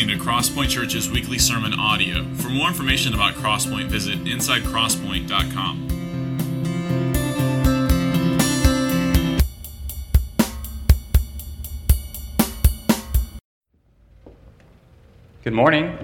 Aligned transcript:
listening 0.00 0.18
to 0.18 0.24
Crosspoint 0.24 0.70
Church's 0.70 1.10
weekly 1.10 1.38
sermon 1.38 1.74
audio. 1.74 2.24
For 2.36 2.48
more 2.48 2.68
information 2.68 3.12
about 3.12 3.34
Crosspoint, 3.34 3.88
visit 3.88 4.24
insidecrosspoint.com. 4.24 5.88
Good 15.44 15.52
morning. 15.52 15.98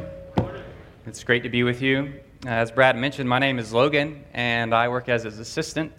It's 1.07 1.25
great 1.25 1.43
to 1.45 1.49
be 1.49 1.63
with 1.63 1.81
you. 1.81 2.21
As 2.47 2.71
Brad 2.71 2.97
mentioned, 2.99 3.27
my 3.27 3.39
name 3.39 3.59
is 3.59 3.73
Logan, 3.73 4.23
and 4.35 4.75
I 4.75 4.89
work 4.91 5.09
as 5.09 5.23
his 5.23 5.39
assistant. 5.39 5.91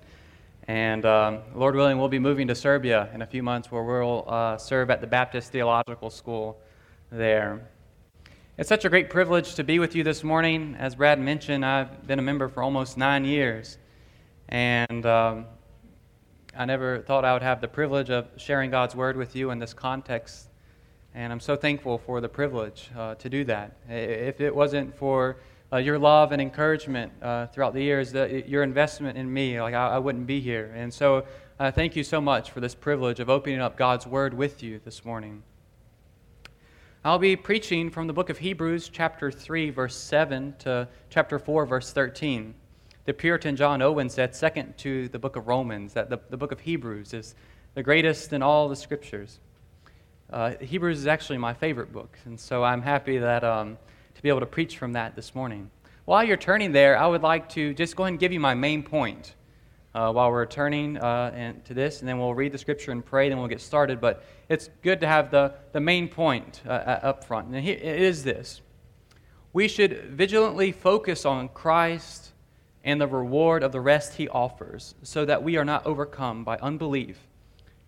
And 0.68 1.04
um, 1.04 1.40
Lord 1.56 1.76
willing, 1.76 1.98
we'll 1.98 2.10
be 2.10 2.20
moving 2.20 2.48
to 2.50 2.54
Serbia 2.54 3.10
in 3.16 3.24
a 3.24 3.26
few 3.26 3.42
months 3.42 3.72
where 3.72 3.82
we'll 3.82 4.24
uh, 4.28 4.58
serve 4.58 4.92
at 4.92 5.02
the 5.02 5.08
Baptist 5.08 5.52
Theological 5.52 6.12
School 6.12 6.60
there. 7.12 7.68
It's 8.60 8.70
such 8.70 8.86
a 8.86 8.90
great 8.90 9.12
privilege 9.12 9.54
to 9.54 9.64
be 9.64 9.78
with 9.78 9.96
you 9.96 10.04
this 10.04 10.24
morning. 10.24 10.76
As 10.80 10.96
Brad 10.96 11.20
mentioned, 11.20 11.64
I've 11.64 12.08
been 12.08 12.18
a 12.18 12.24
member 12.24 12.48
for 12.50 12.64
almost 12.64 12.98
nine 12.98 13.24
years. 13.24 13.78
And 14.50 15.06
um, 15.06 15.46
I 16.58 16.66
never 16.66 17.02
thought 17.02 17.24
I 17.24 17.34
would 17.34 17.44
have 17.44 17.62
the 17.62 17.68
privilege 17.68 18.10
of 18.10 18.28
sharing 18.38 18.72
God's 18.72 18.96
word 18.96 19.16
with 19.16 19.36
you 19.36 19.52
in 19.52 19.60
this 19.60 19.76
context. 19.76 20.50
And 21.14 21.32
I'm 21.32 21.40
so 21.40 21.56
thankful 21.56 22.00
for 22.00 22.20
the 22.20 22.30
privilege 22.30 22.90
uh, 22.98 23.14
to 23.14 23.30
do 23.30 23.44
that. 23.44 23.78
If 23.88 24.42
it 24.42 24.56
wasn't 24.56 24.98
for 24.98 25.38
uh, 25.72 25.78
your 25.78 26.00
love 26.00 26.32
and 26.32 26.42
encouragement 26.42 27.12
uh, 27.22 27.46
throughout 27.46 27.76
the 27.76 27.84
years, 27.84 28.12
the, 28.12 28.44
your 28.48 28.64
investment 28.64 29.20
in 29.20 29.32
me, 29.32 29.62
like 29.62 29.76
I, 29.76 29.90
I, 29.90 30.00
wouldn't 30.00 30.26
be 30.26 30.40
here. 30.40 30.74
And 30.76 30.92
so, 30.92 31.26
uh, 31.60 31.70
thank 31.70 31.96
you 31.96 32.04
so 32.04 32.20
much 32.20 32.50
for 32.50 32.60
this 32.60 32.74
privilege 32.74 33.20
of 33.20 33.30
opening 33.30 33.60
up 33.60 33.78
God's 33.78 34.08
Word 34.08 34.34
with 34.34 34.64
you 34.64 34.80
this 34.84 35.06
morning. 35.06 35.44
I'll 37.08 37.18
be 37.18 37.38
preaching 37.38 37.90
from 37.90 38.08
the 38.08 38.12
book 38.12 38.30
of 38.30 38.38
Hebrews, 38.38 38.90
chapter 38.92 39.32
3, 39.32 39.70
verse 39.70 39.96
7 39.96 40.54
to 40.60 40.90
chapter 41.10 41.40
4, 41.40 41.66
verse 41.66 41.94
13. 41.94 42.54
The 43.06 43.14
Puritan 43.14 43.56
John 43.56 43.82
Owen 43.82 44.10
said, 44.10 44.36
second 44.36 44.78
to 44.80 45.08
the 45.08 45.18
book 45.18 45.38
of 45.38 45.48
Romans, 45.48 45.94
that 45.94 46.10
the, 46.10 46.20
the 46.30 46.36
book 46.36 46.52
of 46.52 46.60
Hebrews 46.60 47.14
is 47.14 47.34
the 47.76 47.82
greatest 47.82 48.34
in 48.34 48.42
all 48.42 48.68
the 48.68 48.76
scriptures. 48.76 49.40
Uh, 50.30 50.56
Hebrews 50.60 51.00
is 51.00 51.08
actually 51.08 51.38
my 51.38 51.54
favorite 51.54 51.94
book, 51.94 52.20
and 52.26 52.38
so 52.38 52.62
I'm 52.62 52.82
happy 52.82 53.18
that. 53.20 53.42
Um, 53.46 53.78
to 54.16 54.22
be 54.22 54.28
able 54.28 54.42
to 54.42 54.46
preach 54.46 54.78
from 54.78 54.92
that 54.92 55.16
this 55.16 55.34
morning. 55.34 55.72
While 56.04 56.26
you're 56.26 56.36
turning 56.36 56.74
there, 56.74 56.98
I 56.98 57.08
would 57.08 57.22
like 57.22 57.48
to 57.50 57.74
just 57.74 57.96
go 57.96 58.04
ahead 58.04 58.12
and 58.12 58.20
give 58.20 58.34
you 58.34 58.42
my 58.42 58.54
main 58.54 58.84
point 58.84 59.34
uh, 59.98 60.12
while 60.12 60.30
we're 60.30 60.46
turning 60.46 60.96
uh, 60.98 61.32
and, 61.34 61.66
to 61.66 61.74
this, 61.74 62.02
and 62.02 62.08
then 62.08 62.20
we'll 62.20 62.36
read 62.36 62.52
the 62.52 62.58
scripture 62.58 62.92
and 62.92 63.04
pray, 63.04 63.30
then 63.30 63.40
we'll 63.40 63.48
get 63.48 63.60
started. 63.60 64.00
But 64.00 64.24
it's 64.48 64.70
good 64.84 65.02
to 65.02 65.08
have 65.08 65.32
the, 65.32 65.56
the 65.72 65.80
main 65.80 66.08
point 66.08 66.62
uh, 66.68 66.70
up 66.70 67.24
front. 67.24 67.48
And 67.48 67.68
it 67.68 67.82
is 67.82 68.24
this 68.24 68.62
we 69.54 69.68
should 69.68 70.04
vigilantly 70.12 70.72
focus 70.72 71.26
on 71.26 71.50
Christ 71.50 72.32
and 72.84 73.02
the 73.02 73.08
reward 73.08 73.64
of 73.64 73.72
the 73.72 73.82
rest 73.82 74.14
he 74.14 74.30
offers, 74.30 74.94
so 75.02 75.26
that 75.26 75.42
we 75.42 75.58
are 75.58 75.66
not 75.66 75.84
overcome 75.88 76.44
by 76.44 76.58
unbelief 76.58 77.18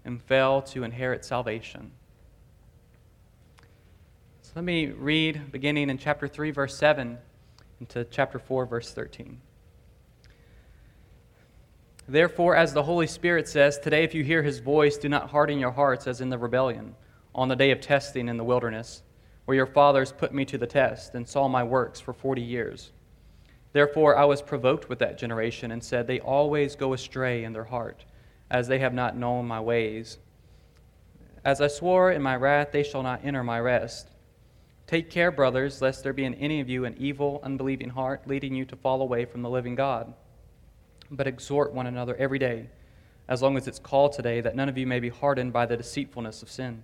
and 0.04 0.20
fail 0.24 0.64
to 0.64 0.84
inherit 0.84 1.24
salvation. 1.24 1.92
So 4.42 4.54
let 4.56 4.64
me 4.64 4.88
read 4.88 5.52
beginning 5.52 5.92
in 5.92 6.00
chapter 6.00 6.28
3, 6.28 6.50
verse 6.50 6.76
7, 6.76 7.20
into 7.80 8.04
chapter 8.06 8.40
4, 8.40 8.66
verse 8.66 8.92
13. 8.94 9.40
Therefore, 12.10 12.56
as 12.56 12.74
the 12.74 12.82
Holy 12.82 13.06
Spirit 13.06 13.48
says, 13.48 13.78
today 13.78 14.04
if 14.04 14.16
you 14.16 14.24
hear 14.24 14.42
his 14.42 14.58
voice, 14.58 14.98
do 14.98 15.08
not 15.08 15.30
harden 15.30 15.60
your 15.60 15.70
hearts 15.70 16.08
as 16.08 16.22
in 16.22 16.30
the 16.32 16.40
rebellion, 16.40 16.96
on 17.36 17.50
the 17.50 17.56
day 17.56 17.70
of 17.70 17.82
testing 17.82 18.30
in 18.30 18.36
the 18.36 18.44
wilderness, 18.44 19.04
where 19.46 19.56
your 19.56 19.68
fathers 19.68 20.12
put 20.12 20.34
me 20.34 20.44
to 20.46 20.58
the 20.58 20.66
test 20.66 21.14
and 21.14 21.30
saw 21.30 21.48
my 21.48 21.64
works 21.64 22.00
for 22.00 22.12
forty 22.12 22.42
years. 22.42 22.94
Therefore, 23.74 24.18
I 24.18 24.26
was 24.26 24.42
provoked 24.42 24.90
with 24.90 24.98
that 24.98 25.20
generation 25.20 25.70
and 25.70 25.84
said, 25.84 26.08
They 26.08 26.20
always 26.20 26.76
go 26.76 26.94
astray 26.94 27.44
in 27.44 27.54
their 27.54 27.66
heart, 27.66 28.06
as 28.50 28.68
they 28.68 28.80
have 28.80 28.96
not 28.96 29.16
known 29.16 29.46
my 29.46 29.60
ways. 29.60 30.18
As 31.46 31.62
I 31.62 31.68
swore 31.68 32.12
in 32.12 32.24
my 32.24 32.36
wrath, 32.36 32.72
they 32.72 32.82
shall 32.82 33.04
not 33.04 33.24
enter 33.24 33.44
my 33.44 33.60
rest. 33.60 34.10
Take 34.88 35.12
care, 35.12 35.30
brothers, 35.30 35.80
lest 35.80 36.02
there 36.02 36.14
be 36.14 36.26
in 36.26 36.34
any 36.34 36.60
of 36.60 36.70
you 36.70 36.86
an 36.86 36.96
evil, 36.98 37.40
unbelieving 37.44 37.90
heart, 37.90 38.26
leading 38.26 38.56
you 38.56 38.66
to 38.66 38.76
fall 38.76 39.04
away 39.04 39.26
from 39.26 39.44
the 39.44 39.50
living 39.52 39.76
God. 39.76 40.12
But 41.12 41.28
exhort 41.28 41.74
one 41.74 41.88
another 41.88 42.16
every 42.16 42.40
day, 42.40 42.68
as 43.28 43.42
long 43.42 43.58
as 43.58 43.68
it's 43.68 43.80
called 43.80 44.14
today, 44.14 44.42
that 44.42 44.56
none 44.56 44.70
of 44.70 44.78
you 44.78 44.86
may 44.86 45.00
be 45.00 45.10
hardened 45.10 45.54
by 45.54 45.66
the 45.66 45.78
deceitfulness 45.78 46.42
of 46.42 46.52
sin. 46.52 46.84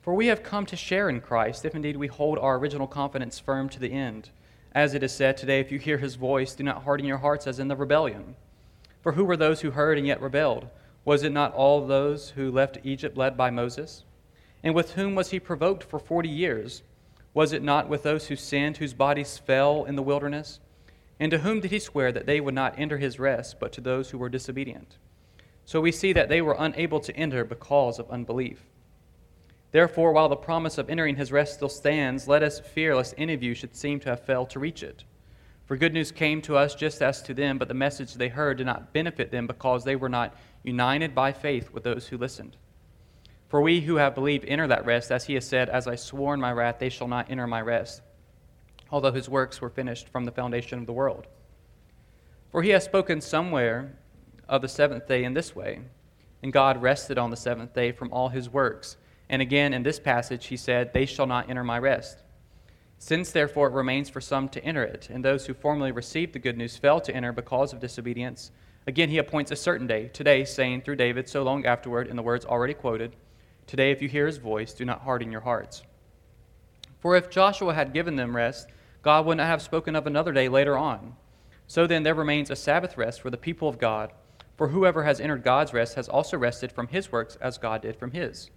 For 0.00 0.14
we 0.14 0.28
have 0.28 0.42
come 0.42 0.64
to 0.66 0.76
share 0.76 1.08
in 1.08 1.20
Christ, 1.20 1.64
if 1.64 1.74
indeed 1.74 1.96
we 1.96 2.06
hold 2.06 2.38
our 2.38 2.56
original 2.56 2.86
confidence 2.86 3.38
firm 3.38 3.68
to 3.68 3.78
the 3.78 3.92
end. 3.92 4.30
As 4.72 4.94
it 4.94 5.02
is 5.02 5.12
said 5.12 5.36
today, 5.36 5.60
if 5.60 5.72
you 5.72 5.78
hear 5.78 5.98
his 5.98 6.14
voice, 6.14 6.54
do 6.54 6.62
not 6.62 6.84
harden 6.84 7.06
your 7.06 7.18
hearts 7.18 7.46
as 7.46 7.58
in 7.58 7.68
the 7.68 7.76
rebellion. 7.76 8.36
For 9.00 9.12
who 9.12 9.24
were 9.24 9.36
those 9.36 9.60
who 9.60 9.70
heard 9.70 9.98
and 9.98 10.06
yet 10.06 10.20
rebelled? 10.20 10.68
Was 11.04 11.22
it 11.22 11.32
not 11.32 11.54
all 11.54 11.86
those 11.86 12.30
who 12.30 12.50
left 12.50 12.78
Egypt 12.84 13.16
led 13.16 13.36
by 13.36 13.50
Moses? 13.50 14.04
And 14.62 14.74
with 14.74 14.92
whom 14.92 15.14
was 15.14 15.30
he 15.30 15.40
provoked 15.40 15.84
for 15.84 15.98
forty 15.98 16.28
years? 16.28 16.82
Was 17.32 17.52
it 17.52 17.62
not 17.62 17.88
with 17.88 18.02
those 18.02 18.26
who 18.26 18.36
sinned, 18.36 18.78
whose 18.78 18.94
bodies 18.94 19.38
fell 19.38 19.84
in 19.84 19.96
the 19.96 20.02
wilderness? 20.02 20.60
And 21.20 21.30
to 21.30 21.38
whom 21.38 21.60
did 21.60 21.70
he 21.70 21.78
swear 21.78 22.12
that 22.12 22.26
they 22.26 22.40
would 22.40 22.54
not 22.54 22.78
enter 22.78 22.98
his 22.98 23.18
rest, 23.18 23.58
but 23.58 23.72
to 23.72 23.80
those 23.80 24.10
who 24.10 24.18
were 24.18 24.28
disobedient? 24.28 24.98
So 25.64 25.80
we 25.80 25.92
see 25.92 26.12
that 26.12 26.28
they 26.28 26.40
were 26.40 26.56
unable 26.58 27.00
to 27.00 27.16
enter 27.16 27.44
because 27.44 27.98
of 27.98 28.10
unbelief. 28.10 28.62
Therefore, 29.70 30.12
while 30.12 30.28
the 30.28 30.36
promise 30.36 30.78
of 30.78 30.88
entering 30.88 31.16
his 31.16 31.32
rest 31.32 31.54
still 31.54 31.68
stands, 31.68 32.26
let 32.26 32.42
us 32.42 32.60
fear 32.60 32.96
lest 32.96 33.14
any 33.18 33.34
of 33.34 33.42
you 33.42 33.54
should 33.54 33.76
seem 33.76 34.00
to 34.00 34.08
have 34.08 34.24
failed 34.24 34.50
to 34.50 34.58
reach 34.58 34.82
it. 34.82 35.04
For 35.66 35.76
good 35.76 35.92
news 35.92 36.10
came 36.10 36.40
to 36.42 36.56
us 36.56 36.74
just 36.74 37.02
as 37.02 37.20
to 37.22 37.34
them, 37.34 37.58
but 37.58 37.68
the 37.68 37.74
message 37.74 38.14
they 38.14 38.28
heard 38.28 38.56
did 38.56 38.66
not 38.66 38.94
benefit 38.94 39.30
them 39.30 39.46
because 39.46 39.84
they 39.84 39.96
were 39.96 40.08
not 40.08 40.34
united 40.62 41.14
by 41.14 41.32
faith 41.32 41.70
with 41.72 41.84
those 41.84 42.06
who 42.06 42.16
listened. 42.16 42.56
For 43.48 43.60
we 43.60 43.82
who 43.82 43.96
have 43.96 44.14
believed 44.14 44.46
enter 44.46 44.66
that 44.66 44.86
rest, 44.86 45.10
as 45.10 45.26
he 45.26 45.34
has 45.34 45.46
said, 45.46 45.68
As 45.68 45.86
I 45.86 45.96
swore 45.96 46.32
in 46.32 46.40
my 46.40 46.52
wrath, 46.52 46.78
they 46.78 46.88
shall 46.88 47.08
not 47.08 47.30
enter 47.30 47.46
my 47.46 47.60
rest, 47.60 48.00
although 48.90 49.12
his 49.12 49.28
works 49.28 49.60
were 49.60 49.70
finished 49.70 50.08
from 50.08 50.24
the 50.24 50.32
foundation 50.32 50.78
of 50.78 50.86
the 50.86 50.92
world. 50.92 51.26
For 52.50 52.62
he 52.62 52.70
has 52.70 52.84
spoken 52.84 53.20
somewhere 53.20 53.98
of 54.48 54.62
the 54.62 54.68
seventh 54.68 55.06
day 55.06 55.24
in 55.24 55.34
this 55.34 55.54
way, 55.54 55.80
and 56.42 56.52
God 56.52 56.80
rested 56.80 57.18
on 57.18 57.30
the 57.30 57.36
seventh 57.36 57.74
day 57.74 57.92
from 57.92 58.12
all 58.12 58.28
his 58.28 58.48
works. 58.48 58.96
And 59.28 59.42
again 59.42 59.74
in 59.74 59.82
this 59.82 59.98
passage 59.98 60.46
he 60.46 60.56
said, 60.56 60.92
They 60.92 61.04
shall 61.04 61.26
not 61.26 61.50
enter 61.50 61.64
my 61.64 61.78
rest. 61.78 62.22
Since 62.98 63.30
therefore 63.30 63.68
it 63.68 63.74
remains 63.74 64.08
for 64.08 64.20
some 64.20 64.48
to 64.48 64.64
enter 64.64 64.82
it, 64.82 65.08
and 65.10 65.24
those 65.24 65.46
who 65.46 65.54
formerly 65.54 65.92
received 65.92 66.32
the 66.32 66.38
good 66.38 66.56
news 66.56 66.76
failed 66.76 67.04
to 67.04 67.14
enter 67.14 67.32
because 67.32 67.72
of 67.72 67.80
disobedience, 67.80 68.50
again 68.86 69.08
he 69.08 69.18
appoints 69.18 69.50
a 69.50 69.56
certain 69.56 69.86
day, 69.86 70.08
today, 70.08 70.44
saying 70.44 70.80
through 70.80 70.96
David 70.96 71.28
so 71.28 71.42
long 71.42 71.66
afterward, 71.66 72.08
in 72.08 72.16
the 72.16 72.22
words 72.22 72.44
already 72.44 72.74
quoted, 72.74 73.14
Today, 73.68 73.90
if 73.90 74.00
you 74.00 74.08
hear 74.08 74.26
his 74.26 74.38
voice, 74.38 74.72
do 74.72 74.86
not 74.86 75.02
harden 75.02 75.30
your 75.30 75.42
hearts. 75.42 75.82
For 77.00 77.16
if 77.16 77.28
Joshua 77.28 77.74
had 77.74 77.92
given 77.92 78.16
them 78.16 78.34
rest, 78.34 78.68
God 79.02 79.26
would 79.26 79.36
not 79.36 79.46
have 79.46 79.62
spoken 79.62 79.94
of 79.94 80.06
another 80.06 80.32
day 80.32 80.48
later 80.48 80.76
on. 80.76 81.14
So 81.66 81.86
then, 81.86 82.02
there 82.02 82.14
remains 82.14 82.50
a 82.50 82.56
Sabbath 82.56 82.96
rest 82.96 83.20
for 83.20 83.30
the 83.30 83.36
people 83.36 83.68
of 83.68 83.78
God. 83.78 84.12
For 84.56 84.68
whoever 84.68 85.04
has 85.04 85.20
entered 85.20 85.44
God's 85.44 85.72
rest 85.72 85.94
has 85.94 86.08
also 86.08 86.36
rested 86.36 86.72
from 86.72 86.88
his 86.88 87.12
works 87.12 87.36
as 87.40 87.58
God 87.58 87.82
did 87.82 87.96
from 87.96 88.10
his. 88.10 88.50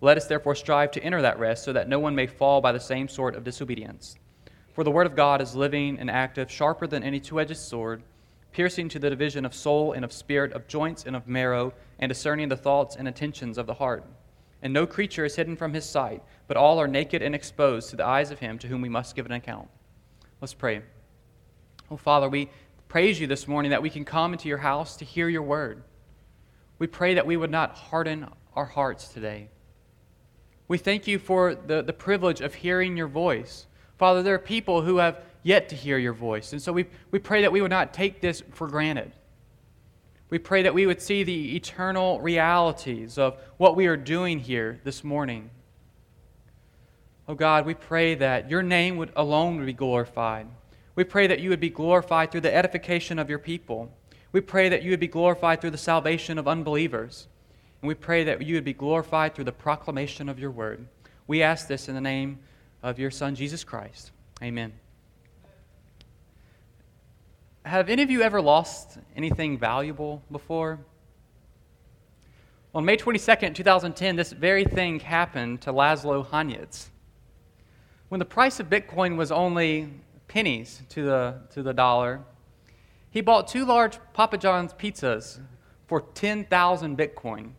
Let 0.00 0.16
us 0.16 0.26
therefore 0.26 0.54
strive 0.54 0.90
to 0.92 1.02
enter 1.02 1.22
that 1.22 1.38
rest, 1.38 1.64
so 1.64 1.72
that 1.72 1.88
no 1.88 2.00
one 2.00 2.14
may 2.14 2.26
fall 2.26 2.60
by 2.60 2.72
the 2.72 2.80
same 2.80 3.06
sort 3.06 3.36
of 3.36 3.44
disobedience. 3.44 4.16
For 4.72 4.82
the 4.82 4.90
word 4.90 5.06
of 5.06 5.16
God 5.16 5.40
is 5.40 5.54
living 5.54 5.98
and 5.98 6.10
active, 6.10 6.50
sharper 6.50 6.86
than 6.86 7.02
any 7.02 7.20
two 7.20 7.40
edged 7.40 7.56
sword, 7.56 8.02
piercing 8.52 8.88
to 8.88 8.98
the 8.98 9.10
division 9.10 9.44
of 9.44 9.54
soul 9.54 9.92
and 9.92 10.04
of 10.04 10.12
spirit, 10.12 10.52
of 10.52 10.66
joints 10.66 11.04
and 11.04 11.14
of 11.14 11.28
marrow, 11.28 11.72
and 11.98 12.08
discerning 12.08 12.48
the 12.48 12.56
thoughts 12.56 12.96
and 12.96 13.06
intentions 13.06 13.58
of 13.58 13.66
the 13.66 13.74
heart 13.74 14.04
and 14.62 14.72
no 14.72 14.86
creature 14.86 15.24
is 15.24 15.36
hidden 15.36 15.56
from 15.56 15.74
his 15.74 15.88
sight, 15.88 16.22
but 16.46 16.56
all 16.56 16.80
are 16.80 16.88
naked 16.88 17.22
and 17.22 17.34
exposed 17.34 17.90
to 17.90 17.96
the 17.96 18.06
eyes 18.06 18.30
of 18.30 18.40
him 18.40 18.58
to 18.58 18.68
whom 18.68 18.80
we 18.80 18.88
must 18.88 19.14
give 19.14 19.26
an 19.26 19.32
account. 19.32 19.68
Let's 20.40 20.54
pray. 20.54 20.82
Oh, 21.90 21.96
Father, 21.96 22.28
we 22.28 22.50
praise 22.88 23.20
you 23.20 23.26
this 23.26 23.46
morning 23.46 23.70
that 23.70 23.82
we 23.82 23.90
can 23.90 24.04
come 24.04 24.32
into 24.32 24.48
your 24.48 24.58
house 24.58 24.96
to 24.96 25.04
hear 25.04 25.28
your 25.28 25.42
word. 25.42 25.82
We 26.78 26.86
pray 26.86 27.14
that 27.14 27.26
we 27.26 27.36
would 27.36 27.50
not 27.50 27.76
harden 27.76 28.28
our 28.54 28.64
hearts 28.64 29.08
today. 29.08 29.48
We 30.68 30.78
thank 30.78 31.06
you 31.06 31.18
for 31.18 31.54
the, 31.54 31.82
the 31.82 31.92
privilege 31.92 32.40
of 32.40 32.54
hearing 32.54 32.96
your 32.96 33.08
voice. 33.08 33.66
Father, 33.96 34.22
there 34.22 34.34
are 34.34 34.38
people 34.38 34.82
who 34.82 34.98
have 34.98 35.22
yet 35.42 35.68
to 35.70 35.76
hear 35.76 35.98
your 35.98 36.12
voice, 36.12 36.52
and 36.52 36.60
so 36.60 36.72
we, 36.72 36.86
we 37.10 37.18
pray 37.18 37.42
that 37.42 37.52
we 37.52 37.60
would 37.60 37.70
not 37.70 37.94
take 37.94 38.20
this 38.20 38.42
for 38.52 38.68
granted. 38.68 39.12
We 40.30 40.38
pray 40.38 40.62
that 40.62 40.74
we 40.74 40.86
would 40.86 41.00
see 41.00 41.22
the 41.22 41.56
eternal 41.56 42.20
realities 42.20 43.16
of 43.16 43.38
what 43.56 43.76
we 43.76 43.86
are 43.86 43.96
doing 43.96 44.40
here 44.40 44.80
this 44.84 45.02
morning. 45.02 45.50
Oh 47.26 47.34
God, 47.34 47.64
we 47.66 47.74
pray 47.74 48.14
that 48.16 48.50
your 48.50 48.62
name 48.62 48.96
would 48.96 49.12
alone 49.16 49.64
be 49.64 49.72
glorified. 49.72 50.46
We 50.94 51.04
pray 51.04 51.26
that 51.28 51.40
you 51.40 51.50
would 51.50 51.60
be 51.60 51.70
glorified 51.70 52.30
through 52.30 52.42
the 52.42 52.54
edification 52.54 53.18
of 53.18 53.30
your 53.30 53.38
people. 53.38 53.90
We 54.32 54.40
pray 54.40 54.68
that 54.68 54.82
you 54.82 54.90
would 54.90 55.00
be 55.00 55.08
glorified 55.08 55.60
through 55.60 55.70
the 55.70 55.78
salvation 55.78 56.38
of 56.38 56.48
unbelievers. 56.48 57.28
And 57.80 57.88
we 57.88 57.94
pray 57.94 58.24
that 58.24 58.42
you 58.42 58.54
would 58.56 58.64
be 58.64 58.72
glorified 58.72 59.34
through 59.34 59.44
the 59.44 59.52
proclamation 59.52 60.28
of 60.28 60.38
your 60.38 60.50
word. 60.50 60.86
We 61.26 61.42
ask 61.42 61.68
this 61.68 61.88
in 61.88 61.94
the 61.94 62.00
name 62.00 62.40
of 62.82 62.98
your 62.98 63.10
Son, 63.10 63.34
Jesus 63.34 63.64
Christ. 63.64 64.10
Amen. 64.42 64.72
Have 67.68 67.90
any 67.90 68.02
of 68.02 68.10
you 68.10 68.22
ever 68.22 68.40
lost 68.40 68.96
anything 69.14 69.58
valuable 69.58 70.22
before? 70.32 70.78
On 72.74 72.82
May 72.82 72.96
22nd, 72.96 73.54
2010, 73.54 74.16
this 74.16 74.32
very 74.32 74.64
thing 74.64 75.00
happened 75.00 75.60
to 75.60 75.72
Laszlo 75.74 76.26
Hanyecz. 76.26 76.86
When 78.08 78.20
the 78.20 78.24
price 78.24 78.58
of 78.58 78.70
Bitcoin 78.70 79.16
was 79.18 79.30
only 79.30 79.90
pennies 80.28 80.80
to 80.88 81.04
the, 81.04 81.40
to 81.50 81.62
the 81.62 81.74
dollar, 81.74 82.22
he 83.10 83.20
bought 83.20 83.48
two 83.48 83.66
large 83.66 83.98
Papa 84.14 84.38
John's 84.38 84.72
pizzas 84.72 85.38
for 85.86 86.00
10,000 86.00 86.96
Bitcoin. 86.96 87.50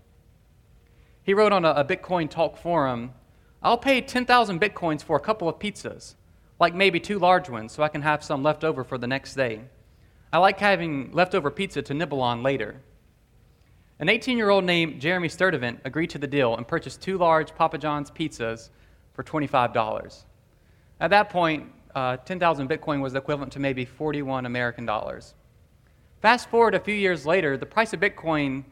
He 1.21 1.35
wrote 1.35 1.53
on 1.53 1.65
a, 1.65 1.69
a 1.69 1.85
Bitcoin 1.85 2.31
talk 2.31 2.57
forum 2.57 3.13
I'll 3.61 3.77
pay 3.77 4.01
10,000 4.01 4.59
Bitcoins 4.59 5.03
for 5.03 5.17
a 5.17 5.19
couple 5.19 5.47
of 5.47 5.59
pizzas, 5.59 6.15
like 6.59 6.73
maybe 6.73 6.99
two 6.99 7.19
large 7.19 7.47
ones, 7.47 7.73
so 7.73 7.83
I 7.83 7.89
can 7.89 8.01
have 8.01 8.23
some 8.23 8.41
left 8.41 8.63
over 8.63 8.83
for 8.83 8.97
the 8.97 9.05
next 9.05 9.35
day. 9.35 9.65
I 10.31 10.37
like 10.37 10.59
having 10.59 11.11
leftover 11.11 11.49
pizza 11.49 11.81
to 11.81 11.93
nibble 11.93 12.21
on 12.21 12.43
later. 12.43 12.75
An 13.99 14.09
18 14.09 14.37
year 14.37 14.49
old 14.49 14.63
named 14.63 15.01
Jeremy 15.01 15.27
Sturdivant 15.27 15.79
agreed 15.85 16.11
to 16.11 16.19
the 16.19 16.27
deal 16.27 16.55
and 16.55 16.67
purchased 16.67 17.01
two 17.01 17.17
large 17.17 17.55
Papa 17.55 17.79
John's 17.79 18.11
pizzas 18.11 18.69
for 19.13 19.23
$25. 19.23 20.23
At 20.99 21.09
that 21.09 21.29
point, 21.29 21.71
uh, 21.95 22.17
10,000 22.17 22.69
Bitcoin 22.69 23.01
was 23.01 23.15
equivalent 23.15 23.51
to 23.53 23.59
maybe 23.59 23.85
41 23.85 24.45
American 24.45 24.85
dollars. 24.85 25.33
Fast 26.21 26.49
forward 26.49 26.75
a 26.75 26.79
few 26.79 26.93
years 26.93 27.25
later, 27.25 27.57
the 27.57 27.65
price 27.65 27.91
of 27.93 27.99
Bitcoin 27.99 28.63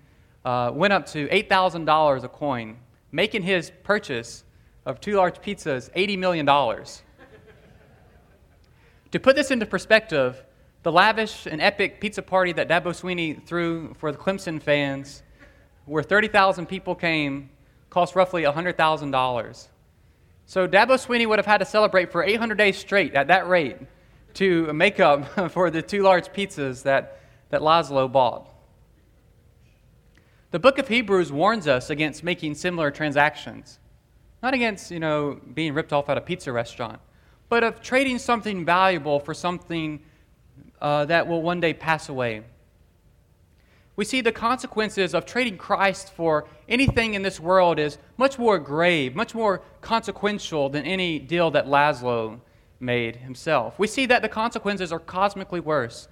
uh, 0.45 0.71
went 0.73 0.93
up 0.93 1.05
to 1.07 1.27
$8,000 1.27 2.23
a 2.23 2.29
coin, 2.29 2.77
making 3.11 3.41
his 3.41 3.71
purchase 3.83 4.43
of 4.85 5.01
two 5.01 5.15
large 5.15 5.41
pizzas 5.41 5.91
$80 5.93 6.17
million. 6.19 6.45
to 9.11 9.19
put 9.19 9.35
this 9.35 9.49
into 9.49 9.65
perspective, 9.65 10.43
the 10.83 10.91
lavish 10.91 11.45
and 11.45 11.61
epic 11.61 11.99
pizza 11.99 12.21
party 12.21 12.53
that 12.53 12.67
Dabo 12.67 12.87
Swinney 12.87 13.43
threw 13.43 13.93
for 13.95 14.11
the 14.11 14.17
Clemson 14.17 14.61
fans, 14.61 15.23
where 15.85 16.03
30,000 16.03 16.65
people 16.65 16.95
came, 16.95 17.49
cost 17.89 18.15
roughly 18.15 18.43
$100,000. 18.43 19.67
So 20.45 20.67
Dabo 20.67 20.95
Swinney 20.95 21.27
would 21.27 21.39
have 21.39 21.45
had 21.45 21.57
to 21.57 21.65
celebrate 21.65 22.11
for 22.11 22.23
800 22.23 22.57
days 22.57 22.77
straight 22.77 23.15
at 23.15 23.27
that 23.27 23.47
rate 23.47 23.77
to 24.35 24.71
make 24.71 24.99
up 24.99 25.51
for 25.51 25.69
the 25.69 25.81
two 25.81 26.03
large 26.03 26.29
pizzas 26.29 26.83
that, 26.83 27.21
that 27.49 27.61
Laszlo 27.61 28.11
bought. 28.11 28.53
The 30.51 30.59
book 30.59 30.77
of 30.77 30.87
Hebrews 30.87 31.31
warns 31.31 31.67
us 31.67 31.89
against 31.89 32.23
making 32.23 32.55
similar 32.55 32.91
transactions. 32.91 33.79
Not 34.41 34.53
against, 34.53 34.91
you 34.91 34.99
know, 34.99 35.41
being 35.53 35.73
ripped 35.73 35.91
off 35.91 36.09
at 36.09 36.17
a 36.17 36.21
pizza 36.21 36.51
restaurant, 36.51 37.01
but 37.49 37.63
of 37.63 37.81
trading 37.81 38.17
something 38.17 38.63
valuable 38.63 39.19
for 39.19 39.33
something 39.33 40.01
uh, 40.81 41.05
that 41.05 41.27
will 41.27 41.41
one 41.41 41.59
day 41.59 41.73
pass 41.73 42.09
away. 42.09 42.43
We 43.95 44.05
see 44.05 44.21
the 44.21 44.31
consequences 44.31 45.15
of 45.15 45.25
trading 45.25 45.57
Christ 45.57 46.13
for 46.13 46.47
anything 46.69 47.15
in 47.15 47.23
this 47.23 47.39
world 47.39 47.79
is 47.79 47.97
much 48.15 48.37
more 48.37 48.59
grave, 48.59 49.15
much 49.15 49.33
more 49.33 49.63
consequential 49.81 50.69
than 50.69 50.85
any 50.85 51.17
deal 51.17 51.49
that 51.51 51.65
Laszlo 51.65 52.39
made 52.79 53.15
himself. 53.15 53.79
We 53.79 53.87
see 53.87 54.05
that 54.05 54.21
the 54.21 54.29
consequences 54.29 54.91
are 54.91 54.99
cosmically 54.99 55.59
worse, 55.59 56.07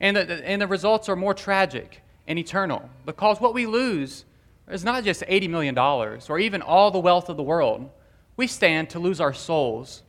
and 0.00 0.18
the, 0.18 0.46
and 0.46 0.60
the 0.60 0.66
results 0.66 1.08
are 1.08 1.16
more 1.16 1.32
tragic 1.32 2.02
and 2.26 2.38
eternal, 2.38 2.90
because 3.06 3.40
what 3.40 3.54
we 3.54 3.64
lose 3.64 4.26
is 4.70 4.84
not 4.84 5.04
just 5.04 5.22
$80 5.22 5.48
million 5.48 5.78
or 5.78 6.38
even 6.38 6.60
all 6.60 6.90
the 6.90 6.98
wealth 6.98 7.30
of 7.30 7.38
the 7.38 7.42
world. 7.42 7.88
We 8.36 8.46
stand 8.46 8.90
to 8.90 8.98
lose 8.98 9.18
our 9.18 9.32
souls 9.32 10.02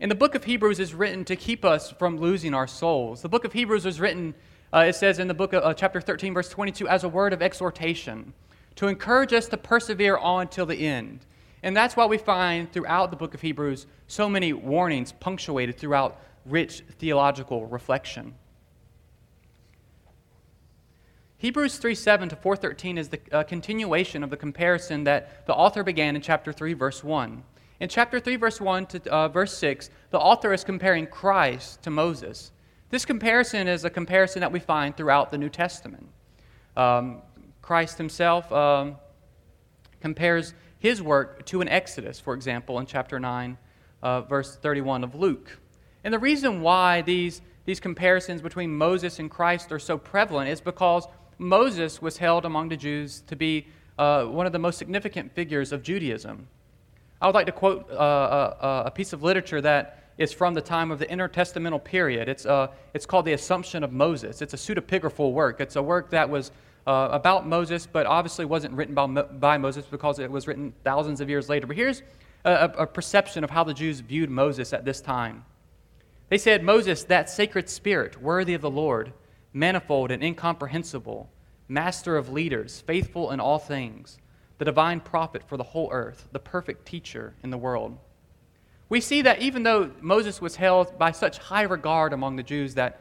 and 0.00 0.10
the 0.10 0.16
book 0.16 0.34
of 0.34 0.44
Hebrews 0.44 0.80
is 0.80 0.94
written 0.94 1.26
to 1.26 1.36
keep 1.36 1.64
us 1.64 1.90
from 1.90 2.18
losing 2.18 2.54
our 2.54 2.66
souls. 2.66 3.20
The 3.20 3.28
book 3.28 3.44
of 3.44 3.52
Hebrews 3.52 3.84
was 3.84 4.00
written, 4.00 4.34
uh, 4.72 4.86
it 4.88 4.94
says 4.94 5.18
in 5.18 5.28
the 5.28 5.34
book 5.34 5.52
of 5.52 5.62
uh, 5.62 5.74
chapter 5.74 6.00
13, 6.00 6.32
verse 6.32 6.48
22, 6.48 6.88
as 6.88 7.04
a 7.04 7.08
word 7.08 7.34
of 7.34 7.42
exhortation, 7.42 8.32
to 8.76 8.88
encourage 8.88 9.34
us 9.34 9.46
to 9.48 9.58
persevere 9.58 10.16
on 10.16 10.48
till 10.48 10.64
the 10.64 10.86
end. 10.86 11.26
And 11.62 11.76
that's 11.76 11.96
why 11.96 12.06
we 12.06 12.16
find 12.16 12.72
throughout 12.72 13.10
the 13.10 13.16
book 13.16 13.34
of 13.34 13.42
Hebrews 13.42 13.86
so 14.06 14.26
many 14.30 14.54
warnings 14.54 15.12
punctuated 15.12 15.76
throughout 15.76 16.18
rich 16.46 16.82
theological 16.98 17.66
reflection. 17.66 18.34
Hebrews 21.36 21.76
3 21.76 21.94
7 21.94 22.30
to 22.30 22.36
413 22.36 22.96
is 22.96 23.08
the 23.08 23.20
uh, 23.32 23.42
continuation 23.42 24.22
of 24.22 24.30
the 24.30 24.36
comparison 24.38 25.04
that 25.04 25.46
the 25.46 25.54
author 25.54 25.82
began 25.82 26.16
in 26.16 26.22
chapter 26.22 26.54
3, 26.54 26.72
verse 26.72 27.04
1. 27.04 27.42
In 27.80 27.88
chapter 27.88 28.20
3, 28.20 28.36
verse 28.36 28.60
1 28.60 28.86
to 28.86 29.10
uh, 29.10 29.28
verse 29.28 29.56
6, 29.56 29.88
the 30.10 30.18
author 30.18 30.52
is 30.52 30.64
comparing 30.64 31.06
Christ 31.06 31.82
to 31.82 31.90
Moses. 31.90 32.52
This 32.90 33.06
comparison 33.06 33.68
is 33.68 33.86
a 33.86 33.90
comparison 33.90 34.40
that 34.40 34.52
we 34.52 34.60
find 34.60 34.94
throughout 34.94 35.30
the 35.30 35.38
New 35.38 35.48
Testament. 35.48 36.06
Um, 36.76 37.22
Christ 37.62 37.96
himself 37.96 38.52
um, 38.52 38.96
compares 40.02 40.52
his 40.78 41.00
work 41.00 41.46
to 41.46 41.62
an 41.62 41.68
Exodus, 41.68 42.20
for 42.20 42.34
example, 42.34 42.78
in 42.80 42.86
chapter 42.86 43.18
9, 43.18 43.56
uh, 44.02 44.20
verse 44.22 44.56
31 44.56 45.02
of 45.02 45.14
Luke. 45.14 45.58
And 46.04 46.12
the 46.12 46.18
reason 46.18 46.60
why 46.60 47.00
these, 47.00 47.40
these 47.64 47.80
comparisons 47.80 48.42
between 48.42 48.76
Moses 48.76 49.18
and 49.18 49.30
Christ 49.30 49.72
are 49.72 49.78
so 49.78 49.96
prevalent 49.96 50.50
is 50.50 50.60
because 50.60 51.06
Moses 51.38 52.02
was 52.02 52.18
held 52.18 52.44
among 52.44 52.68
the 52.68 52.76
Jews 52.76 53.22
to 53.26 53.36
be 53.36 53.68
uh, 53.98 54.24
one 54.24 54.44
of 54.44 54.52
the 54.52 54.58
most 54.58 54.76
significant 54.76 55.34
figures 55.34 55.72
of 55.72 55.82
Judaism. 55.82 56.46
I 57.20 57.26
would 57.26 57.34
like 57.34 57.46
to 57.46 57.52
quote 57.52 57.90
uh, 57.90 57.94
a, 57.94 57.98
uh, 57.98 58.56
uh, 58.60 58.82
a, 58.86 58.90
piece 58.90 59.12
of 59.12 59.22
literature 59.22 59.60
that 59.60 60.04
is 60.16 60.32
from 60.32 60.54
the 60.54 60.62
time 60.62 60.90
of 60.90 60.98
the 60.98 61.06
intertestamental 61.06 61.84
period. 61.84 62.28
It's, 62.28 62.46
uh, 62.46 62.68
it's 62.94 63.04
called 63.04 63.26
The 63.26 63.34
Assumption 63.34 63.84
of 63.84 63.92
Moses. 63.92 64.40
It's 64.40 64.54
a 64.54 64.56
pseudepigraphal 64.56 65.32
work. 65.32 65.60
It's 65.60 65.76
a 65.76 65.82
work 65.82 66.10
that 66.10 66.30
was 66.30 66.50
uh, 66.86 67.08
about 67.12 67.46
Moses, 67.46 67.86
but 67.86 68.06
obviously 68.06 68.46
wasn't 68.46 68.74
written 68.74 68.94
by, 68.94 69.06
by 69.06 69.58
Moses 69.58 69.84
because 69.84 70.18
it 70.18 70.30
was 70.30 70.46
written 70.46 70.72
thousands 70.82 71.20
of 71.20 71.28
years 71.28 71.48
later. 71.50 71.66
But 71.66 71.76
here's 71.76 72.02
a, 72.44 72.70
a 72.78 72.86
perception 72.86 73.44
of 73.44 73.50
how 73.50 73.64
the 73.64 73.74
Jews 73.74 74.00
viewed 74.00 74.30
Moses 74.30 74.72
at 74.72 74.86
this 74.86 75.02
time. 75.02 75.44
They 76.30 76.38
said, 76.38 76.62
Moses, 76.62 77.04
that 77.04 77.28
sacred 77.28 77.68
spirit, 77.68 78.22
worthy 78.22 78.54
of 78.54 78.62
the 78.62 78.70
Lord, 78.70 79.12
manifold 79.52 80.10
and 80.10 80.22
incomprehensible, 80.22 81.28
master 81.68 82.16
of 82.16 82.30
leaders, 82.30 82.80
faithful 82.80 83.30
in 83.30 83.40
all 83.40 83.58
things 83.58 84.16
the 84.60 84.64
divine 84.66 85.00
prophet 85.00 85.42
for 85.46 85.56
the 85.56 85.64
whole 85.64 85.88
earth, 85.90 86.28
the 86.32 86.38
perfect 86.38 86.84
teacher 86.84 87.32
in 87.42 87.48
the 87.48 87.56
world. 87.56 87.96
We 88.90 89.00
see 89.00 89.22
that 89.22 89.40
even 89.40 89.62
though 89.62 89.90
Moses 90.02 90.42
was 90.42 90.56
held 90.56 90.98
by 90.98 91.12
such 91.12 91.38
high 91.38 91.62
regard 91.62 92.12
among 92.12 92.36
the 92.36 92.42
Jews, 92.42 92.74
that 92.74 93.00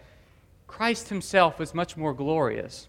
Christ 0.67 1.09
himself 1.09 1.59
was 1.59 1.73
much 1.73 1.97
more 1.97 2.13
glorious. 2.13 2.87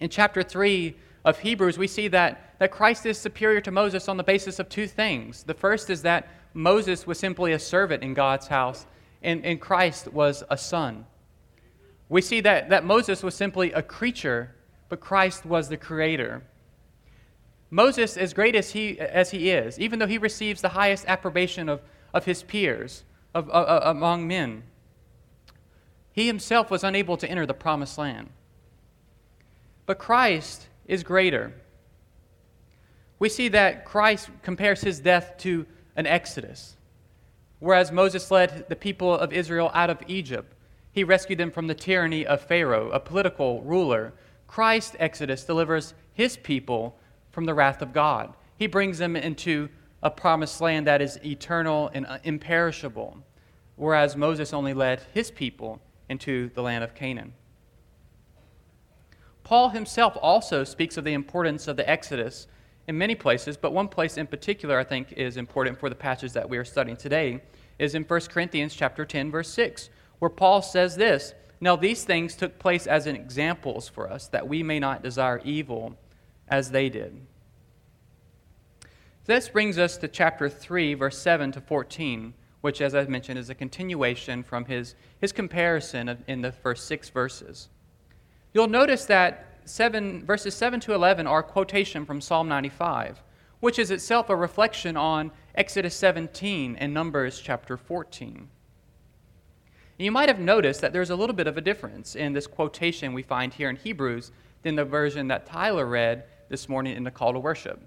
In 0.00 0.10
chapter 0.10 0.42
3 0.42 0.96
of 1.24 1.38
Hebrews, 1.38 1.78
we 1.78 1.86
see 1.86 2.08
that, 2.08 2.56
that 2.58 2.72
Christ 2.72 3.06
is 3.06 3.18
superior 3.18 3.60
to 3.60 3.70
Moses 3.70 4.08
on 4.08 4.16
the 4.16 4.24
basis 4.24 4.58
of 4.58 4.68
two 4.68 4.88
things. 4.88 5.44
The 5.44 5.54
first 5.54 5.88
is 5.88 6.02
that 6.02 6.28
Moses 6.54 7.06
was 7.06 7.20
simply 7.20 7.52
a 7.52 7.58
servant 7.60 8.02
in 8.02 8.14
God's 8.14 8.48
house, 8.48 8.84
and, 9.22 9.44
and 9.46 9.60
Christ 9.60 10.12
was 10.12 10.42
a 10.50 10.58
son. 10.58 11.06
We 12.08 12.20
see 12.20 12.40
that, 12.40 12.68
that 12.70 12.84
Moses 12.84 13.22
was 13.22 13.36
simply 13.36 13.70
a 13.70 13.82
creature, 13.82 14.56
but 14.88 14.98
Christ 14.98 15.46
was 15.46 15.68
the 15.68 15.76
creator. 15.76 16.42
Moses, 17.70 18.16
as 18.16 18.32
great 18.32 18.54
as 18.54 18.70
he, 18.70 18.98
as 19.00 19.30
he 19.30 19.50
is, 19.50 19.78
even 19.78 19.98
though 19.98 20.06
he 20.06 20.18
receives 20.18 20.60
the 20.60 20.70
highest 20.70 21.04
approbation 21.06 21.68
of, 21.68 21.80
of 22.14 22.24
his 22.24 22.42
peers, 22.42 23.04
of, 23.34 23.48
among 23.52 24.26
men, 24.26 24.62
he 26.12 26.26
himself 26.26 26.70
was 26.70 26.84
unable 26.84 27.16
to 27.16 27.28
enter 27.28 27.44
the 27.44 27.54
promised 27.54 27.98
land. 27.98 28.30
But 29.84 29.98
Christ 29.98 30.68
is 30.86 31.02
greater. 31.02 31.52
We 33.18 33.28
see 33.28 33.48
that 33.48 33.84
Christ 33.84 34.30
compares 34.42 34.80
his 34.80 35.00
death 35.00 35.34
to 35.38 35.66
an 35.96 36.06
exodus. 36.06 36.76
Whereas 37.58 37.90
Moses 37.90 38.30
led 38.30 38.68
the 38.68 38.76
people 38.76 39.12
of 39.12 39.32
Israel 39.32 39.70
out 39.74 39.90
of 39.90 40.02
Egypt, 40.06 40.52
he 40.92 41.04
rescued 41.04 41.38
them 41.38 41.50
from 41.50 41.66
the 41.66 41.74
tyranny 41.74 42.26
of 42.26 42.40
Pharaoh, 42.40 42.90
a 42.90 43.00
political 43.00 43.62
ruler. 43.62 44.14
Christ's 44.46 44.96
exodus 44.98 45.44
delivers 45.44 45.94
his 46.14 46.36
people 46.36 46.98
from 47.36 47.44
the 47.44 47.52
wrath 47.52 47.82
of 47.82 47.92
God. 47.92 48.32
He 48.56 48.66
brings 48.66 48.96
them 48.96 49.14
into 49.14 49.68
a 50.02 50.10
promised 50.10 50.58
land 50.62 50.86
that 50.86 51.02
is 51.02 51.22
eternal 51.22 51.90
and 51.92 52.06
uh, 52.06 52.16
imperishable, 52.24 53.18
whereas 53.74 54.16
Moses 54.16 54.54
only 54.54 54.72
led 54.72 55.02
his 55.12 55.30
people 55.30 55.78
into 56.08 56.48
the 56.54 56.62
land 56.62 56.82
of 56.82 56.94
Canaan. 56.94 57.34
Paul 59.44 59.68
himself 59.68 60.16
also 60.22 60.64
speaks 60.64 60.96
of 60.96 61.04
the 61.04 61.12
importance 61.12 61.68
of 61.68 61.76
the 61.76 61.86
Exodus 61.86 62.46
in 62.88 62.96
many 62.96 63.14
places, 63.14 63.58
but 63.58 63.74
one 63.74 63.88
place 63.88 64.16
in 64.16 64.26
particular 64.26 64.78
I 64.78 64.84
think 64.84 65.12
is 65.12 65.36
important 65.36 65.78
for 65.78 65.90
the 65.90 65.94
passage 65.94 66.32
that 66.32 66.48
we 66.48 66.56
are 66.56 66.64
studying 66.64 66.96
today 66.96 67.42
is 67.78 67.94
in 67.94 68.04
1 68.04 68.20
Corinthians 68.30 68.74
chapter 68.74 69.04
10 69.04 69.30
verse 69.30 69.50
6, 69.50 69.90
where 70.20 70.30
Paul 70.30 70.62
says 70.62 70.96
this, 70.96 71.34
"Now 71.60 71.76
these 71.76 72.02
things 72.02 72.34
took 72.34 72.58
place 72.58 72.86
as 72.86 73.06
examples 73.06 73.90
for 73.90 74.10
us 74.10 74.26
that 74.28 74.48
we 74.48 74.62
may 74.62 74.78
not 74.78 75.02
desire 75.02 75.42
evil 75.44 75.98
as 76.48 76.70
they 76.70 76.88
did. 76.88 77.20
This 79.24 79.48
brings 79.48 79.76
us 79.76 79.96
to 79.98 80.08
chapter 80.08 80.48
3, 80.48 80.94
verse 80.94 81.18
7 81.18 81.50
to 81.52 81.60
14, 81.60 82.32
which, 82.60 82.80
as 82.80 82.94
I 82.94 83.04
mentioned, 83.06 83.38
is 83.38 83.50
a 83.50 83.54
continuation 83.54 84.42
from 84.42 84.64
his, 84.64 84.94
his 85.20 85.32
comparison 85.32 86.24
in 86.28 86.42
the 86.42 86.52
first 86.52 86.86
six 86.86 87.10
verses. 87.10 87.68
You'll 88.54 88.68
notice 88.68 89.04
that 89.06 89.60
seven, 89.64 90.24
verses 90.24 90.54
7 90.54 90.80
to 90.80 90.94
11 90.94 91.26
are 91.26 91.42
quotation 91.42 92.06
from 92.06 92.20
Psalm 92.20 92.48
95, 92.48 93.22
which 93.60 93.78
is 93.78 93.90
itself 93.90 94.30
a 94.30 94.36
reflection 94.36 94.96
on 94.96 95.32
Exodus 95.56 95.94
17 95.96 96.76
and 96.76 96.94
Numbers 96.94 97.40
chapter 97.40 97.76
14. 97.76 98.48
You 99.98 100.12
might 100.12 100.28
have 100.28 100.38
noticed 100.38 100.82
that 100.82 100.92
there's 100.92 101.10
a 101.10 101.16
little 101.16 101.34
bit 101.34 101.46
of 101.46 101.56
a 101.56 101.62
difference 101.62 102.14
in 102.14 102.32
this 102.32 102.46
quotation 102.46 103.12
we 103.12 103.22
find 103.22 103.52
here 103.52 103.70
in 103.70 103.76
Hebrews 103.76 104.30
than 104.62 104.76
the 104.76 104.84
version 104.84 105.28
that 105.28 105.46
Tyler 105.46 105.86
read 105.86 106.24
this 106.48 106.68
morning 106.68 106.96
in 106.96 107.04
the 107.04 107.10
call 107.10 107.32
to 107.32 107.38
worship. 107.38 107.80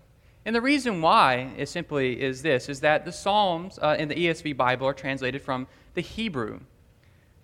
And 0.46 0.56
the 0.56 0.62
reason 0.62 1.02
why 1.02 1.52
is 1.58 1.70
simply 1.70 2.22
is 2.22 2.42
this 2.42 2.70
is 2.70 2.80
that 2.82 3.06
the 3.06 3.12
Psalms 3.12 3.78
uh, 3.82 3.96
in 4.00 4.08
the 4.08 4.16
ESV 4.16 4.56
Bible 4.58 4.88
are 4.88 4.94
translated 4.94 5.42
from 5.42 5.68
the 5.94 6.02
Hebrew. 6.02 6.62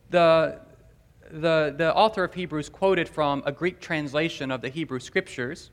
The, 0.09 0.59
the, 1.29 1.73
the 1.77 1.93
author 1.93 2.23
of 2.23 2.33
Hebrews 2.33 2.69
quoted 2.69 3.09
from 3.09 3.43
a 3.45 3.51
Greek 3.51 3.79
translation 3.79 4.51
of 4.51 4.61
the 4.61 4.69
Hebrew 4.69 4.99
Scriptures, 4.99 5.71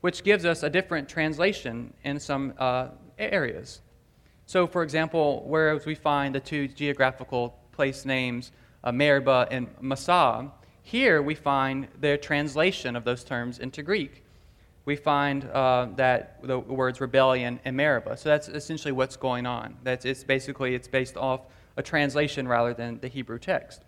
which 0.00 0.22
gives 0.22 0.44
us 0.44 0.62
a 0.62 0.70
different 0.70 1.08
translation 1.08 1.92
in 2.04 2.20
some 2.20 2.54
uh, 2.58 2.88
areas. 3.18 3.80
So, 4.46 4.66
for 4.66 4.82
example, 4.82 5.44
whereas 5.46 5.86
we 5.86 5.94
find 5.94 6.34
the 6.34 6.40
two 6.40 6.68
geographical 6.68 7.58
place 7.72 8.04
names, 8.04 8.52
uh, 8.84 8.92
Meribah 8.92 9.48
and 9.50 9.68
Massah, 9.80 10.52
here 10.82 11.22
we 11.22 11.34
find 11.34 11.88
their 11.98 12.18
translation 12.18 12.94
of 12.94 13.04
those 13.04 13.24
terms 13.24 13.58
into 13.58 13.82
Greek. 13.82 14.23
We 14.84 14.96
find 14.96 15.44
uh, 15.44 15.88
that 15.96 16.40
the 16.42 16.58
words 16.58 17.00
rebellion 17.00 17.60
and 17.64 17.76
Meribah. 17.76 18.16
So 18.16 18.28
that's 18.28 18.48
essentially 18.48 18.92
what's 18.92 19.16
going 19.16 19.46
on. 19.46 19.76
That's 19.82 20.04
it's 20.04 20.24
basically 20.24 20.74
it's 20.74 20.88
based 20.88 21.16
off 21.16 21.42
a 21.76 21.82
translation 21.82 22.46
rather 22.46 22.74
than 22.74 23.00
the 23.00 23.08
Hebrew 23.08 23.38
text. 23.38 23.82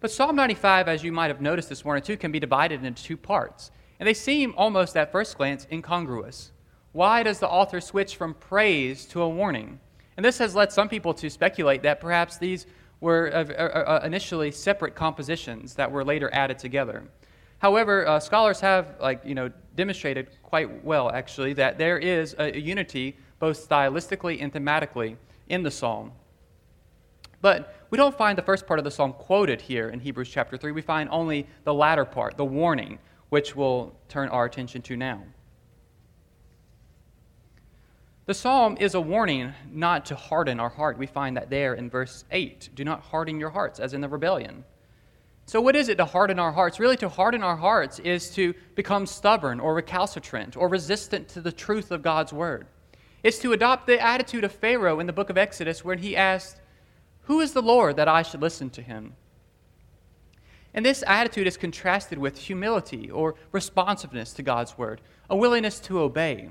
But 0.00 0.10
Psalm 0.10 0.36
95, 0.36 0.88
as 0.88 1.02
you 1.04 1.12
might 1.12 1.28
have 1.28 1.40
noticed 1.40 1.68
this 1.68 1.84
morning 1.84 2.02
too, 2.02 2.16
can 2.16 2.32
be 2.32 2.40
divided 2.40 2.84
into 2.84 3.02
two 3.02 3.16
parts. 3.16 3.70
And 3.98 4.06
they 4.06 4.14
seem 4.14 4.54
almost 4.56 4.96
at 4.96 5.10
first 5.10 5.36
glance 5.36 5.66
incongruous. 5.70 6.52
Why 6.92 7.22
does 7.22 7.40
the 7.40 7.48
author 7.48 7.80
switch 7.80 8.16
from 8.16 8.34
praise 8.34 9.06
to 9.06 9.22
a 9.22 9.28
warning? 9.28 9.80
And 10.16 10.24
this 10.24 10.38
has 10.38 10.54
led 10.54 10.72
some 10.72 10.88
people 10.88 11.12
to 11.14 11.28
speculate 11.28 11.82
that 11.82 12.00
perhaps 12.00 12.38
these 12.38 12.66
were 13.00 13.30
uh, 13.34 13.44
uh, 13.44 14.00
uh, 14.00 14.00
initially 14.04 14.50
separate 14.50 14.94
compositions 14.94 15.74
that 15.74 15.90
were 15.90 16.04
later 16.04 16.30
added 16.32 16.58
together. 16.58 17.04
However, 17.58 18.06
uh, 18.06 18.20
scholars 18.20 18.60
have 18.60 18.96
like, 19.00 19.22
you 19.24 19.34
know, 19.34 19.50
demonstrated 19.76 20.28
quite 20.42 20.84
well, 20.84 21.10
actually, 21.10 21.52
that 21.54 21.78
there 21.78 21.98
is 21.98 22.34
a, 22.38 22.56
a 22.56 22.60
unity 22.60 23.16
both 23.38 23.68
stylistically 23.68 24.42
and 24.42 24.52
thematically 24.52 25.16
in 25.48 25.62
the 25.62 25.70
psalm. 25.70 26.12
But 27.40 27.74
we 27.90 27.98
don't 27.98 28.16
find 28.16 28.36
the 28.36 28.42
first 28.42 28.66
part 28.66 28.78
of 28.78 28.84
the 28.84 28.90
psalm 28.90 29.12
quoted 29.12 29.60
here 29.60 29.90
in 29.90 30.00
Hebrews 30.00 30.28
chapter 30.28 30.56
3. 30.56 30.72
We 30.72 30.82
find 30.82 31.08
only 31.10 31.46
the 31.64 31.74
latter 31.74 32.04
part, 32.04 32.36
the 32.36 32.44
warning, 32.44 32.98
which 33.28 33.54
we'll 33.54 33.94
turn 34.08 34.28
our 34.30 34.44
attention 34.44 34.82
to 34.82 34.96
now. 34.96 35.22
The 38.26 38.34
psalm 38.34 38.76
is 38.80 38.94
a 38.94 39.00
warning 39.00 39.52
not 39.70 40.04
to 40.06 40.16
harden 40.16 40.58
our 40.58 40.68
heart. 40.68 40.98
We 40.98 41.06
find 41.06 41.36
that 41.36 41.48
there 41.48 41.74
in 41.74 41.88
verse 41.88 42.24
8. 42.32 42.70
Do 42.74 42.84
not 42.84 43.00
harden 43.00 43.38
your 43.38 43.50
hearts, 43.50 43.78
as 43.78 43.94
in 43.94 44.00
the 44.00 44.08
rebellion. 44.08 44.64
So, 45.46 45.60
what 45.60 45.76
is 45.76 45.88
it 45.88 45.96
to 45.98 46.04
harden 46.04 46.40
our 46.40 46.50
hearts? 46.50 46.80
Really, 46.80 46.96
to 46.96 47.08
harden 47.08 47.44
our 47.44 47.56
hearts 47.56 48.00
is 48.00 48.30
to 48.30 48.52
become 48.74 49.06
stubborn 49.06 49.60
or 49.60 49.74
recalcitrant 49.74 50.56
or 50.56 50.68
resistant 50.68 51.28
to 51.28 51.40
the 51.40 51.52
truth 51.52 51.92
of 51.92 52.02
God's 52.02 52.32
word. 52.32 52.66
It's 53.22 53.38
to 53.38 53.52
adopt 53.52 53.86
the 53.86 54.00
attitude 54.00 54.42
of 54.42 54.50
Pharaoh 54.50 54.98
in 54.98 55.06
the 55.06 55.12
book 55.12 55.30
of 55.30 55.38
Exodus, 55.38 55.84
where 55.84 55.94
he 55.94 56.16
asked, 56.16 56.60
Who 57.22 57.40
is 57.40 57.52
the 57.52 57.62
Lord 57.62 57.96
that 57.96 58.08
I 58.08 58.22
should 58.22 58.42
listen 58.42 58.70
to 58.70 58.82
him? 58.82 59.14
And 60.74 60.84
this 60.84 61.04
attitude 61.06 61.46
is 61.46 61.56
contrasted 61.56 62.18
with 62.18 62.38
humility 62.38 63.08
or 63.08 63.36
responsiveness 63.52 64.32
to 64.34 64.42
God's 64.42 64.76
word, 64.76 65.00
a 65.30 65.36
willingness 65.36 65.78
to 65.80 66.00
obey. 66.00 66.50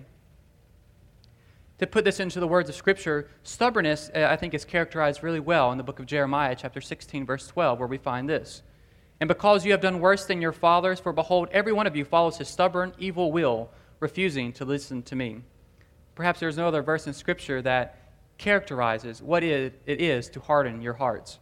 To 1.79 1.87
put 1.87 2.05
this 2.05 2.21
into 2.21 2.39
the 2.39 2.47
words 2.47 2.69
of 2.69 2.75
Scripture, 2.75 3.29
stubbornness, 3.43 4.09
uh, 4.15 4.27
I 4.29 4.37
think, 4.37 4.53
is 4.53 4.63
characterized 4.63 5.21
really 5.21 5.41
well 5.41 5.73
in 5.73 5.77
the 5.77 5.83
book 5.83 5.99
of 5.99 6.05
Jeremiah, 6.05 6.55
chapter 6.57 6.79
16, 6.79 7.25
verse 7.25 7.45
12, 7.47 7.77
where 7.77 7.87
we 7.89 7.97
find 7.97 8.29
this. 8.29 8.63
And 9.19 9.27
because 9.27 9.65
you 9.65 9.72
have 9.72 9.81
done 9.81 10.00
worse 10.00 10.25
than 10.25 10.41
your 10.41 10.51
fathers, 10.51 11.00
for 11.00 11.13
behold, 11.13 11.48
every 11.51 11.72
one 11.72 11.88
of 11.88 11.95
you 11.95 12.03
follows 12.03 12.38
his 12.38 12.50
stubborn, 12.50 12.93
evil 13.00 13.31
will, 13.31 13.69
refusing 14.00 14.51
to 14.53 14.65
listen 14.65 15.01
to 15.03 15.15
me. 15.15 15.41
Perhaps 16.15 16.39
there's 16.39 16.57
no 16.57 16.67
other 16.67 16.81
verse 16.81 17.07
in 17.07 17.13
Scripture 17.13 17.62
that 17.62 17.98
characterizes 18.38 19.22
what 19.22 19.43
it 19.43 19.74
is 19.86 20.29
to 20.29 20.39
harden 20.39 20.81
your 20.81 20.93
hearts. 20.93 21.39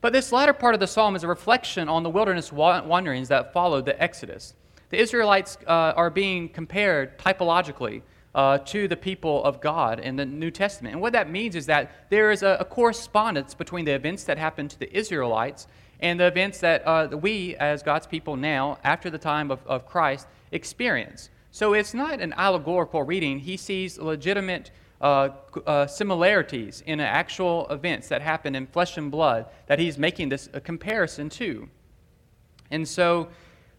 But 0.00 0.12
this 0.12 0.32
latter 0.32 0.52
part 0.52 0.74
of 0.74 0.80
the 0.80 0.86
psalm 0.86 1.16
is 1.16 1.24
a 1.24 1.28
reflection 1.28 1.88
on 1.88 2.02
the 2.02 2.10
wilderness 2.10 2.52
wanderings 2.52 3.28
that 3.28 3.54
followed 3.54 3.86
the 3.86 4.00
Exodus. 4.02 4.54
The 4.90 4.98
Israelites 4.98 5.56
uh, 5.66 5.94
are 5.96 6.10
being 6.10 6.50
compared 6.50 7.18
typologically 7.18 8.02
uh, 8.34 8.58
to 8.58 8.86
the 8.86 8.96
people 8.96 9.42
of 9.44 9.62
God 9.62 10.00
in 10.00 10.16
the 10.16 10.26
New 10.26 10.50
Testament. 10.50 10.92
And 10.92 11.00
what 11.00 11.14
that 11.14 11.30
means 11.30 11.56
is 11.56 11.66
that 11.66 12.10
there 12.10 12.30
is 12.30 12.42
a, 12.42 12.58
a 12.60 12.64
correspondence 12.64 13.54
between 13.54 13.86
the 13.86 13.92
events 13.92 14.24
that 14.24 14.36
happened 14.36 14.70
to 14.72 14.78
the 14.78 14.94
Israelites 14.94 15.68
and 16.00 16.18
the 16.20 16.26
events 16.26 16.58
that 16.60 16.86
uh, 16.86 17.16
we, 17.16 17.56
as 17.56 17.82
God's 17.82 18.06
people 18.06 18.36
now, 18.36 18.78
after 18.84 19.10
the 19.10 19.18
time 19.18 19.50
of, 19.50 19.60
of 19.66 19.86
Christ, 19.86 20.26
experience. 20.52 21.30
So 21.50 21.72
it's 21.72 21.94
not 21.94 22.20
an 22.20 22.32
allegorical 22.36 23.02
reading. 23.02 23.38
He 23.38 23.56
sees 23.56 23.98
legitimate 23.98 24.70
uh, 25.00 25.30
uh, 25.66 25.86
similarities 25.86 26.82
in 26.86 26.98
actual 26.98 27.66
events 27.68 28.08
that 28.08 28.22
happen 28.22 28.54
in 28.54 28.66
flesh 28.66 28.96
and 28.96 29.10
blood 29.10 29.46
that 29.66 29.78
he's 29.78 29.98
making 29.98 30.30
this 30.30 30.48
comparison 30.64 31.28
to. 31.28 31.68
And 32.70 32.88
so 32.88 33.28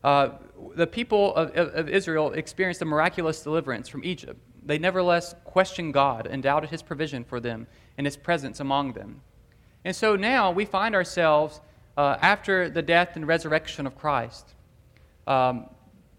uh, 0.04 0.30
the 0.76 0.86
people 0.86 1.36
of, 1.36 1.50
of, 1.56 1.90
Israel 1.90 2.32
experienced 2.34 2.82
a 2.82 2.86
miraculous 2.86 3.42
deliverance 3.42 3.90
from 3.90 4.04
Egypt. 4.04 4.40
They 4.64 4.78
nevertheless 4.78 5.34
questioned 5.46 5.94
God 5.94 6.28
and 6.28 6.44
doubted 6.44 6.70
his 6.70 6.84
provision 6.84 7.24
for 7.24 7.40
them 7.40 7.66
and 7.98 8.06
his 8.06 8.18
presence 8.18 8.60
among 8.60 8.94
them. 8.94 9.22
And 9.84 9.96
so 9.96 10.16
now 10.16 10.52
we 10.52 10.64
find 10.66 10.94
ourselves 10.94 11.60
uh, 11.98 12.18
after 12.22 12.70
the 12.70 12.82
death 12.82 13.16
and 13.16 13.28
resurrection 13.28 13.88
of 13.88 13.98
Christ. 13.98 14.54
Um, 15.28 15.70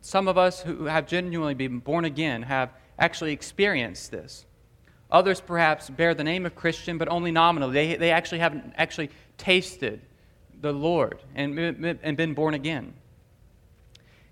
some 0.00 0.28
of 0.28 0.38
us 0.38 0.62
who 0.62 0.85
have 0.85 1.06
genuinely 1.06 1.54
been 1.54 1.80
born 1.80 2.04
again 2.04 2.42
have 2.42 2.71
actually 2.99 3.33
experienced 3.33 4.11
this. 4.11 4.47
Others 5.11 5.40
perhaps 5.40 5.88
bear 5.90 6.14
the 6.14 6.25
name 6.25 6.47
of 6.47 6.54
Christian, 6.54 6.99
but 6.99 7.09
only 7.09 7.30
nominally. 7.30 7.73
They, 7.75 7.97
they 7.97 8.11
actually 8.11 8.38
haven't 8.38 8.73
actually 8.76 9.11
tasted 9.38 10.00
the 10.61 10.73
Lord 10.73 11.21
and, 11.35 11.59
and 11.59 12.16
been 12.16 12.35
born 12.35 12.54
again. 12.54 12.95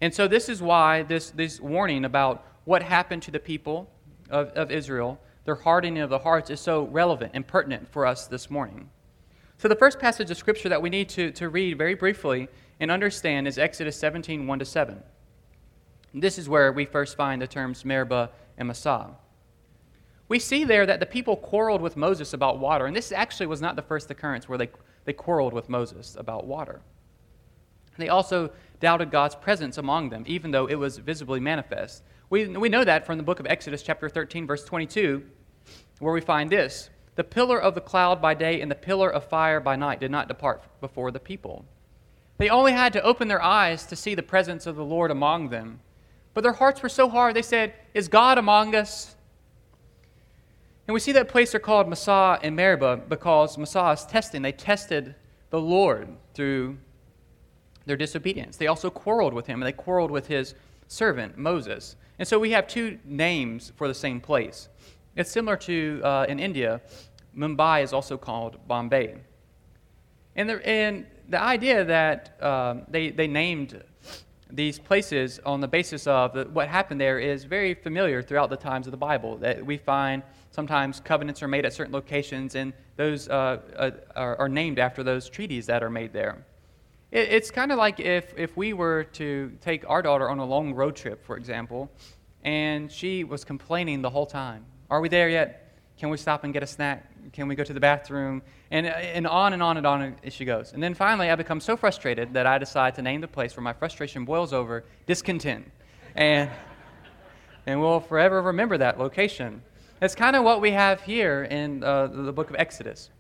And 0.01 0.13
so, 0.13 0.27
this 0.27 0.49
is 0.49 0.61
why 0.61 1.03
this, 1.03 1.31
this 1.31 1.61
warning 1.61 2.05
about 2.05 2.45
what 2.65 2.83
happened 2.83 3.23
to 3.23 3.31
the 3.31 3.39
people 3.39 3.91
of, 4.31 4.49
of 4.49 4.71
Israel, 4.71 5.21
their 5.45 5.55
hardening 5.55 6.03
of 6.03 6.11
the 6.11 6.19
hearts, 6.19 6.51
is 6.51 6.61
so 6.61 6.85
relevant 6.85 7.33
and 7.35 7.47
pertinent 7.47 7.89
for 7.91 8.05
us 8.05 8.27
this 8.27 8.51
morning. 8.51 8.91
So, 9.65 9.69
the 9.69 9.77
first 9.77 9.99
passage 9.99 10.31
of 10.31 10.37
Scripture 10.37 10.69
that 10.69 10.83
we 10.83 10.91
need 10.91 11.09
to, 11.09 11.31
to 11.31 11.49
read 11.49 11.79
very 11.79 11.95
briefly 11.95 12.49
and 12.81 12.91
understand 12.91 13.49
is 13.49 13.57
Exodus 13.57 13.97
17 13.97 14.47
1 14.47 14.59
to 14.59 14.65
7. 14.67 15.03
This 16.13 16.39
is 16.39 16.51
where 16.51 16.71
we 16.71 16.85
first 16.85 17.17
find 17.17 17.41
the 17.41 17.47
terms 17.47 17.83
Meribah 17.83 18.29
and 18.59 18.69
Massah. 18.69 19.13
We 20.29 20.39
see 20.39 20.65
there 20.65 20.85
that 20.85 21.01
the 21.01 21.07
people 21.07 21.35
quarreled 21.35 21.81
with 21.81 21.97
Moses 21.97 22.35
about 22.35 22.59
water, 22.59 22.85
and 22.85 22.95
this 22.95 23.11
actually 23.11 23.47
was 23.47 23.63
not 23.63 23.75
the 23.75 23.81
first 23.81 24.11
occurrence 24.11 24.51
where 24.51 24.59
they, 24.59 24.69
they 25.07 25.15
quarreled 25.15 25.55
with 25.55 25.71
Moses 25.71 26.15
about 26.15 26.47
water. 26.47 26.83
They 27.97 28.11
also 28.11 28.51
doubted 28.81 29.11
God's 29.11 29.35
presence 29.35 29.79
among 29.79 30.11
them, 30.11 30.25
even 30.27 30.51
though 30.51 30.67
it 30.67 30.75
was 30.75 30.99
visibly 30.99 31.41
manifest. 31.41 32.03
We, 32.29 32.49
we 32.49 32.69
know 32.69 32.85
that 32.85 33.07
from 33.07 33.17
the 33.17 33.25
book 33.25 33.41
of 33.41 33.47
Exodus, 33.47 33.83
chapter 33.83 34.11
13, 34.11 34.47
verse 34.47 34.67
22, 34.67 35.23
where 36.01 36.13
we 36.13 36.21
find 36.21 36.51
this 36.51 36.91
The 37.17 37.25
pillar 37.25 37.61
of 37.61 37.75
the 37.75 37.81
cloud 37.81 38.21
by 38.21 38.35
day 38.35 38.61
and 38.61 38.71
the 38.71 38.77
pillar 38.77 39.11
of 39.11 39.29
fire 39.29 39.61
by 39.61 39.77
night 39.77 40.01
did 40.01 40.11
not 40.11 40.29
depart 40.29 40.63
before 40.81 41.11
the 41.11 41.21
people. 41.21 41.65
They 42.39 42.49
only 42.49 42.73
had 42.73 42.93
to 42.95 43.03
open 43.03 43.29
their 43.29 43.43
eyes 43.43 43.87
to 43.87 43.97
see 43.97 44.15
the 44.15 44.23
presence 44.23 44.67
of 44.67 44.77
the 44.77 44.85
Lord 44.85 45.11
among 45.11 45.51
them. 45.51 45.81
But 46.33 46.43
their 46.43 46.53
hearts 46.53 46.83
were 46.83 46.89
so 46.89 47.09
hard, 47.09 47.37
they 47.37 47.43
said, 47.43 47.75
Is 47.95 48.09
God 48.09 48.39
among 48.39 48.75
us? 48.75 49.15
And 50.87 50.93
we 50.93 51.01
see 51.01 51.13
that 51.13 51.29
place 51.29 51.55
are 51.55 51.61
called 51.61 51.89
Massah 51.89 52.39
and 52.43 52.57
Meribah 52.57 53.03
because 53.09 53.57
Massah 53.57 53.93
is 53.93 54.05
testing. 54.05 54.43
They 54.43 54.53
tested 54.53 55.15
the 55.51 55.61
Lord 55.61 56.09
through 56.35 56.77
their 57.87 57.97
disobedience. 57.97 58.57
They 58.57 58.67
also 58.67 58.91
quarreled 58.91 59.33
with 59.33 59.47
him, 59.47 59.63
and 59.63 59.67
they 59.67 59.73
quarreled 59.73 60.11
with 60.11 60.27
his 60.27 60.55
servant, 60.89 61.39
Moses. 61.39 61.97
And 62.19 62.27
so 62.27 62.39
we 62.39 62.51
have 62.51 62.67
two 62.67 62.99
names 63.05 63.73
for 63.77 63.89
the 63.89 63.95
same 63.95 64.21
place. 64.21 64.69
It's 65.17 65.31
similar 65.31 65.57
to 65.59 66.01
uh, 66.03 66.27
in 66.29 66.41
India, 66.41 66.81
Mumbai 67.37 67.83
is 67.83 67.93
also 67.93 68.17
called 68.17 68.59
Bombay. 68.67 69.17
And 70.37 70.49
the, 70.49 70.67
and 70.67 71.07
the 71.29 71.41
idea 71.41 71.85
that 71.85 72.43
um, 72.43 72.83
they, 72.89 73.11
they 73.11 73.29
named 73.29 73.83
these 74.51 74.79
places 74.79 75.41
on 75.45 75.61
the 75.61 75.69
basis 75.69 76.07
of 76.07 76.33
the, 76.33 76.45
what 76.45 76.69
happened 76.69 77.01
there 77.01 77.19
is 77.19 77.45
very 77.45 77.75
familiar 77.75 78.23
throughout 78.23 78.51
the 78.51 78.57
times 78.57 78.87
of 78.87 78.91
the 78.91 78.97
Bible. 78.97 79.37
That 79.39 79.65
we 79.65 79.77
find 79.77 80.23
sometimes 80.51 81.01
covenants 81.01 81.43
are 81.43 81.49
made 81.49 81.65
at 81.65 81.73
certain 81.73 81.93
locations, 81.93 82.55
and 82.55 82.73
those 82.97 83.29
uh, 83.29 83.61
uh, 83.77 83.91
are, 84.15 84.37
are, 84.39 84.49
named 84.49 84.79
after 84.79 85.03
those 85.03 85.29
treaties 85.29 85.67
that 85.67 85.83
are 85.83 85.91
made 85.91 86.13
there. 86.13 86.45
It, 87.11 87.29
it's 87.31 87.51
kind 87.51 87.73
of 87.73 87.79
like 87.79 88.01
if, 88.01 88.35
if 88.37 88.57
we 88.57 88.73
were 88.73 89.05
to 89.15 89.53
take 89.61 89.89
our 89.89 90.03
daughter 90.03 90.29
on 90.29 90.39
a 90.39 90.45
long 90.45 90.75
road 90.75 90.95
trip, 90.95 91.25
for 91.25 91.37
example, 91.37 91.91
and 92.43 92.91
she 92.91 93.25
was 93.25 93.45
complaining 93.45 94.03
the 94.03 94.11
whole 94.11 94.27
time. 94.27 94.65
Are 94.91 95.01
we 95.01 95.09
there 95.09 95.29
yet? 95.29 95.79
Can 95.99 96.11
we 96.11 96.17
stop 96.17 96.45
and 96.45 96.53
get 96.53 96.63
a 96.63 96.67
snack? 96.67 97.11
Can 97.33 97.49
we 97.49 97.55
go 97.55 97.65
to 97.65 97.73
the 97.73 97.81
bathroom? 97.81 98.43
And, 98.71 98.87
and 98.87 99.27
on 99.27 99.53
and 99.53 99.63
on 99.63 99.77
and 99.77 99.87
on 99.87 100.17
as 100.25 100.33
she 100.33 100.45
goes. 100.45 100.73
And 100.73 100.83
then 100.83 100.95
finally, 100.95 101.31
I 101.31 101.37
become 101.37 101.61
so 101.61 101.77
frustrated 101.77 102.35
that 102.35 102.47
I 102.47 102.59
decide 102.59 102.95
to 102.97 103.03
name 103.03 103.21
the 103.21 103.29
place 103.29 103.57
where 103.57 103.63
my 103.63 103.73
frustration 103.73 104.25
boils 104.25 104.53
over 104.53 104.85
discontent. 105.07 105.71
And, 106.17 106.51
and 107.67 107.81
we'll 107.81 108.01
forever 108.01 108.43
remember 108.43 108.77
that 108.79 108.99
location. 108.99 109.63
It's 110.03 110.15
kind 110.15 110.37
of 110.37 110.45
what 110.45 110.61
we 110.61 110.73
have 110.73 111.01
here 111.01 111.45
in 111.45 111.83
uh, 111.85 112.09
the 112.09 112.33
book 112.33 112.51
of 112.51 112.57
Exodus. 112.57 113.11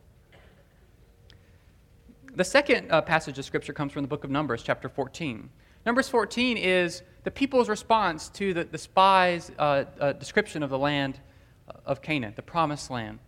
The 2.34 2.44
second 2.44 2.90
uh, 2.90 3.00
passage 3.00 3.38
of 3.38 3.44
Scripture 3.44 3.72
comes 3.72 3.92
from 3.92 4.02
the 4.02 4.08
book 4.08 4.24
of 4.24 4.30
Numbers, 4.30 4.62
chapter 4.62 4.88
14. 4.88 5.48
Numbers 5.86 6.08
14 6.08 6.56
is 6.56 7.02
the 7.22 7.30
people's 7.30 7.68
response 7.68 8.28
to 8.30 8.52
the, 8.52 8.64
the 8.64 8.78
spies' 8.78 9.52
uh, 9.58 9.84
uh 10.00 10.12
description 10.14 10.62
of 10.62 10.70
the 10.70 10.78
land 10.78 11.20
of 11.84 12.02
Canaan, 12.02 12.32
the 12.36 12.42
promised 12.42 12.90
land. 12.90 13.18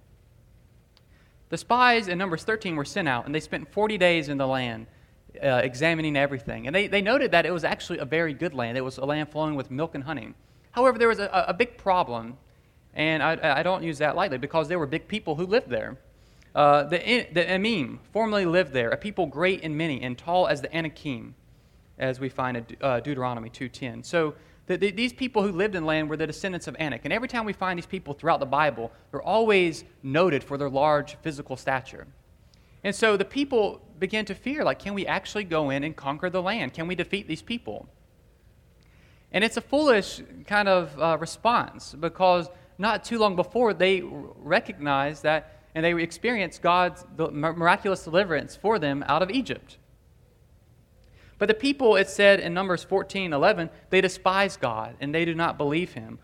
The 1.49 1.57
spies 1.57 2.09
in 2.09 2.19
Numbers 2.19 2.43
13 2.43 2.77
were 2.77 2.85
sent 2.85 3.09
out, 3.09 3.27
and 3.27 3.35
they 3.35 3.41
spent 3.41 3.73
40 3.73 3.99
days 3.99 4.29
in 4.29 4.37
the 4.37 4.47
land 4.47 4.87
uh, 5.43 5.61
examining 5.63 6.17
everything. 6.17 6.67
And 6.67 6.75
they, 6.75 6.89
they 6.89 7.03
noted 7.03 7.31
that 7.33 7.47
it 7.47 7.53
was 7.53 7.65
actually 7.65 7.99
a 7.99 8.05
very 8.05 8.35
good 8.35 8.55
land. 8.55 8.77
It 8.77 8.83
was 8.83 8.99
a 8.99 9.05
land 9.05 9.31
flowing 9.31 9.55
with 9.55 9.71
milk 9.71 9.95
and 9.95 10.05
honey. 10.05 10.35
However, 10.73 10.99
there 10.99 11.09
was 11.09 11.19
a, 11.19 11.45
a 11.49 11.55
big 11.55 11.79
problem, 11.79 12.37
and 12.95 13.23
I, 13.23 13.61
I 13.61 13.63
don't 13.63 13.83
use 13.83 13.99
that 13.99 14.17
lightly 14.17 14.39
because 14.39 14.69
there 14.69 14.79
were 14.79 14.87
big 14.87 15.09
people 15.09 15.37
who 15.37 15.47
lived 15.47 15.71
there. 15.71 15.97
Uh, 16.55 16.85
the, 16.85 17.27
the 17.33 17.45
Emim 17.45 17.99
formerly 18.13 18.47
lived 18.47 18.73
there, 18.73 18.91
a 18.91 18.97
people 18.97 19.27
great 19.27 19.63
and 19.63 19.77
many 19.77 20.01
and 20.03 20.17
tall 20.17 20.49
as 20.49 20.63
the 20.63 20.75
Anakim, 20.75 21.35
as 21.99 22.19
we 22.19 22.29
find 22.29 22.57
in 22.57 22.67
uh, 22.81 23.01
Deuteronomy 23.01 23.51
2.10. 23.51 24.05
So 24.05 24.35
the, 24.67 24.77
these 24.77 25.13
people 25.13 25.43
who 25.43 25.53
lived 25.53 25.77
in 25.77 25.85
land 25.85 26.11
were 26.11 26.17
the 26.17 26.27
descendants 26.27 26.67
of 26.67 26.75
Anak. 26.79 27.03
And 27.05 27.13
every 27.13 27.29
time 27.29 27.45
we 27.45 27.53
find 27.53 27.79
these 27.79 27.87
people 27.87 28.15
throughout 28.15 28.41
the 28.41 28.47
Bible, 28.47 28.91
they're 29.11 29.23
always 29.23 29.85
noted 30.03 30.43
for 30.43 30.59
their 30.59 30.69
large 30.69 31.17
physical 31.23 31.57
stature. 31.57 32.07
And 32.83 32.95
so 32.95 33.17
the 33.17 33.25
people 33.25 33.81
began 33.99 34.25
to 34.27 34.35
fear 34.35 34.65
like, 34.65 34.79
can 34.79 34.95
we 34.95 35.07
actually 35.07 35.45
go 35.45 35.71
in 35.71 35.85
and 35.85 35.95
conquer 35.95 36.31
the 36.31 36.43
land? 36.43 36.75
Can 36.75 36.87
we 36.89 36.95
defeat 36.95 37.29
these 37.29 37.43
people? 37.43 37.89
And 39.33 39.45
it's 39.45 39.57
a 39.57 39.61
foolish 39.61 40.21
kind 40.47 40.69
of 40.69 40.99
uh, 40.99 41.17
response 41.19 41.95
because 41.99 42.49
not 42.79 43.05
too 43.05 43.19
long 43.19 43.37
before 43.37 43.73
they 43.75 44.03
recognized 44.03 45.23
that 45.23 45.63
and 45.75 45.85
they 45.85 46.01
experienced 46.03 46.63
God's 46.63 47.05
miraculous 47.19 48.05
deliverance 48.05 48.57
for 48.57 48.79
them 48.79 49.05
out 49.09 49.23
of 49.23 49.31
Egypt. 49.31 49.79
But 51.39 51.49
the 51.49 51.55
people, 51.55 51.97
it 51.97 52.09
said 52.09 52.41
in 52.41 52.55
Numbers 52.55 52.83
14 52.83 53.33
11, 53.33 53.71
they 53.91 54.01
despise 54.01 54.57
God 54.57 54.97
and 55.01 55.15
they 55.15 55.25
do 55.25 55.35
not 55.35 55.59
believe 55.59 55.93
him. 55.93 56.19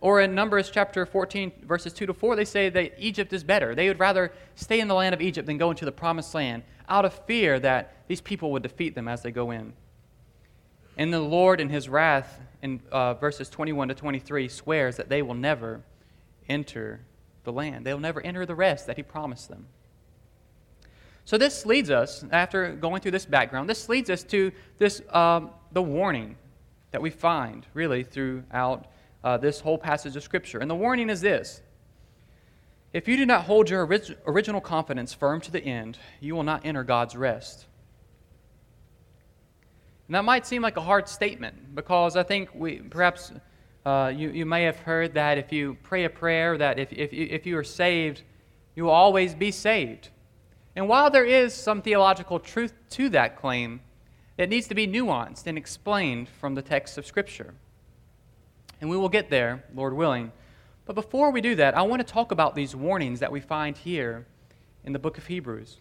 Or 0.00 0.20
in 0.20 0.34
Numbers 0.34 0.70
chapter 0.70 1.06
14, 1.06 1.52
verses 1.64 1.92
2 1.92 2.06
to 2.06 2.14
4, 2.14 2.34
they 2.34 2.44
say 2.44 2.68
that 2.68 2.94
Egypt 2.98 3.32
is 3.32 3.44
better. 3.44 3.74
They 3.74 3.86
would 3.88 4.00
rather 4.00 4.32
stay 4.56 4.80
in 4.80 4.88
the 4.88 4.94
land 4.94 5.14
of 5.14 5.20
Egypt 5.20 5.46
than 5.46 5.56
go 5.56 5.70
into 5.70 5.84
the 5.84 5.92
promised 5.92 6.34
land 6.34 6.64
out 6.88 7.04
of 7.04 7.14
fear 7.26 7.60
that 7.60 7.94
these 8.08 8.20
people 8.20 8.50
would 8.52 8.62
defeat 8.62 8.94
them 8.94 9.06
as 9.06 9.22
they 9.22 9.30
go 9.30 9.52
in. 9.52 9.72
And 10.96 11.12
the 11.12 11.20
Lord, 11.20 11.60
in 11.60 11.68
his 11.68 11.88
wrath, 11.88 12.40
in 12.60 12.80
uh, 12.90 13.14
verses 13.14 13.48
21 13.48 13.88
to 13.88 13.94
23, 13.94 14.48
swears 14.48 14.96
that 14.96 15.08
they 15.08 15.22
will 15.22 15.34
never 15.34 15.82
enter 16.48 17.00
the 17.44 17.52
land. 17.52 17.86
They 17.86 17.92
will 17.92 18.00
never 18.00 18.20
enter 18.20 18.44
the 18.44 18.56
rest 18.56 18.86
that 18.88 18.96
he 18.96 19.02
promised 19.04 19.48
them. 19.48 19.66
So 21.28 21.36
this 21.36 21.66
leads 21.66 21.90
us, 21.90 22.24
after 22.32 22.72
going 22.72 23.02
through 23.02 23.10
this 23.10 23.26
background, 23.26 23.68
this 23.68 23.90
leads 23.90 24.08
us 24.08 24.22
to 24.22 24.50
this 24.78 25.02
um, 25.10 25.50
the 25.72 25.82
warning 25.82 26.38
that 26.90 27.02
we 27.02 27.10
find 27.10 27.66
really 27.74 28.02
throughout 28.02 28.86
uh, 29.22 29.36
this 29.36 29.60
whole 29.60 29.76
passage 29.76 30.16
of 30.16 30.22
Scripture. 30.22 30.60
And 30.60 30.70
the 30.70 30.74
warning 30.74 31.10
is 31.10 31.20
this 31.20 31.60
If 32.94 33.06
you 33.06 33.18
do 33.18 33.26
not 33.26 33.42
hold 33.42 33.68
your 33.68 33.84
orig- 33.84 34.16
original 34.26 34.62
confidence 34.62 35.12
firm 35.12 35.42
to 35.42 35.50
the 35.50 35.62
end, 35.62 35.98
you 36.18 36.34
will 36.34 36.44
not 36.44 36.64
enter 36.64 36.82
God's 36.82 37.14
rest. 37.14 37.66
And 40.06 40.14
that 40.14 40.24
might 40.24 40.46
seem 40.46 40.62
like 40.62 40.78
a 40.78 40.80
hard 40.80 41.10
statement 41.10 41.74
because 41.74 42.16
I 42.16 42.22
think 42.22 42.54
we 42.54 42.76
perhaps 42.76 43.32
uh, 43.84 44.10
you, 44.16 44.30
you 44.30 44.46
may 44.46 44.62
have 44.62 44.78
heard 44.78 45.12
that 45.12 45.36
if 45.36 45.52
you 45.52 45.76
pray 45.82 46.04
a 46.04 46.10
prayer, 46.10 46.56
that 46.56 46.78
if, 46.78 46.90
if, 46.90 47.12
if 47.12 47.44
you 47.44 47.58
are 47.58 47.64
saved, 47.64 48.22
you 48.74 48.84
will 48.84 48.92
always 48.92 49.34
be 49.34 49.50
saved. 49.50 50.08
And 50.78 50.88
while 50.88 51.10
there 51.10 51.24
is 51.24 51.54
some 51.54 51.82
theological 51.82 52.38
truth 52.38 52.72
to 52.90 53.08
that 53.08 53.34
claim, 53.36 53.80
it 54.36 54.48
needs 54.48 54.68
to 54.68 54.76
be 54.76 54.86
nuanced 54.86 55.48
and 55.48 55.58
explained 55.58 56.28
from 56.28 56.54
the 56.54 56.62
text 56.62 56.96
of 56.96 57.04
Scripture. 57.04 57.54
And 58.80 58.88
we 58.88 58.96
will 58.96 59.08
get 59.08 59.28
there, 59.28 59.64
Lord 59.74 59.92
willing. 59.92 60.30
But 60.86 60.92
before 60.92 61.32
we 61.32 61.40
do 61.40 61.56
that, 61.56 61.76
I 61.76 61.82
want 61.82 61.98
to 61.98 62.12
talk 62.12 62.30
about 62.30 62.54
these 62.54 62.76
warnings 62.76 63.18
that 63.18 63.32
we 63.32 63.40
find 63.40 63.76
here 63.76 64.24
in 64.84 64.92
the 64.92 65.00
book 65.00 65.18
of 65.18 65.26
Hebrews. 65.26 65.78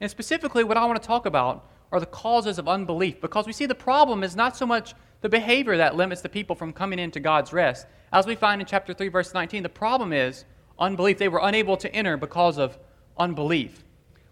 And 0.00 0.10
specifically, 0.10 0.64
what 0.64 0.76
I 0.76 0.84
want 0.84 1.00
to 1.00 1.06
talk 1.06 1.24
about 1.24 1.70
are 1.92 2.00
the 2.00 2.06
causes 2.06 2.58
of 2.58 2.66
unbelief, 2.66 3.20
because 3.20 3.46
we 3.46 3.52
see 3.52 3.66
the 3.66 3.74
problem 3.76 4.24
is 4.24 4.34
not 4.34 4.56
so 4.56 4.66
much 4.66 4.94
the 5.20 5.28
behavior 5.28 5.76
that 5.76 5.94
limits 5.94 6.22
the 6.22 6.28
people 6.28 6.56
from 6.56 6.72
coming 6.72 6.98
into 6.98 7.20
God's 7.20 7.52
rest. 7.52 7.86
As 8.12 8.26
we 8.26 8.34
find 8.34 8.60
in 8.60 8.66
chapter 8.66 8.94
3, 8.94 9.06
verse 9.06 9.32
19, 9.32 9.62
the 9.62 9.68
problem 9.68 10.12
is 10.12 10.44
unbelief. 10.76 11.18
They 11.18 11.28
were 11.28 11.40
unable 11.40 11.76
to 11.76 11.94
enter 11.94 12.16
because 12.16 12.58
of 12.58 12.76
unbelief. 13.16 13.84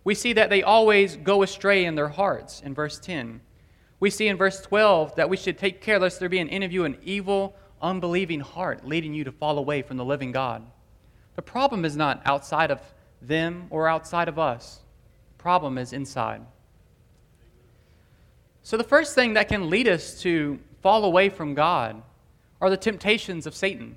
We 0.04 0.14
see 0.14 0.32
that 0.32 0.50
they 0.50 0.62
always 0.62 1.16
go 1.16 1.42
astray 1.42 1.84
in 1.84 1.94
their 1.94 2.08
hearts 2.08 2.60
in 2.60 2.74
verse 2.74 2.98
10. 2.98 3.40
We 3.98 4.10
see 4.10 4.28
in 4.28 4.36
verse 4.36 4.60
12 4.62 5.16
that 5.16 5.28
we 5.28 5.36
should 5.36 5.58
take 5.58 5.82
care 5.82 5.98
lest 5.98 6.20
there 6.20 6.28
be 6.28 6.38
in 6.38 6.62
of 6.62 6.72
you 6.72 6.84
an 6.84 6.96
evil, 7.02 7.54
unbelieving 7.82 8.40
heart 8.40 8.86
leading 8.86 9.12
you 9.12 9.24
to 9.24 9.32
fall 9.32 9.58
away 9.58 9.82
from 9.82 9.98
the 9.98 10.04
living 10.04 10.32
God. 10.32 10.64
The 11.36 11.42
problem 11.42 11.84
is 11.84 11.96
not 11.96 12.22
outside 12.24 12.70
of 12.70 12.80
them 13.20 13.66
or 13.70 13.88
outside 13.88 14.28
of 14.28 14.38
us, 14.38 14.80
the 15.36 15.42
problem 15.42 15.76
is 15.76 15.92
inside. 15.92 16.40
So, 18.62 18.76
the 18.76 18.84
first 18.84 19.14
thing 19.14 19.34
that 19.34 19.48
can 19.48 19.70
lead 19.70 19.88
us 19.88 20.20
to 20.22 20.58
fall 20.82 21.04
away 21.04 21.28
from 21.28 21.54
God 21.54 22.02
are 22.60 22.70
the 22.70 22.76
temptations 22.76 23.46
of 23.46 23.54
Satan. 23.54 23.96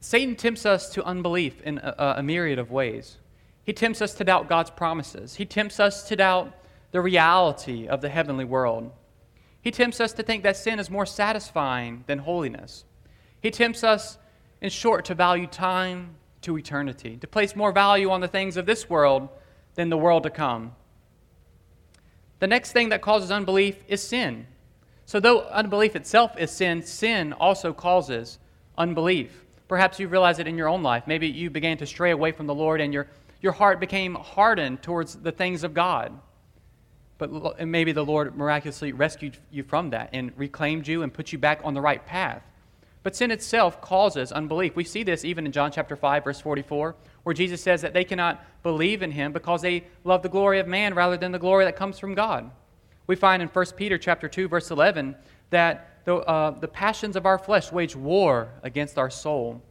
Satan 0.00 0.34
tempts 0.34 0.64
us 0.64 0.88
to 0.90 1.04
unbelief 1.04 1.60
in 1.62 1.78
a, 1.78 2.14
a, 2.18 2.22
myriad 2.22 2.58
of 2.58 2.70
ways. 2.70 3.18
He 3.62 3.74
tempts 3.74 4.00
us 4.00 4.14
to 4.14 4.24
doubt 4.24 4.48
God's 4.48 4.70
promises. 4.70 5.34
He 5.34 5.44
tempts 5.44 5.78
us 5.78 6.08
to 6.08 6.16
doubt 6.16 6.52
the 6.90 7.02
reality 7.02 7.86
of 7.86 8.00
the 8.00 8.08
heavenly 8.08 8.46
world. 8.46 8.90
He 9.60 9.70
tempts 9.70 10.00
us 10.00 10.14
to 10.14 10.22
think 10.22 10.42
that 10.42 10.56
sin 10.56 10.78
is 10.78 10.90
more 10.90 11.04
satisfying 11.04 12.04
than 12.06 12.20
holiness. 12.20 12.84
He 13.42 13.50
tempts 13.50 13.84
us, 13.84 14.16
in 14.62 14.70
short, 14.70 15.04
to 15.04 15.14
value 15.14 15.46
time 15.46 16.16
to 16.42 16.56
eternity, 16.56 17.18
to 17.18 17.26
place 17.26 17.54
more 17.54 17.70
value 17.70 18.10
on 18.10 18.22
the 18.22 18.28
things 18.28 18.56
of 18.56 18.64
this 18.64 18.88
world 18.88 19.28
than 19.74 19.90
the 19.90 19.98
world 19.98 20.22
to 20.22 20.30
come. 20.30 20.72
The 22.38 22.46
next 22.46 22.72
thing 22.72 22.88
that 22.88 23.02
causes 23.02 23.30
unbelief 23.30 23.84
is 23.86 24.02
sin. 24.02 24.46
So, 25.04 25.20
though 25.20 25.42
unbelief 25.42 25.94
itself 25.94 26.38
is 26.38 26.50
sin, 26.50 26.82
sin 26.82 27.34
also 27.34 27.74
causes 27.74 28.38
unbelief. 28.78 29.44
Perhaps 29.70 30.00
you 30.00 30.08
realize 30.08 30.40
it 30.40 30.48
in 30.48 30.58
your 30.58 30.68
own 30.68 30.82
life. 30.82 31.06
Maybe 31.06 31.28
you 31.28 31.48
began 31.48 31.76
to 31.76 31.86
stray 31.86 32.10
away 32.10 32.32
from 32.32 32.48
the 32.48 32.54
Lord 32.54 32.80
and 32.80 32.92
your, 32.92 33.06
your 33.40 33.52
heart 33.52 33.78
became 33.78 34.16
hardened 34.16 34.82
towards 34.82 35.14
the 35.14 35.30
things 35.30 35.62
of 35.62 35.74
God. 35.74 36.12
But 37.18 37.64
maybe 37.68 37.92
the 37.92 38.04
Lord 38.04 38.36
miraculously 38.36 38.90
rescued 38.90 39.38
you 39.48 39.62
from 39.62 39.90
that 39.90 40.10
and 40.12 40.32
reclaimed 40.36 40.88
you 40.88 41.04
and 41.04 41.14
put 41.14 41.30
you 41.30 41.38
back 41.38 41.60
on 41.62 41.74
the 41.74 41.80
right 41.80 42.04
path. 42.04 42.42
But 43.04 43.14
sin 43.14 43.30
itself 43.30 43.80
causes 43.80 44.32
unbelief. 44.32 44.74
We 44.74 44.82
see 44.82 45.04
this 45.04 45.24
even 45.24 45.46
in 45.46 45.52
John 45.52 45.70
chapter 45.70 45.94
5 45.94 46.24
verse 46.24 46.40
44 46.40 46.96
where 47.22 47.32
Jesus 47.32 47.62
says 47.62 47.80
that 47.82 47.94
they 47.94 48.02
cannot 48.02 48.44
believe 48.64 49.02
in 49.02 49.12
him 49.12 49.32
because 49.32 49.62
they 49.62 49.84
love 50.02 50.22
the 50.22 50.28
glory 50.28 50.58
of 50.58 50.66
man 50.66 50.94
rather 50.94 51.16
than 51.16 51.30
the 51.30 51.38
glory 51.38 51.64
that 51.64 51.76
comes 51.76 51.96
from 51.96 52.16
God. 52.16 52.50
We 53.06 53.14
find 53.14 53.40
in 53.40 53.46
1 53.46 53.66
Peter 53.76 53.98
chapter 53.98 54.28
2 54.28 54.48
verse 54.48 54.72
11 54.72 55.14
that 55.50 55.89
the, 56.04 56.16
uh, 56.16 56.50
the 56.50 56.68
passions 56.68 57.16
of 57.16 57.26
our 57.26 57.38
flesh 57.38 57.72
wage 57.72 57.94
war 57.94 58.50
against 58.62 58.98
our 58.98 59.10
soul. 59.10 59.62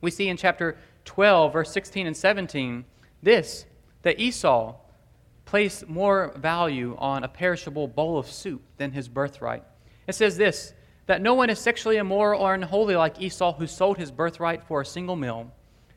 We 0.00 0.10
see 0.10 0.28
in 0.28 0.36
chapter 0.36 0.76
12, 1.04 1.52
verse 1.52 1.72
16 1.72 2.06
and 2.06 2.16
17, 2.16 2.84
this 3.22 3.66
that 4.02 4.20
Esau 4.20 4.74
placed 5.44 5.88
more 5.88 6.32
value 6.36 6.94
on 6.98 7.24
a 7.24 7.28
perishable 7.28 7.88
bowl 7.88 8.18
of 8.18 8.30
soup 8.30 8.62
than 8.76 8.92
his 8.92 9.08
birthright. 9.08 9.64
It 10.06 10.14
says 10.14 10.36
this 10.36 10.74
that 11.06 11.22
no 11.22 11.32
one 11.32 11.48
is 11.48 11.58
sexually 11.58 11.96
immoral 11.96 12.42
or 12.42 12.52
unholy 12.52 12.94
like 12.94 13.20
Esau, 13.20 13.54
who 13.54 13.66
sold 13.66 13.96
his 13.96 14.10
birthright 14.10 14.62
for 14.62 14.82
a 14.82 14.86
single 14.86 15.16
meal. 15.16 15.50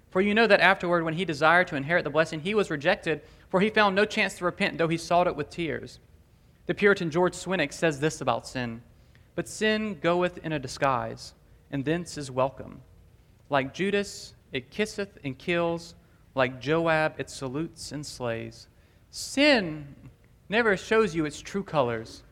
For 0.09 0.21
you 0.21 0.33
know 0.33 0.47
that 0.47 0.61
afterward, 0.61 1.03
when 1.03 1.15
he 1.15 1.25
desired 1.25 1.67
to 1.67 1.75
inherit 1.75 2.05
the 2.05 2.09
blessing, 2.09 2.39
he 2.39 2.55
was 2.55 2.71
rejected, 2.71 3.21
for 3.49 3.59
he 3.59 3.69
found 3.69 3.93
no 3.93 4.05
chance 4.05 4.37
to 4.37 4.45
repent, 4.45 4.77
though 4.77 4.87
he 4.87 4.97
sought 4.97 5.27
it 5.27 5.35
with 5.35 5.49
tears. 5.49 5.99
The 6.65 6.73
Puritan 6.73 7.11
George 7.11 7.33
Swinnock 7.33 7.73
says 7.73 7.99
this 7.99 8.21
about 8.21 8.47
sin 8.47 8.81
But 9.35 9.47
sin 9.47 9.97
goeth 10.01 10.37
in 10.39 10.51
a 10.51 10.59
disguise, 10.59 11.33
and 11.71 11.85
thence 11.85 12.17
is 12.17 12.29
welcome. 12.29 12.81
Like 13.49 13.73
Judas, 13.73 14.33
it 14.51 14.71
kisseth 14.71 15.17
and 15.23 15.37
kills, 15.37 15.95
like 16.35 16.59
Joab, 16.59 17.15
it 17.17 17.29
salutes 17.29 17.91
and 17.91 18.05
slays. 18.05 18.67
Sin 19.09 19.95
never 20.49 20.75
shows 20.75 21.15
you 21.15 21.25
its 21.25 21.39
true 21.39 21.63
colors, 21.63 22.23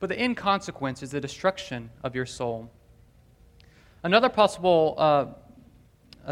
but 0.00 0.08
the 0.08 0.18
end 0.18 0.36
consequence 0.36 1.02
is 1.02 1.10
the 1.10 1.20
destruction 1.20 1.90
of 2.02 2.14
your 2.14 2.26
soul. 2.26 2.70
Another 4.02 4.28
possible 4.28 4.94
uh, 4.98 5.26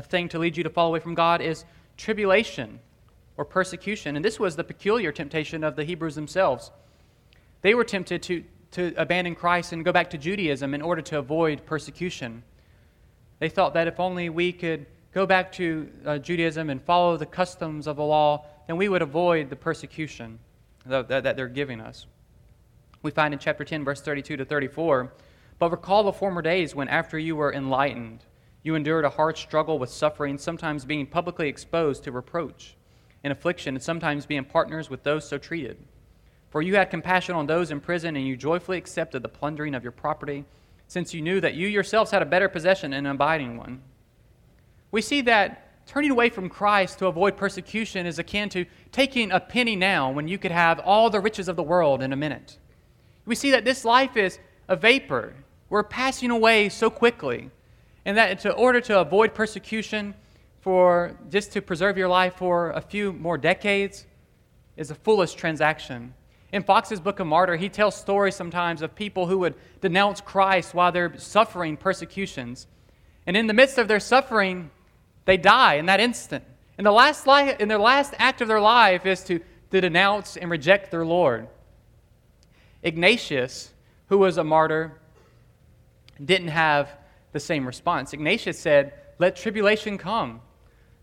thing 0.03 0.29
to 0.29 0.39
lead 0.39 0.57
you 0.57 0.63
to 0.63 0.71
fall 0.71 0.89
away 0.89 1.01
from 1.01 1.15
God 1.15 1.41
is 1.41 1.65
tribulation 1.97 2.81
or 3.37 3.45
persecution. 3.45 4.17
And 4.17 4.25
this 4.25 4.39
was 4.39 4.57
the 4.57 4.65
peculiar 4.65 5.11
temptation 5.11 5.65
of 5.65 5.77
the 5.77 5.85
Hebrews 5.85 6.15
themselves. 6.15 6.71
They 7.63 7.75
were 7.75 7.85
tempted 7.85 8.23
to, 8.25 8.45
to 8.73 8.93
abandon 8.97 9.35
Christ 9.35 9.73
and 9.73 9.85
go 9.85 9.93
back 9.93 10.11
to 10.11 10.19
Judaism 10.19 10.75
in 10.75 10.83
order 10.83 11.03
to 11.03 11.19
avoid 11.19 11.65
persecution. 11.67 12.43
They 13.39 13.49
thought 13.49 13.75
that 13.75 13.87
if 13.87 14.01
only 14.01 14.29
we 14.29 14.53
could 14.53 14.87
go 15.13 15.27
back 15.27 15.53
to 15.53 15.91
uh, 16.05 16.19
Judaism 16.19 16.71
and 16.71 16.83
follow 16.83 17.17
the 17.17 17.27
customs 17.27 17.87
of 17.87 17.97
the 17.97 18.03
law, 18.03 18.47
then 18.67 18.77
we 18.77 18.89
would 18.89 19.03
avoid 19.03 19.51
the 19.51 19.57
persecution 19.57 20.39
that, 20.87 21.09
that 21.09 21.37
they're 21.37 21.49
giving 21.49 21.81
us. 21.81 22.07
We 23.03 23.11
find 23.11 23.35
in 23.35 23.41
chapter 23.41 23.65
10, 23.65 23.85
verse 23.85 24.01
32 24.01 24.37
to 24.37 24.45
34 24.45 25.13
but 25.63 25.71
recall 25.71 26.03
the 26.03 26.13
former 26.13 26.43
days 26.43 26.75
when, 26.75 26.89
after 26.89 27.17
you 27.17 27.37
were 27.37 27.53
enlightened, 27.53 28.25
you 28.65 28.75
endured 28.75 29.05
a 29.05 29.11
hard 29.11 29.39
struggle 29.39 29.79
with 29.79 29.91
suffering, 29.91 30.37
sometimes 30.37 30.85
being 30.85 31.07
publicly 31.07 31.49
exposed 31.49 32.03
to 32.03 32.11
reproach 32.11 32.75
and 33.23 33.33
affliction, 33.33 33.77
and 33.77 33.83
sometimes 33.83 34.27
being 34.27 34.45
partners 34.45 34.91
with 34.91 35.05
those 35.05 35.29
so 35.29 35.39
treated. 35.39 35.77
For 36.53 36.61
you 36.61 36.77
had 36.77 36.91
compassion 36.91 37.35
on 37.35 37.47
those 37.47 37.71
in 37.71 37.81
prison, 37.81 38.15
and 38.15 38.27
you 38.27 38.37
joyfully 38.37 38.77
accepted 38.77 39.23
the 39.23 39.29
plundering 39.29 39.75
of 39.75 39.83
your 39.83 39.91
property, 39.91 40.45
since 40.87 41.15
you 41.15 41.23
knew 41.23 41.41
that 41.41 41.55
you 41.55 41.67
yourselves 41.67 42.11
had 42.11 42.21
a 42.21 42.27
better 42.27 42.47
possession 42.47 42.93
and 42.93 43.07
an 43.07 43.15
abiding 43.15 43.57
one. 43.57 43.81
We 44.91 45.01
see 45.01 45.23
that 45.23 45.87
turning 45.87 46.11
away 46.11 46.29
from 46.29 46.51
Christ 46.51 46.99
to 46.99 47.07
avoid 47.07 47.39
persecution 47.39 48.05
is 48.05 48.19
akin 48.19 48.51
to 48.51 48.67
taking 48.93 49.33
a 49.33 49.41
penny 49.41 49.77
now 49.77 50.11
when 50.11 50.29
you 50.29 50.37
could 50.37 50.51
have 50.51 50.79
all 50.81 51.09
the 51.09 51.21
riches 51.21 51.49
of 51.49 51.57
the 51.57 51.63
world 51.63 52.03
in 52.03 52.13
a 52.13 52.17
minute. 52.17 52.59
We 53.25 53.35
see 53.35 53.51
that 53.53 53.65
this 53.65 53.83
life 53.83 54.19
is 54.19 54.39
a 54.69 54.77
vapor. 54.77 55.33
We're 55.71 55.83
passing 55.83 56.31
away 56.31 56.69
so 56.69 56.91
quickly. 56.91 57.51
And 58.05 58.15
that 58.19 58.45
in 58.45 58.51
order 58.53 58.83
to 58.83 59.01
avoid 59.01 59.33
persecution, 59.33 60.15
for 60.61 61.17
just 61.31 61.53
to 61.53 61.63
preserve 61.63 61.97
your 61.97 62.09
life 62.09 62.35
for 62.35 62.73
a 62.73 62.83
few 62.83 63.15
more 63.15 63.39
decades, 63.39 64.05
is 64.77 64.91
a 64.91 64.95
foolish 64.95 65.33
transaction. 65.33 66.13
In 66.53 66.63
Foxe's 66.63 67.01
Book 67.01 67.19
of 67.19 67.27
Martyr, 67.27 67.57
he 67.57 67.71
tells 67.71 67.97
stories 67.97 68.37
sometimes 68.37 68.83
of 68.83 68.95
people 68.95 69.27
who 69.27 69.39
would 69.39 69.55
denounce 69.81 70.21
Christ 70.21 70.75
while 70.75 70.93
they're 70.93 71.19
suffering 71.19 71.79
persecutions. 71.79 72.67
And 73.27 73.37
in 73.37 73.47
the 73.47 73.55
midst 73.55 73.79
of 73.79 73.89
their 73.89 74.01
suffering, 74.01 74.71
they 75.25 75.39
die 75.39 75.75
in 75.75 75.87
that 75.87 75.99
instant. 75.99 76.45
And 76.77 76.87
the 76.87 76.93
last 76.93 77.27
life, 77.27 77.59
in 77.59 77.69
their 77.69 77.79
last 77.79 78.15
act 78.19 78.43
of 78.43 78.49
their 78.49 78.61
life 78.61 79.07
is 79.07 79.25
to, 79.25 79.41
to 79.71 79.81
denounce 79.81 80.37
and 80.37 80.51
reject 80.51 80.91
their 80.91 81.07
Lord. 81.07 81.49
Ignatius, 82.83 83.73
who 84.09 84.19
was 84.19 84.37
a 84.37 84.45
martyr, 84.45 85.01
didn't 86.23 86.49
have 86.49 86.91
the 87.33 87.41
same 87.41 87.67
response. 87.67 88.13
Ignatius 88.13 88.59
said, 88.59 88.93
Let 89.19 89.37
tribulation 89.37 89.97
come. 89.97 90.43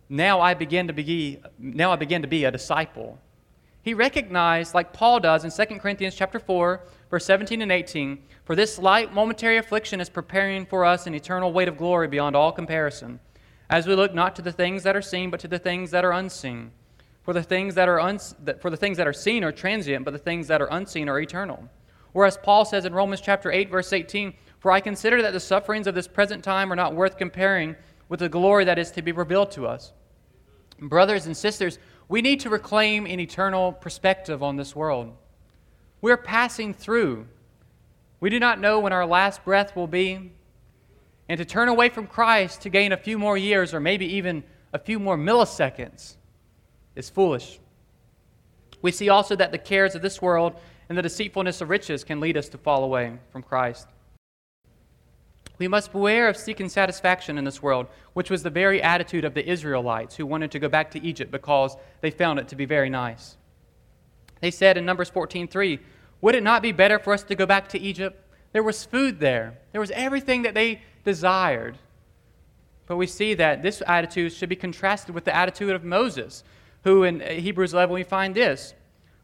Now 0.09 0.41
I 0.41 0.53
begin 0.53 0.87
to 0.87 0.93
be, 0.93 1.39
now 1.57 1.91
I 1.91 1.95
begin 1.95 2.21
to 2.21 2.27
be 2.27 2.43
a 2.45 2.51
disciple. 2.51 3.17
He 3.81 3.93
recognized, 3.93 4.73
like 4.73 4.93
Paul 4.93 5.19
does 5.19 5.43
in 5.43 5.67
2 5.67 5.79
Corinthians 5.79 6.15
chapter 6.15 6.39
4, 6.39 6.83
verse 7.09 7.25
17 7.25 7.61
and 7.61 7.71
18, 7.71 8.19
for 8.43 8.55
this 8.55 8.77
light 8.77 9.13
momentary 9.13 9.57
affliction 9.57 10.01
is 10.01 10.09
preparing 10.09 10.65
for 10.65 10.83
us 10.83 11.07
an 11.07 11.15
eternal 11.15 11.53
weight 11.53 11.67
of 11.67 11.77
glory 11.77 12.07
beyond 12.07 12.35
all 12.35 12.51
comparison, 12.51 13.19
as 13.69 13.87
we 13.87 13.95
look 13.95 14.13
not 14.13 14.35
to 14.35 14.41
the 14.41 14.51
things 14.51 14.83
that 14.83 14.95
are 14.95 15.01
seen, 15.01 15.29
but 15.29 15.39
to 15.39 15.47
the 15.47 15.59
things 15.59 15.91
that 15.91 16.03
are 16.03 16.11
unseen. 16.11 16.71
For 17.23 17.33
the 17.33 17.43
things 17.43 17.75
that 17.75 17.87
are, 17.87 17.99
uns- 17.99 18.35
for 18.59 18.69
the 18.69 18.77
things 18.77 18.97
that 18.97 19.07
are 19.07 19.13
seen 19.13 19.43
are 19.43 19.51
transient, 19.51 20.03
but 20.03 20.11
the 20.11 20.17
things 20.17 20.47
that 20.47 20.61
are 20.61 20.69
unseen 20.71 21.07
are 21.07 21.19
eternal. 21.19 21.69
Whereas 22.11 22.37
Paul 22.37 22.65
says 22.65 22.85
in 22.85 22.93
Romans 22.93 23.21
chapter 23.21 23.51
8, 23.51 23.69
verse 23.69 23.93
18, 23.93 24.33
for 24.59 24.71
I 24.71 24.79
consider 24.79 25.21
that 25.21 25.31
the 25.31 25.39
sufferings 25.39 25.87
of 25.87 25.95
this 25.95 26.07
present 26.07 26.43
time 26.43 26.71
are 26.73 26.75
not 26.75 26.95
worth 26.95 27.17
comparing 27.17 27.75
with 28.09 28.19
the 28.19 28.29
glory 28.29 28.65
that 28.65 28.79
is 28.79 28.91
to 28.91 29.01
be 29.01 29.11
revealed 29.11 29.51
to 29.51 29.67
us. 29.67 29.93
Brothers 30.81 31.27
and 31.27 31.37
sisters, 31.37 31.77
we 32.09 32.23
need 32.23 32.39
to 32.41 32.49
reclaim 32.49 33.05
an 33.05 33.19
eternal 33.19 33.71
perspective 33.71 34.41
on 34.41 34.57
this 34.57 34.75
world. 34.75 35.15
We're 36.01 36.17
passing 36.17 36.73
through. 36.73 37.27
We 38.19 38.31
do 38.31 38.39
not 38.39 38.59
know 38.59 38.79
when 38.79 38.91
our 38.91 39.05
last 39.05 39.45
breath 39.45 39.75
will 39.75 39.87
be. 39.87 40.31
And 41.29 41.37
to 41.37 41.45
turn 41.45 41.69
away 41.69 41.89
from 41.89 42.07
Christ 42.07 42.61
to 42.61 42.69
gain 42.69 42.91
a 42.91 42.97
few 42.97 43.19
more 43.19 43.37
years 43.37 43.75
or 43.75 43.79
maybe 43.79 44.07
even 44.15 44.43
a 44.73 44.79
few 44.79 44.97
more 44.99 45.17
milliseconds 45.17 46.15
is 46.95 47.11
foolish. 47.11 47.59
We 48.81 48.91
see 48.91 49.09
also 49.09 49.35
that 49.35 49.51
the 49.51 49.59
cares 49.59 49.93
of 49.93 50.01
this 50.01 50.19
world 50.19 50.55
and 50.89 50.97
the 50.97 51.03
deceitfulness 51.03 51.61
of 51.61 51.69
riches 51.69 52.03
can 52.03 52.19
lead 52.19 52.37
us 52.37 52.49
to 52.49 52.57
fall 52.57 52.83
away 52.83 53.19
from 53.31 53.43
Christ. 53.43 53.87
We 55.59 55.67
must 55.67 55.91
beware 55.91 56.29
of 56.29 56.37
seeking 56.37 56.69
satisfaction 56.69 57.37
in 57.37 57.43
this 57.43 57.61
world, 57.61 57.87
which 58.13 58.29
was 58.29 58.43
the 58.43 58.49
very 58.49 58.81
attitude 58.81 59.25
of 59.25 59.33
the 59.33 59.47
Israelites 59.47 60.15
who 60.15 60.25
wanted 60.25 60.51
to 60.51 60.59
go 60.59 60.69
back 60.69 60.89
to 60.91 61.03
Egypt 61.05 61.31
because 61.31 61.75
they 61.99 62.11
found 62.11 62.39
it 62.39 62.47
to 62.47 62.55
be 62.55 62.65
very 62.65 62.89
nice. 62.89 63.35
They 64.39 64.51
said 64.51 64.77
in 64.77 64.85
Numbers 64.85 65.09
14:3, 65.09 65.79
"Would 66.21 66.35
it 66.35 66.43
not 66.43 66.61
be 66.61 66.71
better 66.71 66.97
for 66.97 67.13
us 67.13 67.23
to 67.23 67.35
go 67.35 67.45
back 67.45 67.67
to 67.69 67.79
Egypt? 67.79 68.25
There 68.53 68.63
was 68.63 68.85
food 68.85 69.19
there. 69.19 69.57
There 69.73 69.81
was 69.81 69.91
everything 69.91 70.43
that 70.43 70.53
they 70.53 70.81
desired." 71.03 71.77
But 72.87 72.95
we 72.95 73.05
see 73.05 73.33
that 73.33 73.61
this 73.61 73.83
attitude 73.85 74.31
should 74.31 74.49
be 74.49 74.55
contrasted 74.55 75.13
with 75.13 75.25
the 75.25 75.35
attitude 75.35 75.75
of 75.75 75.83
Moses, 75.83 76.45
who 76.85 77.03
in 77.03 77.19
Hebrews 77.19 77.73
11 77.73 77.93
we 77.93 78.03
find 78.03 78.33
this. 78.33 78.73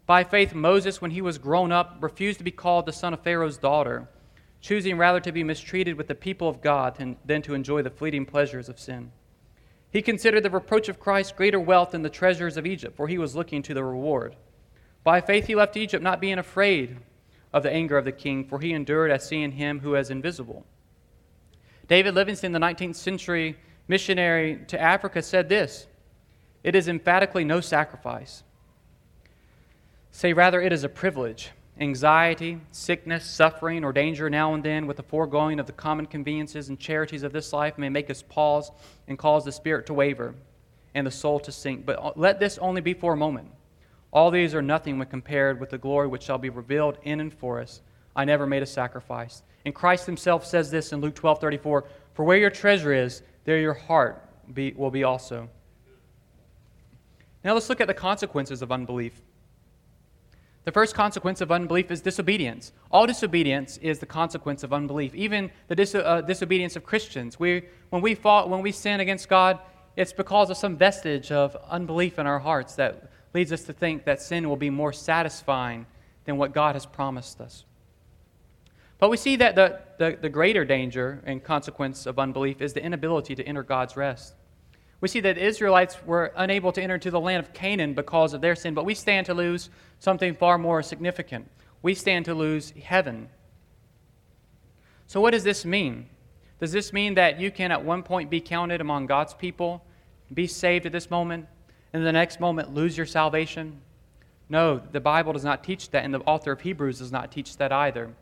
By 0.05 0.25
faith, 0.25 0.53
Moses, 0.53 1.01
when 1.01 1.11
he 1.11 1.21
was 1.21 1.37
grown 1.37 1.71
up, 1.71 1.97
refused 2.01 2.39
to 2.39 2.43
be 2.43 2.51
called 2.51 2.85
the 2.85 2.91
son 2.91 3.13
of 3.13 3.21
Pharaoh's 3.21 3.57
daughter 3.57 4.09
choosing 4.65 4.97
rather 4.97 5.19
to 5.19 5.31
be 5.31 5.43
mistreated 5.43 5.95
with 5.95 6.07
the 6.07 6.15
people 6.15 6.49
of 6.49 6.59
God 6.59 6.97
than 7.23 7.41
to 7.43 7.53
enjoy 7.53 7.83
the 7.83 7.91
fleeting 7.91 8.25
pleasures 8.25 8.67
of 8.67 8.79
sin. 8.79 9.11
He 9.91 10.01
considered 10.01 10.41
the 10.41 10.49
reproach 10.49 10.89
of 10.89 10.99
Christ 10.99 11.35
greater 11.35 11.59
wealth 11.59 11.91
than 11.91 12.01
the 12.01 12.09
treasures 12.09 12.57
of 12.57 12.65
Egypt, 12.65 12.97
for 12.97 13.07
he 13.07 13.19
was 13.19 13.35
looking 13.35 13.61
to 13.61 13.75
the 13.75 13.83
reward. 13.83 14.35
By 15.03 15.21
faith 15.21 15.45
he 15.45 15.53
left 15.53 15.77
Egypt, 15.77 16.01
not 16.03 16.19
being 16.19 16.39
afraid 16.39 16.97
of 17.53 17.61
the 17.61 17.71
anger 17.71 17.95
of 17.95 18.05
the 18.05 18.11
king, 18.11 18.43
for 18.43 18.59
he 18.59 18.73
endured 18.73 19.11
as 19.11 19.27
seeing 19.27 19.51
him 19.51 19.81
who 19.81 19.93
is 19.93 20.09
invisible. 20.09 20.65
David 21.87 22.15
Livingstone, 22.15 22.51
the 22.51 22.57
19th 22.57 22.95
century 22.95 23.59
missionary 23.87 24.61
to 24.65 24.81
Africa, 24.81 25.21
said 25.21 25.47
this 25.47 25.85
It 26.63 26.73
is 26.73 26.87
emphatically 26.87 27.45
no 27.45 27.61
sacrifice. 27.61 28.41
Say 30.09 30.33
rather, 30.33 30.59
it 30.59 30.73
is 30.73 30.83
a 30.83 30.89
privilege 30.89 31.51
anxiety, 31.79 32.59
sickness, 32.71 33.25
suffering, 33.25 33.83
or 33.83 33.91
danger 33.91 34.29
now 34.29 34.53
and 34.53 34.63
then 34.63 34.87
with 34.87 34.97
the 34.97 35.03
foregoing 35.03 35.59
of 35.59 35.65
the 35.65 35.73
common 35.73 36.05
conveniences 36.05 36.69
and 36.69 36.79
charities 36.79 37.23
of 37.23 37.33
this 37.33 37.51
life 37.51 37.77
may 37.77 37.89
make 37.89 38.09
us 38.09 38.21
pause 38.21 38.71
and 39.07 39.17
cause 39.17 39.43
the 39.43 39.51
spirit 39.51 39.85
to 39.85 39.93
waver 39.93 40.35
and 40.93 41.05
the 41.05 41.11
soul 41.11 41.39
to 41.41 41.51
sink. 41.51 41.85
But 41.85 41.99
uh, 41.99 42.13
let 42.15 42.39
this 42.39 42.57
only 42.59 42.81
be 42.81 42.93
for 42.93 43.13
a 43.13 43.17
moment. 43.17 43.49
All 44.13 44.31
these 44.31 44.55
are 44.55 44.61
nothing 44.61 44.97
when 44.97 45.09
compared 45.09 45.59
with 45.59 45.69
the 45.69 45.77
glory 45.77 46.07
which 46.07 46.23
shall 46.23 46.37
be 46.37 46.49
revealed 46.49 46.97
in 47.03 47.19
and 47.19 47.33
for 47.33 47.59
us. 47.59 47.81
I 48.15 48.23
never 48.23 48.47
made 48.47 48.63
a 48.63 48.65
sacrifice. 48.65 49.43
And 49.65 49.75
Christ 49.75 50.05
himself 50.05 50.45
says 50.45 50.71
this 50.71 50.93
in 50.93 51.01
Luke 51.01 51.15
12 51.15 51.41
34 51.41 51.83
For 52.13 52.23
where 52.23 52.37
your 52.37 52.49
treasure 52.49 52.93
is, 52.93 53.23
there 53.43 53.59
your 53.59 53.73
heart 53.73 54.23
be, 54.53 54.71
will 54.71 54.91
be 54.91 55.03
also. 55.03 55.49
Now 57.43 57.53
let's 57.53 57.67
look 57.67 57.81
at 57.81 57.87
the 57.87 57.93
consequences 57.93 58.61
of 58.61 58.71
unbelief. 58.71 59.21
The 60.65 60.71
first 60.71 60.95
consequence 60.95 61.41
of 61.41 61.51
unbelief 61.51 61.91
is 61.91 62.01
disobedience. 62.01 62.73
All 62.91 63.05
disobedience 63.05 63.77
is 63.77 63.99
the 63.99 64.07
consequence 64.07 64.63
of 64.63 64.73
unbelief, 64.73 65.13
even 65.13 65.51
the 65.67 65.75
dis- 65.75 65.93
uh, 65.93 66.21
disobedience 66.21 66.75
of 66.75 66.83
Christians. 66.83 67.39
We, 67.39 67.63
when, 67.91 68.01
we 68.01 68.15
when 68.15 68.61
we 68.61 68.71
sin 68.71 68.99
against 68.99 69.29
God, 69.29 69.59
it's 69.95 70.11
because 70.11 70.49
of 70.49 70.57
some 70.57 70.75
vestige 70.75 71.31
of 71.31 71.55
unbelief 71.69 72.17
in 72.17 72.25
our 72.25 72.39
hearts 72.39 72.75
that 72.75 73.11
leads 73.35 73.51
us 73.53 73.63
to 73.65 73.73
think 73.73 74.05
that 74.05 74.21
sin 74.21 74.49
will 74.49 74.55
be 74.57 74.71
more 74.71 74.91
satisfying 74.91 75.85
than 76.25 76.37
what 76.37 76.51
God 76.51 76.75
has 76.75 76.85
promised 76.85 77.39
us. 77.39 77.63
But 78.97 79.09
we 79.09 79.17
see 79.17 79.35
that 79.35 79.55
the, 79.55 79.81
the, 79.99 80.17
the 80.19 80.29
greater 80.29 80.65
danger 80.65 81.21
and 81.25 81.43
consequence 81.43 82.07
of 82.07 82.17
unbelief 82.17 82.61
is 82.61 82.73
the 82.73 82.83
inability 82.83 83.35
to 83.35 83.43
enter 83.43 83.61
God's 83.61 83.95
rest. 83.95 84.33
We 85.01 85.07
see 85.07 85.19
that 85.19 85.35
the 85.35 85.45
Israelites 85.45 85.97
were 86.05 86.31
unable 86.35 86.71
to 86.71 86.81
enter 86.81 86.95
into 86.95 87.11
the 87.11 87.19
land 87.19 87.45
of 87.45 87.53
Canaan 87.53 87.93
because 87.93 88.33
of 88.33 88.41
their 88.41 88.55
sin, 88.55 88.73
but 88.73 88.85
we 88.85 88.95
stand 88.95 89.25
to 89.27 89.33
lose 89.33 89.69
something 89.99 90.33
far 90.33 90.57
more 90.57 90.81
significant. 90.81 91.49
We 91.81 91.93
stand 91.93 92.25
to 92.25 92.33
lose 92.33 92.71
heaven. 92.71 93.29
So, 95.07 95.21
what 95.21 95.31
does 95.31 95.43
this 95.43 95.65
mean? 95.65 96.07
Does 96.59 96.71
this 96.71 96.93
mean 96.93 97.15
that 97.15 97.39
you 97.39 97.51
can 97.51 97.71
at 97.71 97.83
one 97.83 98.01
point 98.01 98.29
be 98.29 98.41
counted 98.41 98.81
among 98.81 99.05
God's 99.05 99.33
people, 99.33 99.83
be 100.33 100.47
saved 100.47 100.85
at 100.85 100.91
this 100.91 101.11
moment, 101.11 101.47
and 101.93 102.05
the 102.05 102.11
next 102.11 102.39
moment 102.39 102.73
lose 102.73 102.97
your 102.97 103.05
salvation? 103.05 103.81
No, 104.49 104.81
the 104.91 104.99
Bible 104.99 105.33
does 105.33 105.43
not 105.43 105.63
teach 105.63 105.89
that, 105.91 106.05
and 106.05 106.13
the 106.13 106.21
author 106.21 106.51
of 106.51 106.61
Hebrews 106.61 106.99
does 106.99 107.11
not 107.11 107.31
teach 107.31 107.57
that 107.57 107.71
either. 107.71 108.13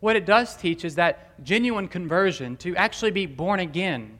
What 0.00 0.16
it 0.16 0.26
does 0.26 0.56
teach 0.56 0.84
is 0.84 0.94
that 0.96 1.42
genuine 1.44 1.88
conversion, 1.88 2.56
to 2.58 2.74
actually 2.76 3.10
be 3.10 3.26
born 3.26 3.60
again, 3.60 4.18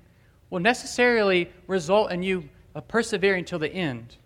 will 0.52 0.60
necessarily 0.60 1.50
result 1.66 2.12
in 2.12 2.22
you 2.22 2.46
uh, 2.74 2.80
persevering 2.82 3.42
till 3.42 3.58
the 3.58 3.72
end. 3.72 4.16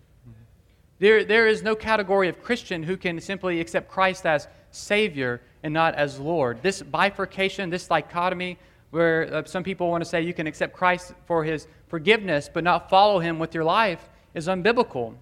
There, 0.99 1.23
there 1.23 1.47
is 1.47 1.63
no 1.63 1.73
category 1.73 2.27
of 2.27 2.43
Christian 2.43 2.83
who 2.83 2.97
can 2.97 3.21
simply 3.21 3.61
accept 3.61 3.89
Christ 3.89 4.25
as 4.25 4.49
Savior 4.71 5.39
and 5.63 5.73
not 5.73 5.95
as 5.95 6.19
Lord. 6.19 6.61
This 6.61 6.81
bifurcation, 6.81 7.69
this 7.69 7.87
dichotomy, 7.87 8.57
where 8.89 9.33
uh, 9.33 9.45
some 9.45 9.63
people 9.63 9.89
want 9.89 10.03
to 10.03 10.09
say 10.09 10.21
you 10.21 10.33
can 10.33 10.47
accept 10.47 10.75
Christ 10.75 11.13
for 11.25 11.45
His 11.45 11.65
forgiveness 11.87 12.49
but 12.53 12.65
not 12.65 12.89
follow 12.89 13.19
Him 13.19 13.39
with 13.39 13.55
your 13.55 13.63
life, 13.63 14.09
is 14.33 14.49
unbiblical. 14.49 15.13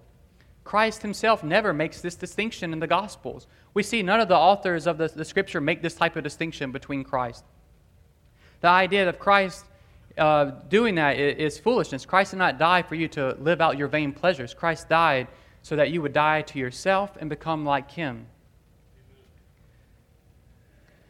Christ 0.64 1.02
himself 1.02 1.44
never 1.44 1.72
makes 1.72 2.00
this 2.00 2.16
distinction 2.16 2.72
in 2.72 2.80
the 2.80 2.88
Gospels. 2.88 3.46
We 3.74 3.84
see 3.84 4.02
none 4.02 4.18
of 4.18 4.26
the 4.26 4.36
authors 4.36 4.88
of 4.88 4.98
the, 4.98 5.06
the 5.06 5.24
Scripture 5.24 5.60
make 5.60 5.82
this 5.82 5.94
type 5.94 6.16
of 6.16 6.24
distinction 6.24 6.72
between 6.72 7.04
Christ. 7.04 7.44
The 8.60 8.68
idea 8.68 9.08
of 9.08 9.20
Christ 9.20 9.66
uh, 10.18 10.52
doing 10.68 10.94
that 10.96 11.18
is, 11.18 11.54
is 11.54 11.58
foolishness. 11.58 12.06
Christ 12.06 12.32
did 12.32 12.38
not 12.38 12.58
die 12.58 12.82
for 12.82 12.94
you 12.94 13.08
to 13.08 13.36
live 13.40 13.60
out 13.60 13.76
your 13.76 13.88
vain 13.88 14.12
pleasures. 14.12 14.54
Christ 14.54 14.88
died 14.88 15.28
so 15.62 15.76
that 15.76 15.90
you 15.90 16.00
would 16.02 16.12
die 16.12 16.42
to 16.42 16.58
yourself 16.58 17.16
and 17.20 17.28
become 17.28 17.64
like 17.64 17.90
Him. 17.90 18.26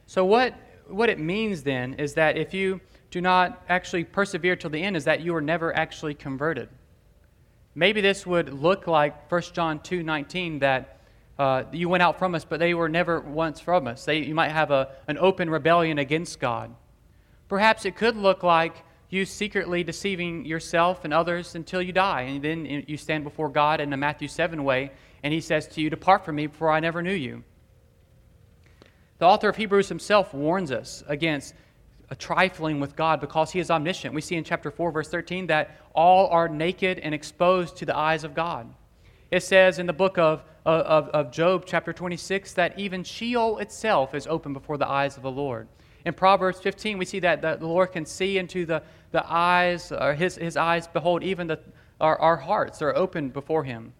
So, 0.06 0.24
what, 0.24 0.54
what 0.88 1.08
it 1.08 1.18
means 1.18 1.62
then 1.62 1.94
is 1.94 2.14
that 2.14 2.36
if 2.36 2.54
you 2.54 2.80
do 3.10 3.20
not 3.20 3.62
actually 3.68 4.04
persevere 4.04 4.56
till 4.56 4.70
the 4.70 4.82
end, 4.82 4.96
is 4.96 5.04
that 5.04 5.20
you 5.20 5.34
are 5.34 5.40
never 5.40 5.76
actually 5.76 6.14
converted. 6.14 6.68
Maybe 7.74 8.00
this 8.00 8.26
would 8.26 8.52
look 8.52 8.86
like 8.86 9.30
1 9.30 9.42
John 9.52 9.80
2 9.80 10.02
19, 10.02 10.60
that 10.60 11.00
uh, 11.38 11.64
you 11.72 11.88
went 11.88 12.02
out 12.02 12.18
from 12.18 12.34
us, 12.34 12.44
but 12.44 12.58
they 12.58 12.72
were 12.72 12.88
never 12.88 13.20
once 13.20 13.60
from 13.60 13.86
us. 13.86 14.04
They, 14.04 14.18
you 14.18 14.34
might 14.34 14.50
have 14.50 14.70
a, 14.70 14.88
an 15.06 15.18
open 15.18 15.50
rebellion 15.50 15.98
against 15.98 16.40
God. 16.40 16.74
Perhaps 17.48 17.84
it 17.84 17.96
could 17.96 18.16
look 18.16 18.42
like 18.42 18.82
you 19.08 19.24
secretly 19.24 19.84
deceiving 19.84 20.44
yourself 20.44 21.04
and 21.04 21.14
others 21.14 21.54
until 21.54 21.80
you 21.80 21.92
die. 21.92 22.22
And 22.22 22.42
then 22.42 22.84
you 22.86 22.96
stand 22.96 23.24
before 23.24 23.48
God 23.48 23.80
in 23.80 23.90
the 23.90 23.96
Matthew 23.96 24.28
7 24.28 24.62
way, 24.64 24.90
and 25.22 25.32
He 25.32 25.40
says 25.40 25.66
to 25.68 25.80
you, 25.80 25.90
Depart 25.90 26.24
from 26.24 26.36
me, 26.36 26.48
for 26.48 26.70
I 26.70 26.80
never 26.80 27.02
knew 27.02 27.12
you. 27.12 27.44
The 29.18 29.26
author 29.26 29.48
of 29.48 29.56
Hebrews 29.56 29.88
himself 29.88 30.34
warns 30.34 30.70
us 30.70 31.02
against 31.06 31.54
a 32.10 32.14
trifling 32.14 32.80
with 32.80 32.94
God 32.96 33.20
because 33.20 33.50
he 33.50 33.60
is 33.60 33.70
omniscient. 33.70 34.14
We 34.14 34.20
see 34.20 34.36
in 34.36 34.44
chapter 34.44 34.70
4, 34.70 34.92
verse 34.92 35.08
13, 35.08 35.46
that 35.46 35.80
all 35.94 36.28
are 36.28 36.48
naked 36.48 36.98
and 36.98 37.14
exposed 37.14 37.76
to 37.78 37.86
the 37.86 37.96
eyes 37.96 38.24
of 38.24 38.34
God. 38.34 38.72
It 39.30 39.42
says 39.42 39.78
in 39.78 39.86
the 39.86 39.92
book 39.92 40.18
of, 40.18 40.44
of, 40.64 41.08
of 41.08 41.32
Job, 41.32 41.64
chapter 41.66 41.92
26, 41.92 42.52
that 42.54 42.78
even 42.78 43.02
Sheol 43.02 43.58
itself 43.58 44.14
is 44.14 44.26
open 44.26 44.52
before 44.52 44.78
the 44.78 44.88
eyes 44.88 45.16
of 45.16 45.22
the 45.22 45.30
Lord. 45.30 45.66
In 46.06 46.14
Proverbs 46.14 46.60
15, 46.60 46.96
we 46.96 47.04
see 47.04 47.18
that 47.20 47.42
the 47.42 47.66
Lord 47.66 47.92
can 47.92 48.06
see 48.06 48.38
into 48.38 48.64
the, 48.64 48.82
the 49.10 49.24
eyes, 49.30 49.92
or 49.92 50.14
his, 50.14 50.36
his 50.36 50.56
eyes 50.56 50.86
behold 50.86 51.22
even 51.22 51.48
the, 51.48 51.58
our, 52.00 52.18
our 52.18 52.36
hearts 52.36 52.80
are 52.80 52.96
open 52.96 53.28
before 53.28 53.64
him. 53.64 53.92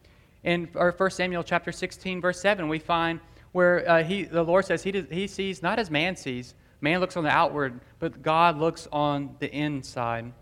In 0.45 0.67
1 0.73 1.11
Samuel 1.11 1.43
chapter 1.43 1.73
16, 1.73 2.21
verse 2.21 2.41
7, 2.41 2.69
we 2.69 2.79
find 2.79 3.21
where 3.53 3.87
uh, 3.91 4.05
he, 4.05 4.23
the 4.23 4.43
Lord 4.43 4.65
says 4.65 4.83
he, 4.83 4.93
does, 4.93 5.07
he 5.11 5.27
sees 5.27 5.63
not 5.63 5.79
as 5.79 5.91
man 5.91 6.17
sees, 6.17 6.55
Man 6.81 7.01
looks 7.01 7.17
on 7.17 7.25
the 7.25 7.31
outward, 7.31 7.81
but 7.99 8.23
God 8.23 8.59
looks 8.59 8.87
on 8.93 9.35
the 9.39 9.51
inside. 9.51 10.33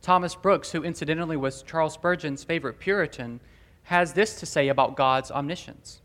Thomas 0.00 0.34
Brooks, 0.34 0.70
who 0.70 0.82
incidentally 0.84 1.36
was 1.36 1.62
Charles 1.62 1.94
Spurgeon's 1.94 2.44
favorite 2.44 2.78
Puritan, 2.78 3.40
has 3.84 4.12
this 4.12 4.38
to 4.40 4.46
say 4.46 4.68
about 4.68 4.96
God's 4.96 5.30
omniscience. 5.30 6.01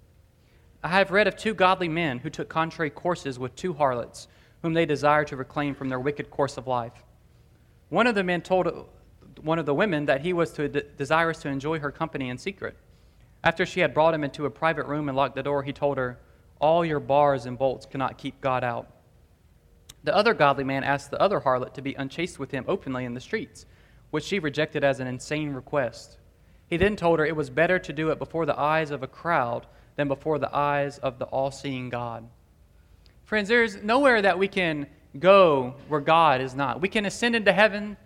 I 0.84 0.90
have 0.90 1.12
read 1.12 1.28
of 1.28 1.36
two 1.36 1.54
godly 1.54 1.90
men 1.90 2.20
who 2.20 2.30
took 2.30 2.50
contrary 2.50 2.90
courses 2.90 3.40
with 3.40 3.56
two 3.56 3.74
harlots, 3.74 4.28
whom 4.62 4.74
they 4.74 4.86
desired 4.86 5.28
to 5.28 5.36
reclaim 5.36 5.76
from 5.76 5.90
their 5.90 6.00
wicked 6.00 6.30
course 6.30 6.58
of 6.58 6.68
life. 6.68 7.04
One 7.90 8.08
of 8.08 8.16
the 8.16 8.24
men 8.24 8.42
told 8.42 8.88
one 9.42 9.60
of 9.60 9.66
the 9.66 9.74
women 9.74 10.06
that 10.06 10.22
he 10.22 10.34
was 10.34 10.52
to, 10.54 10.68
desirous 10.68 11.40
to 11.40 11.50
enjoy 11.50 11.80
her 11.80 11.92
company 11.92 12.30
in 12.30 12.38
secret. 12.38 12.76
After 13.44 13.66
she 13.66 13.80
had 13.80 13.94
brought 13.94 14.14
him 14.14 14.24
into 14.24 14.46
a 14.46 14.50
private 14.50 14.86
room 14.88 15.10
and 15.10 15.16
locked 15.16 15.36
the 15.36 15.44
door, 15.44 15.64
he 15.64 15.74
told 15.74 15.98
her, 15.98 16.20
all 16.60 16.84
your 16.84 17.00
bars 17.00 17.46
and 17.46 17.58
bolts 17.58 17.86
cannot 17.86 18.18
keep 18.18 18.42
God 18.42 18.64
out. 18.64 18.90
The 20.04 20.16
other 20.16 20.34
godly 20.34 20.64
man 20.64 20.84
asked 20.84 21.12
the 21.12 21.22
other 21.22 21.40
harlot 21.40 21.74
to 21.76 21.82
be 21.82 21.94
unchaste 21.96 22.40
with 22.40 22.52
him 22.52 22.66
openly 22.68 23.06
in 23.06 23.14
the 23.14 23.20
streets, 23.20 23.66
which 24.10 24.24
she 24.24 24.40
rejected 24.40 24.84
as 24.84 25.00
an 25.00 25.08
insane 25.08 25.54
request. 25.54 26.18
He 26.68 26.78
then 26.78 26.96
told 26.96 27.20
her 27.20 27.26
it 27.26 27.36
was 27.36 27.50
better 27.50 27.78
to 27.80 27.94
do 27.94 28.10
it 28.10 28.20
before 28.20 28.46
the 28.46 28.60
eyes 28.60 28.92
of 28.92 29.04
a 29.04 29.08
crowd 29.08 29.68
than 29.98 30.08
before 30.08 30.40
the 30.40 30.56
eyes 30.56 30.98
of 31.00 31.20
the 31.20 31.26
all 31.26 31.52
seeing 31.52 31.90
God. 31.90 32.26
Friends, 33.26 33.50
there's 33.50 33.84
nowhere 33.84 34.22
that 34.22 34.40
we 34.40 34.48
can 34.48 34.88
go 35.20 35.76
where 35.90 36.00
God 36.00 36.40
is 36.40 36.56
not. 36.56 36.80
We 36.80 36.88
can 36.88 37.06
ascend 37.06 37.36
into 37.36 37.52
heaven, 37.52 37.98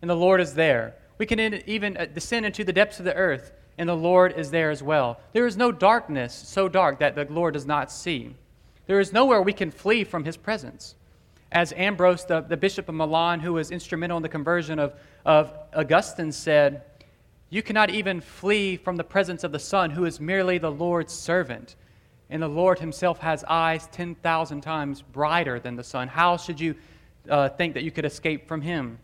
and 0.00 0.08
the 0.08 0.14
Lord 0.14 0.40
is 0.40 0.54
there. 0.54 0.94
We 1.18 1.26
can 1.26 1.40
even 1.66 1.96
uh, 1.96 2.06
descend 2.06 2.46
into 2.46 2.62
the 2.62 2.72
depths 2.72 3.00
of 3.00 3.04
the 3.04 3.14
earth, 3.14 3.50
and 3.76 3.88
the 3.88 3.96
Lord 3.96 4.34
is 4.36 4.52
there 4.52 4.70
as 4.70 4.82
well. 4.82 5.18
There 5.32 5.46
is 5.46 5.56
no 5.56 5.72
darkness 5.72 6.32
so 6.32 6.68
dark 6.68 7.00
that 7.00 7.16
the 7.16 7.26
Lord 7.28 7.54
does 7.54 7.66
not 7.66 7.90
see. 7.90 8.36
There 8.86 9.00
is 9.00 9.12
nowhere 9.12 9.42
we 9.42 9.52
can 9.52 9.70
flee 9.70 10.04
from 10.04 10.24
his 10.24 10.36
presence. 10.36 10.94
As 11.50 11.72
Ambrose, 11.72 12.24
the, 12.24 12.42
the 12.42 12.56
bishop 12.56 12.88
of 12.88 12.94
Milan, 12.94 13.40
who 13.40 13.54
was 13.54 13.70
instrumental 13.70 14.18
in 14.18 14.22
the 14.22 14.28
conversion 14.28 14.78
of, 14.78 14.94
of 15.24 15.52
Augustine, 15.74 16.30
said, 16.30 16.82
You 17.50 17.62
cannot 17.62 17.90
even 17.90 18.20
flee 18.20 18.76
from 18.76 18.96
the 18.96 19.04
presence 19.04 19.42
of 19.42 19.52
the 19.52 19.58
Son, 19.58 19.90
who 19.90 20.04
is 20.04 20.20
merely 20.20 20.58
the 20.58 20.70
Lord's 20.70 21.12
servant. 21.12 21.76
And 22.30 22.42
the 22.42 22.48
Lord 22.48 22.78
himself 22.78 23.18
has 23.20 23.42
eyes 23.44 23.88
10,000 23.92 24.60
times 24.60 25.00
brighter 25.00 25.58
than 25.58 25.76
the 25.76 25.84
sun. 25.84 26.08
How 26.08 26.36
should 26.36 26.60
you 26.60 26.74
uh, 27.28 27.48
think 27.48 27.74
that 27.74 27.84
you 27.84 27.90
could 27.90 28.04
escape 28.04 28.46
from 28.46 28.60
him? 28.60 28.98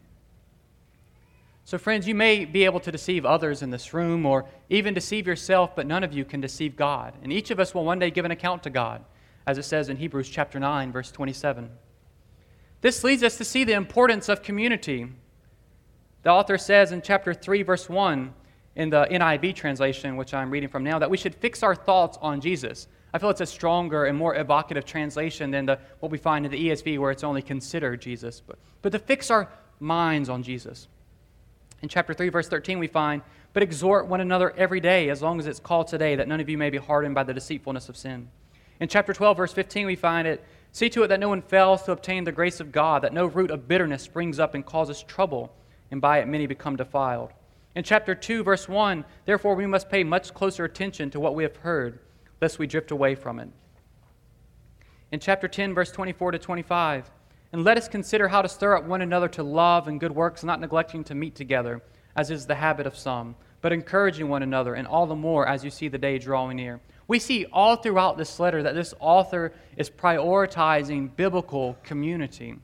So, 1.67 1.79
friends, 1.79 2.07
you 2.07 2.15
may 2.15 2.45
be 2.45 2.67
able 2.67 2.81
to 2.81 2.93
deceive 2.93 3.25
others 3.25 3.63
in 3.63 3.71
this 3.71 3.95
room 3.95 4.27
or 4.27 4.45
even 4.69 4.93
deceive 4.93 5.27
yourself, 5.27 5.75
but 5.75 5.87
none 5.87 6.05
of 6.05 6.13
you 6.13 6.27
can 6.27 6.43
deceive 6.43 6.77
God. 6.77 7.15
And 7.23 7.33
each 7.33 7.51
of 7.51 7.59
us 7.59 7.75
will 7.75 7.87
one 7.87 7.99
day 7.99 8.11
give 8.11 8.27
an 8.27 8.31
account 8.31 8.63
to 8.65 8.71
God, 8.71 9.03
as 9.47 9.57
it 9.57 9.63
says 9.63 9.89
in 9.89 9.97
Hebrews 9.97 10.29
chapter 10.29 10.61
9, 10.61 10.93
verse 10.93 11.11
27. 11.11 11.71
This 12.83 13.03
leads 13.03 13.23
us 13.23 13.39
to 13.39 13.45
see 13.47 13.65
the 13.65 13.73
importance 13.73 14.29
of 14.29 14.43
community. 14.43 15.09
The 16.25 16.31
author 16.31 16.57
says 16.59 16.91
in 16.91 17.03
chapter 17.03 17.35
3, 17.35 17.63
verse 17.63 17.89
1, 17.89 18.33
in 18.77 18.91
the 18.91 19.07
NIV 19.11 19.55
translation, 19.55 20.17
which 20.17 20.35
I'm 20.35 20.51
reading 20.51 20.71
from 20.71 20.83
now, 20.83 20.99
that 20.99 21.11
we 21.11 21.19
should 21.19 21.35
fix 21.35 21.63
our 21.63 21.75
thoughts 21.75 22.19
on 22.21 22.41
Jesus. 22.41 22.89
I 23.13 23.19
feel 23.19 23.31
it's 23.31 23.43
a 23.43 23.47
stronger 23.47 24.07
and 24.07 24.17
more 24.17 24.35
evocative 24.35 24.87
translation 24.87 25.51
than 25.51 25.67
the, 25.67 25.79
what 26.01 26.11
we 26.11 26.19
find 26.19 26.47
in 26.47 26.51
the 26.51 26.71
ESV, 26.71 26.99
where 26.99 27.11
it's 27.11 27.23
only 27.23 27.43
consider 27.43 27.97
Jesus. 27.97 28.43
But, 28.45 28.59
but 28.83 28.91
to 28.93 28.99
fix 28.99 29.31
our 29.31 29.49
minds 29.79 30.31
on 30.31 30.43
Jesus. 30.43 30.89
In 31.83 31.89
chapter 31.91 32.15
3, 32.15 32.31
verse 32.31 32.49
13, 32.49 32.79
we 32.79 32.87
find, 32.87 33.21
But 33.53 33.63
exhort 33.63 34.09
one 34.09 34.23
another 34.23 34.51
every 34.57 34.81
day, 34.81 35.11
as 35.11 35.21
long 35.21 35.39
as 35.39 35.47
it's 35.47 35.61
called 35.61 35.89
today, 35.89 36.17
that 36.17 36.27
none 36.27 36.41
of 36.41 36.49
you 36.49 36.57
may 36.57 36.71
be 36.71 36.79
hardened 36.79 37.15
by 37.15 37.25
the 37.25 37.35
deceitfulness 37.35 37.91
of 37.91 37.99
sin. 37.99 38.31
In 38.81 38.89
chapter 38.89 39.13
12, 39.13 39.37
verse 39.37 39.53
15, 39.53 39.87
we 39.87 39.95
find 39.95 40.27
it, 40.27 40.43
See 40.73 40.89
to 40.91 41.03
it 41.05 41.09
that 41.09 41.21
no 41.21 41.29
one 41.29 41.43
fails 41.43 41.83
to 41.85 41.93
obtain 41.93 42.25
the 42.25 42.33
grace 42.33 42.59
of 42.59 42.73
God, 42.73 43.03
that 43.03 43.13
no 43.13 43.27
root 43.27 43.53
of 43.53 43.69
bitterness 43.69 44.03
springs 44.03 44.41
up 44.41 44.55
and 44.55 44.67
causes 44.67 45.05
trouble, 45.05 45.55
and 45.95 46.01
by 46.01 46.19
it 46.19 46.27
many 46.27 46.45
become 46.49 46.75
defiled. 46.75 47.33
In 47.77 47.85
chapter 47.85 48.17
2, 48.17 48.43
verse 48.43 48.69
1, 48.69 49.05
therefore 49.27 49.55
we 49.55 49.65
must 49.65 49.89
pay 49.89 50.03
much 50.03 50.35
closer 50.35 50.65
attention 50.65 51.09
to 51.11 51.21
what 51.21 51.37
we 51.37 51.45
have 51.45 51.55
heard, 51.59 52.01
lest 52.41 52.59
we 52.59 52.67
drift 52.67 52.91
away 52.91 53.15
from 53.15 53.39
it. 53.39 53.49
In 55.13 55.21
chapter 55.21 55.47
10, 55.47 55.73
verse 55.73 55.93
24 55.93 56.33
to 56.33 56.39
25, 56.41 57.13
and 57.53 57.63
let 57.63 57.77
us 57.77 57.87
consider 57.87 58.27
how 58.27 58.43
to 58.43 58.49
stir 58.49 58.77
up 58.77 58.87
one 58.87 59.03
another 59.03 59.29
to 59.29 59.45
love 59.45 59.87
and 59.87 60.01
good 60.01 60.11
works, 60.11 60.43
not 60.43 60.61
neglecting 60.61 61.05
to 61.05 61.15
meet 61.15 61.37
together, 61.37 61.81
as 62.17 62.29
is 62.29 62.45
the 62.45 62.57
habit 62.57 62.89
of 62.89 62.97
some, 62.97 63.37
but 63.61 63.73
encouraging 63.73 64.29
one 64.29 64.43
another, 64.43 64.75
and 64.75 64.89
all 64.89 65.07
the 65.07 65.15
more 65.15 65.47
as 65.47 65.63
you 65.63 65.71
see 65.71 65.87
the 65.87 65.97
day 65.97 66.19
drawing 66.19 66.57
near. 66.57 66.81
We 67.07 67.21
see 67.21 67.47
all 67.53 67.77
throughout 67.77 68.19
this 68.19 68.41
letter 68.41 68.65
that 68.65 68.75
this 68.75 68.95
author 68.99 69.53
is 69.77 69.91
prioritizing 69.91 71.15
biblical 71.15 71.79
community. 71.85 72.57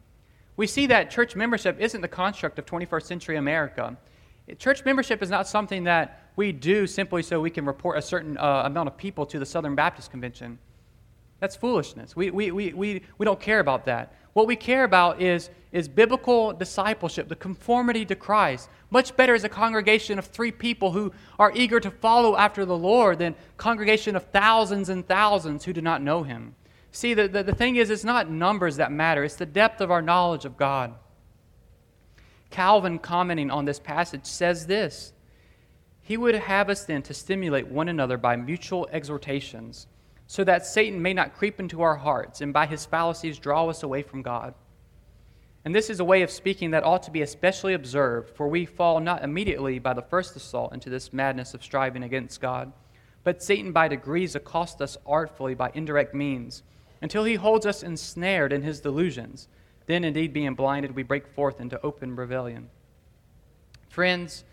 We 0.61 0.67
see 0.67 0.85
that 0.89 1.11
church 1.11 1.37
membership 1.37 1.81
isn't 1.81 2.03
the 2.03 2.07
construct 2.07 2.59
of 2.59 2.67
21st 2.67 3.05
century 3.05 3.39
America. 3.39 3.97
Church 4.59 4.85
membership 4.85 5.23
is 5.23 5.31
not 5.31 5.49
something 5.49 5.85
that 5.85 6.31
we 6.37 6.53
do 6.53 6.87
simply 6.87 7.23
so 7.23 7.41
we 7.41 7.49
can 7.49 7.65
report 7.65 7.97
a 7.97 8.03
certain 8.03 8.37
uh, 8.37 8.65
amount 8.67 8.87
of 8.87 8.99
people 8.99 9.25
to 9.25 9.39
the 9.39 9.47
Southern 9.47 9.75
Baptist 9.75 10.11
Convention. 10.11 10.59
That's 11.39 11.57
foolishness. 11.57 12.15
We, 12.15 12.31
we, 12.31 12.51
we, 12.51 12.75
we, 12.75 13.03
we 13.17 13.25
don't 13.25 13.41
care 13.41 13.61
about 13.61 13.87
that. 13.87 14.13
What 14.35 14.47
we 14.47 14.55
care 14.55 14.85
about 14.85 15.23
is, 15.23 15.49
is 15.73 15.89
biblical 15.89 16.53
discipleship, 16.53 17.31
the 17.31 17.37
conformity 17.37 18.05
to 18.05 18.15
Christ. 18.15 18.69
Much 18.91 19.17
better 19.17 19.35
is 19.35 19.45
a 19.45 19.49
congregation 19.49 20.19
of 20.19 20.27
three 20.27 20.53
people 20.53 20.93
who 20.93 21.11
are 21.39 21.53
eager 21.55 21.81
to 21.81 21.91
follow 21.91 22.37
after 22.37 22.67
the 22.67 22.77
Lord 22.77 23.19
than 23.19 23.35
congregation 23.57 24.15
of 24.15 24.25
thousands 24.25 24.91
and 24.91 25.09
thousands 25.09 25.65
who 25.65 25.73
do 25.73 25.81
not 25.81 26.03
know 26.03 26.23
him. 26.23 26.55
See, 26.93 27.15
the, 27.15 27.29
the, 27.29 27.43
the 27.43 27.55
thing 27.55 27.77
is, 27.77 27.91
it's 27.91 28.05
not 28.05 28.31
numbers 28.31 28.77
that 28.77 28.93
matter, 28.93 29.25
it's 29.25 29.37
the 29.37 29.47
depth 29.47 29.81
of 29.81 29.91
our 29.91 30.03
knowledge 30.03 30.45
of 30.45 30.57
God. 30.57 30.95
Calvin, 32.51 32.99
commenting 32.99 33.51
on 33.51 33.65
this 33.65 33.79
passage, 33.79 34.27
says 34.27 34.67
this 34.67 35.13
he 36.11 36.17
would 36.17 36.35
have 36.35 36.69
us 36.69 36.85
then 36.85 37.03
to 37.03 37.15
stimulate 37.15 37.69
one 37.69 37.89
another 37.89 38.17
by 38.17 38.35
mutual 38.35 38.89
exhortations, 38.91 39.87
so 40.27 40.43
that 40.43 40.67
Satan 40.67 41.01
may 41.01 41.15
not 41.15 41.37
creep 41.37 41.61
into 41.61 41.83
our 41.83 41.95
hearts 41.95 42.41
and 42.41 42.53
by 42.53 42.67
his 42.67 42.85
fallacies 42.85 43.39
draw 43.39 43.69
us 43.69 43.85
away 43.85 44.03
from 44.03 44.21
God. 44.21 44.55
And 45.65 45.73
this 45.73 45.89
is 45.89 46.01
a 46.01 46.05
way 46.05 46.23
of 46.23 46.31
speaking 46.33 46.73
that 46.73 46.83
ought 46.83 47.05
to 47.05 47.13
be 47.13 47.23
especially 47.23 47.75
observed, 47.75 48.31
for 48.31 48.49
we 48.49 48.65
fall 48.65 48.99
not 48.99 49.23
immediately 49.23 49.79
by 49.79 49.93
the 49.93 50.03
first 50.03 50.35
assault 50.35 50.73
into 50.73 50.91
this 50.91 51.13
madness 51.13 51.55
of 51.55 51.63
striving 51.63 52.03
against 52.03 52.41
God, 52.41 52.73
but 53.23 53.41
Satan 53.41 53.71
by 53.71 53.87
degrees 53.87 54.35
accosts 54.35 54.81
us 54.81 54.97
artfully 55.07 55.55
by 55.55 55.71
indirect 55.75 56.13
means, 56.13 56.65
until 57.03 57.25
he 57.25 57.35
holds 57.35 57.67
us 57.67 57.83
ensnared 57.83 58.53
in 58.53 58.63
his 58.63 58.81
delusions. 58.81 59.49
Then, 59.87 60.05
indeed, 60.05 60.33
being 60.33 60.55
blinded, 60.55 60.95
we 60.95 61.03
break 61.03 61.27
forth 61.27 61.61
into 61.61 61.81
open 61.83 62.15
rebellion. 62.15 62.71
Friends, 63.89 64.45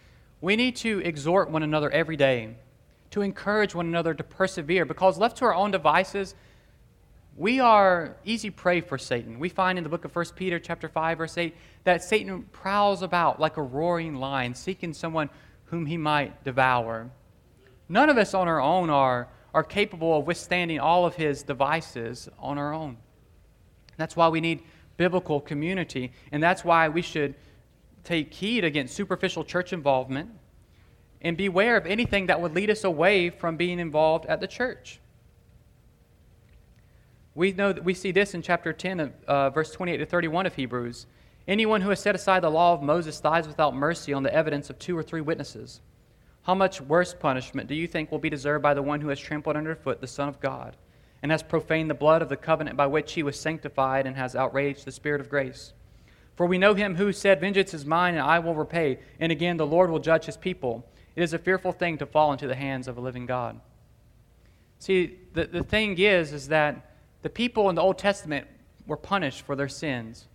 we 0.41 0.55
need 0.55 0.75
to 0.77 0.99
exhort 0.99 1.49
one 1.49 1.63
another 1.63 1.89
every 1.91 2.15
day, 2.15 2.55
to 3.11 3.21
encourage 3.21 3.75
one 3.75 3.87
another 3.87 4.13
to 4.13 4.23
persevere, 4.23 4.85
because 4.85 5.17
left 5.17 5.37
to 5.37 5.45
our 5.45 5.53
own 5.53 5.71
devices, 5.71 6.35
we 7.37 7.59
are 7.59 8.17
easy 8.25 8.49
prey 8.49 8.81
for 8.81 8.97
Satan. 8.97 9.37
We 9.37 9.49
find 9.49 9.77
in 9.77 9.83
the 9.83 9.89
book 9.91 10.05
of 10.05 10.15
1 10.15 10.25
Peter 10.35 10.57
chapter 10.57 10.89
5 10.89 11.19
verse 11.19 11.37
8 11.37 11.55
that 11.83 12.03
Satan 12.03 12.43
prowls 12.51 13.03
about 13.03 13.39
like 13.39 13.57
a 13.57 13.61
roaring 13.61 14.15
lion 14.15 14.55
seeking 14.55 14.91
someone 14.91 15.29
whom 15.65 15.85
he 15.85 15.97
might 15.97 16.43
devour. 16.43 17.11
None 17.89 18.09
of 18.09 18.17
us 18.17 18.33
on 18.33 18.47
our 18.47 18.59
own 18.59 18.89
are, 18.89 19.27
are 19.57 19.63
capable 19.63 20.19
of 20.19 20.27
withstanding 20.27 20.79
all 20.79 21.03
of 21.03 21.15
his 21.15 21.41
devices 21.41 22.29
on 22.37 22.59
our 22.59 22.71
own. 22.75 22.95
That's 23.97 24.15
why 24.15 24.27
we 24.27 24.39
need 24.39 24.61
biblical 24.97 25.41
community, 25.41 26.11
and 26.31 26.43
that's 26.43 26.63
why 26.63 26.89
we 26.89 27.01
should 27.01 27.33
take 28.03 28.31
heed 28.31 28.63
against 28.63 28.93
superficial 28.93 29.43
church 29.43 29.73
involvement 29.73 30.29
and 31.23 31.35
beware 31.35 31.75
of 31.75 31.87
anything 31.87 32.27
that 32.27 32.39
would 32.39 32.53
lead 32.53 32.69
us 32.69 32.83
away 32.83 33.31
from 33.31 33.57
being 33.57 33.79
involved 33.79 34.27
at 34.27 34.41
the 34.41 34.47
church. 34.47 34.99
We 37.33 37.51
know 37.51 37.73
that 37.73 37.83
we 37.83 37.95
see 37.95 38.11
this 38.11 38.35
in 38.35 38.43
chapter 38.43 38.71
10 38.71 38.99
of 38.99 39.11
uh, 39.27 39.49
verse 39.49 39.71
28 39.71 39.97
to 39.97 40.05
31 40.05 40.45
of 40.45 40.53
Hebrews. 40.53 41.07
Anyone 41.47 41.81
who 41.81 41.89
has 41.89 41.99
set 41.99 42.13
aside 42.13 42.43
the 42.43 42.51
law 42.51 42.75
of 42.75 42.83
Moses 42.83 43.19
dies 43.19 43.47
without 43.47 43.75
mercy 43.75 44.13
on 44.13 44.21
the 44.21 44.31
evidence 44.31 44.69
of 44.69 44.77
two 44.77 44.95
or 44.95 45.01
three 45.01 45.21
witnesses. 45.21 45.81
How 46.47 46.55
much 46.55 46.79
worse 46.79 47.13
punishment 47.13 47.67
do 47.67 47.75
you 47.75 47.87
think 47.87 48.09
will 48.09 48.19
be 48.19 48.29
deserved 48.29 48.63
by 48.63 48.73
the 48.73 48.81
one 48.81 49.01
who 49.01 49.09
has 49.09 49.19
trampled 49.19 49.57
underfoot 49.57 49.99
the 49.99 50.07
Son 50.07 50.29
of 50.29 50.39
God 50.39 50.77
and 51.21 51.29
has 51.29 51.43
profaned 51.43 51.89
the 51.89 51.93
blood 51.93 52.21
of 52.21 52.29
the 52.29 52.37
covenant 52.37 52.77
by 52.77 52.87
which 52.87 53.11
he 53.11 53.21
was 53.21 53.37
sanctified 53.37 54.07
and 54.07 54.15
has 54.15 54.33
outraged 54.33 54.85
the 54.85 54.93
Spirit 54.93 55.19
of 55.19 55.29
grace? 55.29 55.73
For 56.37 56.45
we 56.45 56.57
know 56.57 56.73
him 56.73 56.95
who 56.95 57.11
said, 57.11 57.41
Vengeance 57.41 57.73
is 57.73 57.85
mine, 57.85 58.13
and 58.13 58.23
I 58.23 58.39
will 58.39 58.55
repay. 58.55 58.99
And 59.19 59.29
again, 59.29 59.57
the 59.57 59.67
Lord 59.67 59.89
will 59.89 59.99
judge 59.99 60.23
his 60.23 60.37
people. 60.37 60.89
It 61.17 61.23
is 61.23 61.33
a 61.33 61.37
fearful 61.37 61.73
thing 61.73 61.97
to 61.97 62.05
fall 62.05 62.31
into 62.31 62.47
the 62.47 62.55
hands 62.55 62.87
of 62.87 62.97
a 62.97 63.01
living 63.01 63.25
God. 63.25 63.59
See, 64.79 65.17
the, 65.33 65.47
the 65.47 65.63
thing 65.63 65.97
is, 65.97 66.31
is 66.31 66.47
that 66.47 66.93
the 67.23 67.29
people 67.29 67.67
in 67.67 67.75
the 67.75 67.81
Old 67.81 67.97
Testament 67.97 68.47
were 68.85 68.95
punished 68.95 69.41
for 69.41 69.57
their 69.57 69.67
sins. 69.67 70.29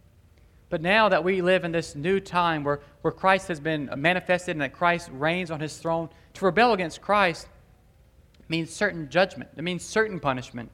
But 0.72 0.80
now 0.80 1.10
that 1.10 1.22
we 1.22 1.42
live 1.42 1.64
in 1.64 1.72
this 1.72 1.94
new 1.94 2.18
time 2.18 2.64
where, 2.64 2.80
where 3.02 3.12
Christ 3.12 3.48
has 3.48 3.60
been 3.60 3.90
manifested 3.94 4.52
and 4.52 4.62
that 4.62 4.72
Christ 4.72 5.10
reigns 5.12 5.50
on 5.50 5.60
his 5.60 5.76
throne, 5.76 6.08
to 6.32 6.46
rebel 6.46 6.72
against 6.72 7.02
Christ 7.02 7.46
means 8.48 8.70
certain 8.70 9.10
judgment. 9.10 9.50
It 9.54 9.64
means 9.64 9.84
certain 9.84 10.18
punishment. 10.18 10.70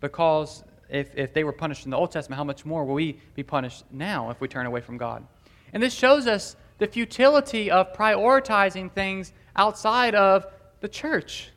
Because 0.00 0.62
if, 0.90 1.16
if 1.16 1.32
they 1.32 1.42
were 1.42 1.54
punished 1.54 1.86
in 1.86 1.90
the 1.90 1.96
Old 1.96 2.12
Testament, 2.12 2.36
how 2.36 2.44
much 2.44 2.66
more 2.66 2.84
will 2.84 2.92
we 2.92 3.18
be 3.34 3.42
punished 3.42 3.84
now 3.90 4.28
if 4.28 4.42
we 4.42 4.46
turn 4.46 4.66
away 4.66 4.82
from 4.82 4.98
God? 4.98 5.26
And 5.72 5.82
this 5.82 5.94
shows 5.94 6.26
us 6.26 6.54
the 6.76 6.86
futility 6.86 7.70
of 7.70 7.94
prioritizing 7.94 8.92
things 8.92 9.32
outside 9.56 10.14
of 10.14 10.44
the 10.80 10.88
church. 10.88 11.48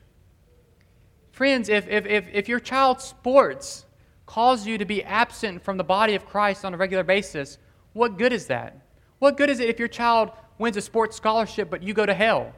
Friends, 1.32 1.68
if, 1.68 1.86
if, 1.86 2.06
if, 2.06 2.24
if 2.32 2.48
your 2.48 2.60
child's 2.60 3.04
sports 3.04 3.84
cause 4.26 4.66
you 4.66 4.78
to 4.78 4.84
be 4.84 5.02
absent 5.02 5.62
from 5.62 5.76
the 5.76 5.84
body 5.84 6.14
of 6.14 6.26
Christ 6.26 6.64
on 6.64 6.74
a 6.74 6.76
regular 6.76 7.04
basis, 7.04 7.58
what 7.92 8.18
good 8.18 8.32
is 8.32 8.46
that? 8.46 8.78
What 9.18 9.36
good 9.36 9.50
is 9.50 9.60
it 9.60 9.68
if 9.68 9.78
your 9.78 9.88
child 9.88 10.30
wins 10.58 10.76
a 10.76 10.80
sports 10.80 11.16
scholarship 11.16 11.70
but 11.70 11.82
you 11.82 11.94
go 11.94 12.06
to 12.06 12.14
hell? 12.14 12.52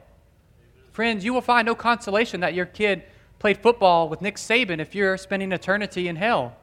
Friends, 0.91 1.23
you 1.23 1.33
will 1.33 1.41
find 1.41 1.65
no 1.65 1.75
consolation 1.75 2.39
that 2.41 2.53
your 2.53 2.65
kid 2.65 3.03
played 3.39 3.57
football 3.57 4.09
with 4.09 4.21
Nick 4.21 4.35
Saban 4.35 4.79
if 4.79 4.95
you're 4.95 5.17
spending 5.17 5.51
eternity 5.51 6.07
in 6.07 6.15
hell. 6.15 6.55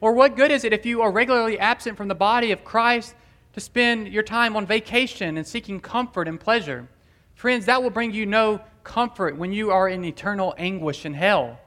Or 0.00 0.12
what 0.12 0.36
good 0.36 0.50
is 0.50 0.64
it 0.64 0.72
if 0.72 0.86
you 0.86 1.02
are 1.02 1.12
regularly 1.12 1.58
absent 1.58 1.96
from 1.96 2.08
the 2.08 2.14
body 2.14 2.52
of 2.52 2.64
Christ 2.64 3.14
to 3.52 3.60
spend 3.60 4.08
your 4.08 4.22
time 4.22 4.56
on 4.56 4.66
vacation 4.66 5.36
and 5.36 5.46
seeking 5.46 5.80
comfort 5.80 6.28
and 6.28 6.38
pleasure? 6.38 6.88
Friends, 7.34 7.66
that 7.66 7.82
will 7.82 7.90
bring 7.90 8.12
you 8.12 8.26
no 8.26 8.60
comfort 8.84 9.36
when 9.36 9.52
you 9.52 9.70
are 9.70 9.88
in 9.88 10.04
eternal 10.04 10.54
anguish 10.58 11.04
in 11.04 11.14
hell. 11.14 11.58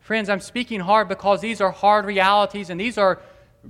Friends, 0.00 0.30
I'm 0.30 0.40
speaking 0.40 0.80
hard 0.80 1.08
because 1.08 1.40
these 1.40 1.60
are 1.60 1.70
hard 1.70 2.06
realities 2.06 2.70
and 2.70 2.80
these 2.80 2.98
are 2.98 3.20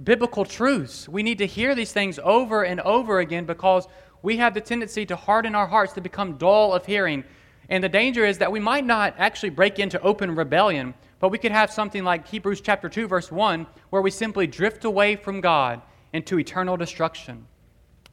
biblical 0.04 0.44
truths. 0.44 1.08
We 1.08 1.22
need 1.22 1.38
to 1.38 1.46
hear 1.46 1.74
these 1.74 1.92
things 1.92 2.18
over 2.22 2.62
and 2.62 2.80
over 2.80 3.18
again 3.18 3.44
because 3.44 3.88
we 4.22 4.36
have 4.36 4.54
the 4.54 4.60
tendency 4.60 5.04
to 5.06 5.16
harden 5.16 5.54
our 5.54 5.66
hearts 5.66 5.92
to 5.94 6.00
become 6.00 6.38
dull 6.38 6.72
of 6.72 6.86
hearing. 6.86 7.24
And 7.68 7.82
the 7.82 7.88
danger 7.88 8.24
is 8.24 8.38
that 8.38 8.52
we 8.52 8.60
might 8.60 8.86
not 8.86 9.14
actually 9.18 9.50
break 9.50 9.78
into 9.78 10.00
open 10.02 10.34
rebellion, 10.34 10.94
but 11.18 11.30
we 11.30 11.38
could 11.38 11.52
have 11.52 11.72
something 11.72 12.04
like 12.04 12.26
Hebrews 12.28 12.60
chapter 12.60 12.88
2 12.88 13.08
verse 13.08 13.30
1 13.32 13.66
where 13.90 14.02
we 14.02 14.10
simply 14.10 14.46
drift 14.46 14.84
away 14.84 15.16
from 15.16 15.40
God 15.40 15.82
into 16.12 16.38
eternal 16.38 16.76
destruction. 16.76 17.46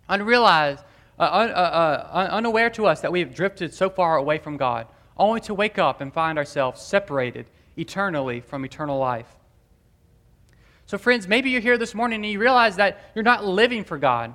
Unrealized 0.09 0.83
uh, 1.19 1.23
uh, 1.23 2.07
uh, 2.13 2.27
unaware 2.31 2.69
to 2.71 2.87
us 2.87 3.01
that 3.01 3.11
we 3.11 3.19
have 3.19 3.33
drifted 3.33 3.73
so 3.73 3.89
far 3.89 4.17
away 4.17 4.37
from 4.37 4.57
God, 4.57 4.87
only 5.17 5.39
to 5.41 5.53
wake 5.53 5.77
up 5.77 6.01
and 6.01 6.13
find 6.13 6.37
ourselves 6.37 6.81
separated 6.81 7.47
eternally 7.77 8.41
from 8.41 8.65
eternal 8.65 8.99
life. 8.99 9.27
So, 10.85 10.97
friends, 10.97 11.27
maybe 11.27 11.49
you're 11.49 11.61
here 11.61 11.77
this 11.77 11.93
morning 11.93 12.23
and 12.23 12.31
you 12.31 12.39
realize 12.39 12.77
that 12.77 13.11
you're 13.13 13.23
not 13.23 13.45
living 13.45 13.83
for 13.83 13.97
God. 13.97 14.33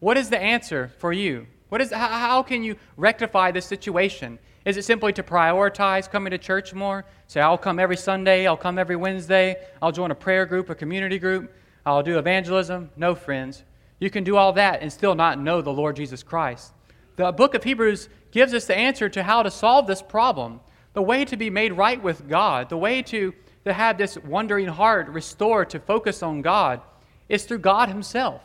What 0.00 0.16
is 0.16 0.30
the 0.30 0.38
answer 0.38 0.92
for 0.98 1.12
you? 1.12 1.46
What 1.70 1.80
is, 1.80 1.92
how, 1.92 2.42
can 2.42 2.62
you 2.62 2.76
rectify 2.96 3.50
this 3.50 3.66
situation? 3.66 4.38
Is 4.64 4.76
it 4.76 4.84
simply 4.84 5.12
to 5.14 5.22
prioritize 5.22 6.10
coming 6.10 6.30
to 6.30 6.38
church 6.38 6.72
more? 6.72 7.04
Say, 7.26 7.40
I'll 7.40 7.58
come 7.58 7.78
every 7.78 7.96
Sunday, 7.96 8.46
I'll 8.46 8.56
come 8.56 8.78
every 8.78 8.96
Wednesday, 8.96 9.56
I'll 9.82 9.92
join 9.92 10.10
a 10.10 10.14
prayer 10.14 10.46
group, 10.46 10.70
a 10.70 10.74
community 10.74 11.18
group, 11.18 11.52
I'll 11.84 12.02
do 12.02 12.18
evangelism? 12.18 12.90
No, 12.96 13.14
friends. 13.14 13.64
You 13.98 14.10
can 14.10 14.24
do 14.24 14.36
all 14.36 14.52
that 14.52 14.82
and 14.82 14.92
still 14.92 15.14
not 15.14 15.40
know 15.40 15.60
the 15.60 15.72
Lord 15.72 15.96
Jesus 15.96 16.22
Christ. 16.22 16.72
The 17.16 17.32
book 17.32 17.54
of 17.54 17.64
Hebrews 17.64 18.08
gives 18.30 18.54
us 18.54 18.66
the 18.66 18.76
answer 18.76 19.08
to 19.08 19.22
how 19.22 19.42
to 19.42 19.50
solve 19.50 19.86
this 19.86 20.02
problem. 20.02 20.60
The 20.94 21.02
way 21.02 21.24
to 21.24 21.36
be 21.36 21.50
made 21.50 21.72
right 21.72 22.02
with 22.02 22.28
God, 22.28 22.68
the 22.68 22.76
way 22.76 23.02
to, 23.02 23.32
to 23.64 23.72
have 23.72 23.98
this 23.98 24.18
wandering 24.18 24.68
heart 24.68 25.08
restored 25.08 25.70
to 25.70 25.80
focus 25.80 26.22
on 26.22 26.42
God, 26.42 26.80
is 27.28 27.44
through 27.44 27.58
God 27.58 27.88
Himself. 27.88 28.42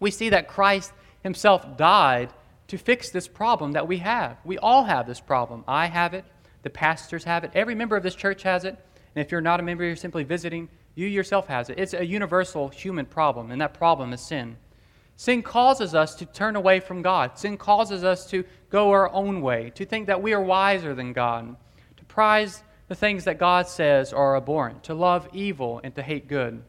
We 0.00 0.10
see 0.10 0.30
that 0.30 0.48
Christ 0.48 0.92
Himself 1.22 1.76
died 1.76 2.30
to 2.68 2.78
fix 2.78 3.10
this 3.10 3.28
problem 3.28 3.72
that 3.72 3.86
we 3.86 3.98
have. 3.98 4.38
We 4.44 4.58
all 4.58 4.84
have 4.84 5.06
this 5.06 5.20
problem. 5.20 5.64
I 5.68 5.86
have 5.86 6.14
it, 6.14 6.24
the 6.62 6.70
pastors 6.70 7.24
have 7.24 7.44
it, 7.44 7.52
every 7.54 7.74
member 7.74 7.96
of 7.96 8.02
this 8.02 8.14
church 8.14 8.42
has 8.42 8.64
it. 8.64 8.76
And 9.14 9.24
if 9.24 9.30
you're 9.30 9.40
not 9.40 9.60
a 9.60 9.62
member, 9.62 9.84
you're 9.84 9.96
simply 9.96 10.24
visiting, 10.24 10.68
you 10.94 11.06
yourself 11.06 11.46
has 11.46 11.70
it. 11.70 11.78
It's 11.78 11.94
a 11.94 12.04
universal 12.04 12.68
human 12.68 13.06
problem, 13.06 13.50
and 13.50 13.60
that 13.60 13.74
problem 13.74 14.12
is 14.12 14.20
sin. 14.20 14.56
Sin 15.16 15.42
causes 15.42 15.94
us 15.94 16.14
to 16.16 16.26
turn 16.26 16.56
away 16.56 16.78
from 16.78 17.00
God. 17.00 17.38
Sin 17.38 17.56
causes 17.56 18.04
us 18.04 18.26
to 18.30 18.44
go 18.70 18.90
our 18.90 19.10
own 19.12 19.40
way, 19.40 19.70
to 19.74 19.86
think 19.86 20.06
that 20.06 20.22
we 20.22 20.34
are 20.34 20.42
wiser 20.42 20.94
than 20.94 21.14
God, 21.14 21.56
to 21.96 22.04
prize 22.04 22.62
the 22.88 22.94
things 22.94 23.24
that 23.24 23.38
God 23.38 23.66
says 23.66 24.12
are 24.12 24.36
abhorrent, 24.36 24.84
to 24.84 24.94
love 24.94 25.28
evil 25.32 25.80
and 25.82 25.94
to 25.94 26.02
hate 26.02 26.28
good. 26.28 26.62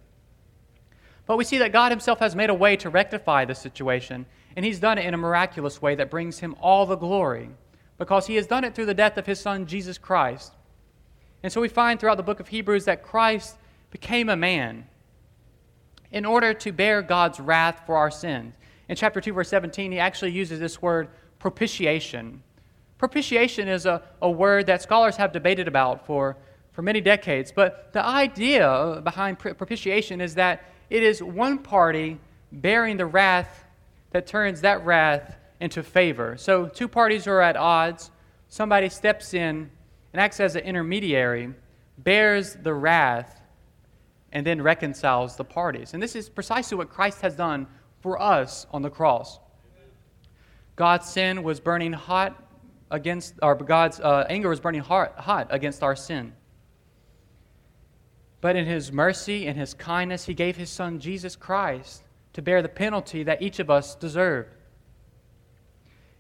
But 1.25 1.37
we 1.37 1.43
see 1.43 1.57
that 1.57 1.73
God 1.73 1.91
Himself 1.91 2.19
has 2.19 2.35
made 2.35 2.49
a 2.49 2.53
way 2.53 2.77
to 2.77 2.89
rectify 2.89 3.43
this 3.43 3.59
situation, 3.59 4.25
and 4.55 4.65
He's 4.65 4.79
done 4.79 4.97
it 4.97 5.05
in 5.05 5.13
a 5.13 5.17
miraculous 5.17 5.81
way 5.81 5.95
that 5.95 6.09
brings 6.09 6.39
Him 6.39 6.55
all 6.61 6.85
the 6.85 6.95
glory, 6.95 7.49
because 7.97 8.27
He 8.27 8.35
has 8.35 8.47
done 8.47 8.63
it 8.63 8.73
through 8.73 8.85
the 8.85 8.93
death 8.93 9.17
of 9.17 9.25
His 9.25 9.41
Son, 9.41 9.65
Jesus 9.65 9.97
Christ. 9.97 10.53
And 11.43 11.51
so 11.51 11.59
we 11.59 11.67
find 11.67 11.99
throughout 11.99 12.17
the 12.17 12.23
book 12.23 12.39
of 12.39 12.47
Hebrews 12.47 12.85
that 12.85 13.03
Christ 13.03 13.57
became 13.91 14.29
a 14.29 14.37
man 14.37 14.87
in 16.11 16.25
order 16.25 16.53
to 16.53 16.71
bear 16.71 17.01
God's 17.01 17.39
wrath 17.39 17.83
for 17.85 17.97
our 17.97 18.11
sins. 18.11 18.53
In 18.89 18.95
chapter 18.95 19.19
2, 19.19 19.33
verse 19.33 19.49
17, 19.49 19.91
he 19.91 19.99
actually 19.99 20.31
uses 20.31 20.59
this 20.59 20.81
word 20.81 21.09
propitiation. 21.39 22.41
Propitiation 22.97 23.67
is 23.67 23.85
a, 23.85 24.01
a 24.21 24.31
word 24.31 24.65
that 24.67 24.81
scholars 24.81 25.17
have 25.17 25.31
debated 25.31 25.67
about 25.67 26.05
for, 26.05 26.37
for 26.71 26.81
many 26.81 27.01
decades, 27.01 27.51
but 27.51 27.91
the 27.93 28.03
idea 28.03 29.01
behind 29.03 29.37
propitiation 29.39 30.21
is 30.21 30.35
that 30.35 30.63
it 30.89 31.03
is 31.03 31.21
one 31.21 31.59
party 31.59 32.17
bearing 32.51 32.97
the 32.97 33.05
wrath 33.05 33.65
that 34.11 34.25
turns 34.25 34.61
that 34.61 34.85
wrath 34.85 35.35
into 35.59 35.83
favor. 35.83 36.37
So, 36.37 36.67
two 36.67 36.87
parties 36.87 37.27
are 37.27 37.41
at 37.41 37.57
odds. 37.57 38.09
Somebody 38.47 38.89
steps 38.89 39.33
in 39.33 39.69
and 40.13 40.21
acts 40.21 40.39
as 40.39 40.55
an 40.55 40.63
intermediary, 40.63 41.53
bears 41.97 42.53
the 42.53 42.73
wrath 42.73 43.41
and 44.37 44.45
then 44.45 44.61
reconciles 44.61 45.35
the 45.35 45.43
parties. 45.43 45.95
And 45.95 46.03
this 46.03 46.15
is 46.15 46.29
precisely 46.29 46.77
what 46.77 46.91
Christ 46.91 47.21
has 47.21 47.33
done 47.33 47.65
for 48.01 48.21
us 48.21 48.67
on 48.69 48.83
the 48.83 48.89
cross. 48.91 49.39
God's 50.75 51.09
sin 51.09 51.41
was 51.41 51.59
burning 51.59 51.91
hot 51.91 52.39
against, 52.91 53.33
or 53.41 53.55
God's 53.55 53.99
uh, 53.99 54.27
anger 54.29 54.49
was 54.49 54.59
burning 54.59 54.81
hot, 54.81 55.17
hot 55.17 55.47
against 55.49 55.81
our 55.81 55.95
sin. 55.95 56.33
But 58.39 58.55
in 58.55 58.67
his 58.67 58.91
mercy 58.91 59.47
and 59.47 59.57
his 59.57 59.73
kindness, 59.73 60.27
he 60.27 60.35
gave 60.35 60.55
his 60.55 60.69
son 60.69 60.99
Jesus 60.99 61.35
Christ 61.35 62.03
to 62.33 62.43
bear 62.43 62.61
the 62.61 62.69
penalty 62.69 63.23
that 63.23 63.41
each 63.41 63.57
of 63.57 63.71
us 63.71 63.95
deserved. 63.95 64.53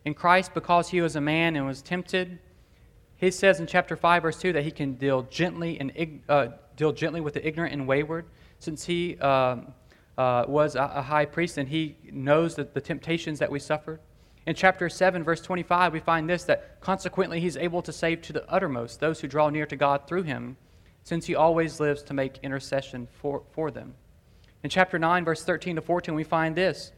In 0.05 0.15
Christ, 0.15 0.55
because 0.55 0.89
he 0.89 1.01
was 1.01 1.15
a 1.15 1.21
man 1.21 1.55
and 1.55 1.67
was 1.67 1.83
tempted, 1.83 2.39
he 3.17 3.29
says 3.29 3.59
in 3.59 3.67
chapter 3.67 3.95
5, 3.95 4.23
verse 4.23 4.39
2, 4.39 4.53
that 4.53 4.63
he 4.63 4.71
can 4.71 4.93
deal 4.93 5.21
gently, 5.29 5.79
and, 5.79 6.21
uh, 6.27 6.47
deal 6.77 6.93
gently 6.93 7.19
with 7.19 7.33
the 7.33 7.45
ignorant 7.45 7.73
and 7.73 7.85
wayward, 7.85 8.25
since 8.59 8.85
he 8.85 9.17
um, 9.17 9.73
uh, 10.17 10.45
was 10.47 10.75
a, 10.75 10.91
a 10.95 11.01
high 11.01 11.25
priest 11.25 11.57
and 11.57 11.67
he 11.67 11.97
knows 12.11 12.55
the 12.55 12.63
temptations 12.63 13.39
that 13.39 13.51
we 13.51 13.59
suffered. 13.59 13.99
In 14.47 14.55
chapter 14.55 14.87
7, 14.87 15.25
verse 15.25 15.41
25, 15.41 15.91
we 15.91 15.99
find 15.99 16.29
this 16.29 16.45
that 16.45 16.79
consequently 16.79 17.41
he's 17.41 17.57
able 17.57 17.81
to 17.81 17.91
save 17.91 18.21
to 18.21 18.33
the 18.33 18.49
uttermost 18.49 19.01
those 19.01 19.19
who 19.19 19.27
draw 19.27 19.49
near 19.49 19.65
to 19.65 19.75
God 19.75 20.07
through 20.07 20.23
him, 20.23 20.55
since 21.03 21.25
he 21.25 21.35
always 21.35 21.81
lives 21.81 22.01
to 22.03 22.13
make 22.13 22.39
intercession 22.43 23.09
for, 23.11 23.43
for 23.51 23.71
them. 23.71 23.93
In 24.63 24.69
chapter 24.69 24.97
9, 24.97 25.25
verse 25.25 25.43
13 25.43 25.75
to 25.75 25.81
14, 25.81 26.15
we 26.15 26.23
find 26.23 26.55
this 26.55 26.93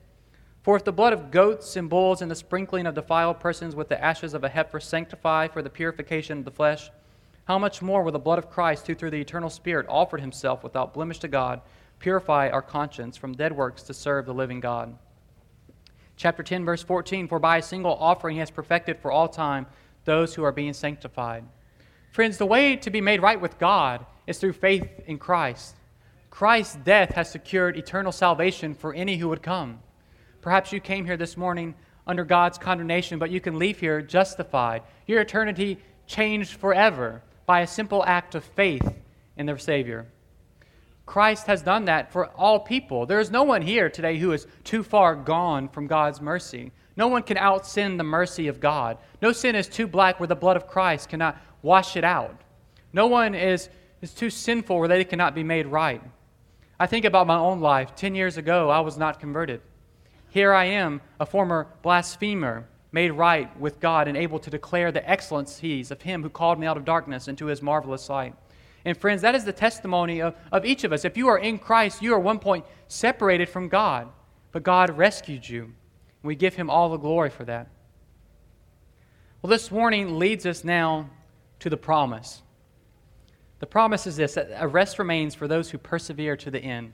For 0.62 0.76
if 0.76 0.84
the 0.84 0.92
blood 0.92 1.12
of 1.12 1.32
goats 1.32 1.76
and 1.76 1.90
bulls 1.90 2.22
and 2.22 2.30
the 2.30 2.36
sprinkling 2.36 2.86
of 2.86 2.94
defiled 2.94 3.40
persons 3.40 3.76
with 3.76 3.90
the 3.90 4.04
ashes 4.04 4.36
of 4.36 4.44
a 4.44 4.50
heifer 4.50 4.80
sanctify 4.80 5.48
for 5.48 5.64
the 5.64 5.72
purification 5.72 6.38
of 6.38 6.46
the 6.46 6.52
flesh, 6.52 6.92
how 7.50 7.58
much 7.58 7.82
more 7.82 8.04
will 8.04 8.12
the 8.12 8.20
blood 8.20 8.38
of 8.38 8.48
Christ, 8.48 8.86
who 8.86 8.94
through 8.94 9.10
the 9.10 9.20
eternal 9.20 9.50
Spirit 9.50 9.88
offered 9.90 10.22
himself 10.22 10.64
without 10.64 10.94
blemish 10.94 11.18
to 11.18 11.28
God, 11.28 11.62
purify 11.98 12.48
our 12.48 12.62
conscience 12.62 13.18
from 13.18 13.34
dead 13.34 13.52
works 13.52 13.82
to 13.82 13.94
serve 13.96 14.28
the 14.28 14.34
living 14.36 14.60
God? 14.60 14.96
chapter 16.16 16.44
10, 16.44 16.64
verse 16.64 16.84
14 16.84 17.28
For 17.28 17.40
by 17.40 17.58
a 17.58 17.64
single 17.64 17.96
offering 17.96 18.36
he 18.36 18.40
has 18.42 18.52
perfected 18.52 19.00
for 19.00 19.12
all 19.12 19.28
time 19.28 19.66
those 20.06 20.36
who 20.36 20.44
are 20.44 20.52
being 20.52 20.74
sanctified. 20.74 21.44
Friends, 22.12 22.38
the 22.38 22.46
way 22.46 22.76
to 22.76 22.92
be 22.92 23.02
made 23.02 23.20
right 23.20 23.42
with 23.42 23.58
God 23.58 24.06
is 24.28 24.38
through 24.38 24.54
faith 24.54 24.88
in 25.08 25.18
Christ. 25.18 25.76
Christ's 26.30 26.76
death 26.76 27.16
has 27.16 27.32
secured 27.32 27.78
eternal 27.78 28.12
salvation 28.12 28.76
for 28.76 28.94
any 28.94 29.18
who 29.18 29.28
would 29.30 29.42
come. 29.42 29.80
Perhaps 30.42 30.72
you 30.72 30.80
came 30.80 31.04
here 31.04 31.18
this 31.18 31.36
morning 31.36 31.74
under 32.06 32.24
God's 32.24 32.60
condemnation, 32.60 33.18
but 33.18 33.32
you 33.32 33.42
can 33.42 33.58
leave 33.58 33.80
here 33.80 34.04
justified. 34.04 34.84
Your 35.08 35.22
eternity 35.22 35.80
changed 36.06 36.54
forever 36.54 37.24
by 37.50 37.62
a 37.62 37.68
simple 37.68 38.06
act 38.06 38.36
of 38.36 38.44
faith 38.44 38.94
in 39.36 39.48
their 39.48 39.58
Savior. 39.58 40.06
Christ 41.08 41.48
has 41.48 41.64
done 41.64 41.86
that 41.86 42.12
for 42.12 42.28
all 42.28 42.60
people. 42.60 43.08
There 43.08 43.20
is 43.20 43.32
no 43.32 43.42
one 43.42 43.64
here 43.64 43.90
today 43.90 44.20
who 44.20 44.34
is 44.34 44.46
too 44.64 44.84
far 44.84 45.16
gone 45.16 45.68
from 45.68 45.88
God's 45.88 46.22
mercy. 46.22 46.72
No 46.96 47.08
one 47.08 47.24
can 47.24 47.38
out 47.38 47.66
sin 47.66 47.98
the 47.98 48.04
mercy 48.04 48.50
of 48.50 48.60
God. 48.60 49.00
No 49.20 49.32
sin 49.32 49.56
is 49.56 49.68
too 49.68 49.88
black 49.88 50.20
where 50.20 50.28
the 50.28 50.36
blood 50.36 50.58
of 50.58 50.68
Christ 50.68 51.10
cannot 51.10 51.42
wash 51.64 51.98
it 51.98 52.04
out. 52.04 52.40
No 52.94 53.08
one 53.08 53.34
is, 53.34 53.70
is 54.04 54.14
too 54.14 54.30
sinful 54.30 54.78
where 54.78 54.88
they 54.88 55.04
cannot 55.04 55.34
be 55.34 55.44
made 55.44 55.66
right. 55.66 56.04
I 56.80 56.86
think 56.86 57.04
about 57.04 57.26
my 57.26 57.40
own 57.40 57.62
life. 57.62 57.96
Ten 57.96 58.14
years 58.14 58.38
ago, 58.38 58.70
I 58.70 58.82
was 58.82 58.96
not 58.96 59.20
converted. 59.20 59.62
Here 60.30 60.54
I 60.54 60.66
am, 60.66 61.02
a 61.20 61.26
former 61.26 61.66
blasphemer, 61.82 62.68
made 62.92 63.12
right 63.12 63.58
with 63.60 63.80
God 63.80 64.08
and 64.08 64.18
able 64.18 64.40
to 64.40 64.50
declare 64.50 64.92
the 64.92 65.08
excellencies 65.10 65.92
of 65.92 66.02
Him 66.02 66.24
who 66.24 66.30
called 66.30 66.60
me 66.60 66.68
out 66.68 66.78
of 66.78 66.86
darkness 66.86 67.28
into 67.28 67.46
His 67.46 67.62
marvelous 67.62 68.10
light. 68.10 68.36
And 68.86 68.98
friends, 68.98 69.22
that 69.22 69.36
is 69.36 69.46
the 69.46 69.54
testimony 69.54 70.22
of, 70.22 70.36
of 70.52 70.66
each 70.66 70.84
of 70.84 70.94
us. 70.94 71.06
If 71.06 71.18
you 71.18 71.28
are 71.28 71.38
in 71.38 71.60
Christ, 71.60 72.02
you 72.02 72.14
are 72.14 72.20
one 72.20 72.40
point 72.40 72.66
separated 72.88 73.50
from 73.50 73.68
God, 73.68 74.08
but 74.52 74.64
God 74.64 74.98
rescued 74.98 75.48
you. 75.48 75.74
We 76.24 76.36
give 76.36 76.56
him 76.56 76.70
all 76.70 76.90
the 76.90 76.98
glory 76.98 77.30
for 77.30 77.46
that. 77.46 77.68
Well, 79.42 79.50
this 79.50 79.72
warning 79.72 80.20
leads 80.20 80.46
us 80.46 80.64
now 80.64 81.10
to 81.60 81.70
the 81.70 81.78
promise. 81.78 82.42
The 83.60 83.68
promise 83.68 84.08
is 84.08 84.16
this 84.16 84.34
that 84.34 84.50
a 84.56 84.68
rest 84.68 85.00
remains 85.00 85.36
for 85.36 85.48
those 85.48 85.70
who 85.70 85.78
persevere 85.78 86.36
to 86.38 86.52
the 86.52 86.60
end. 86.60 86.94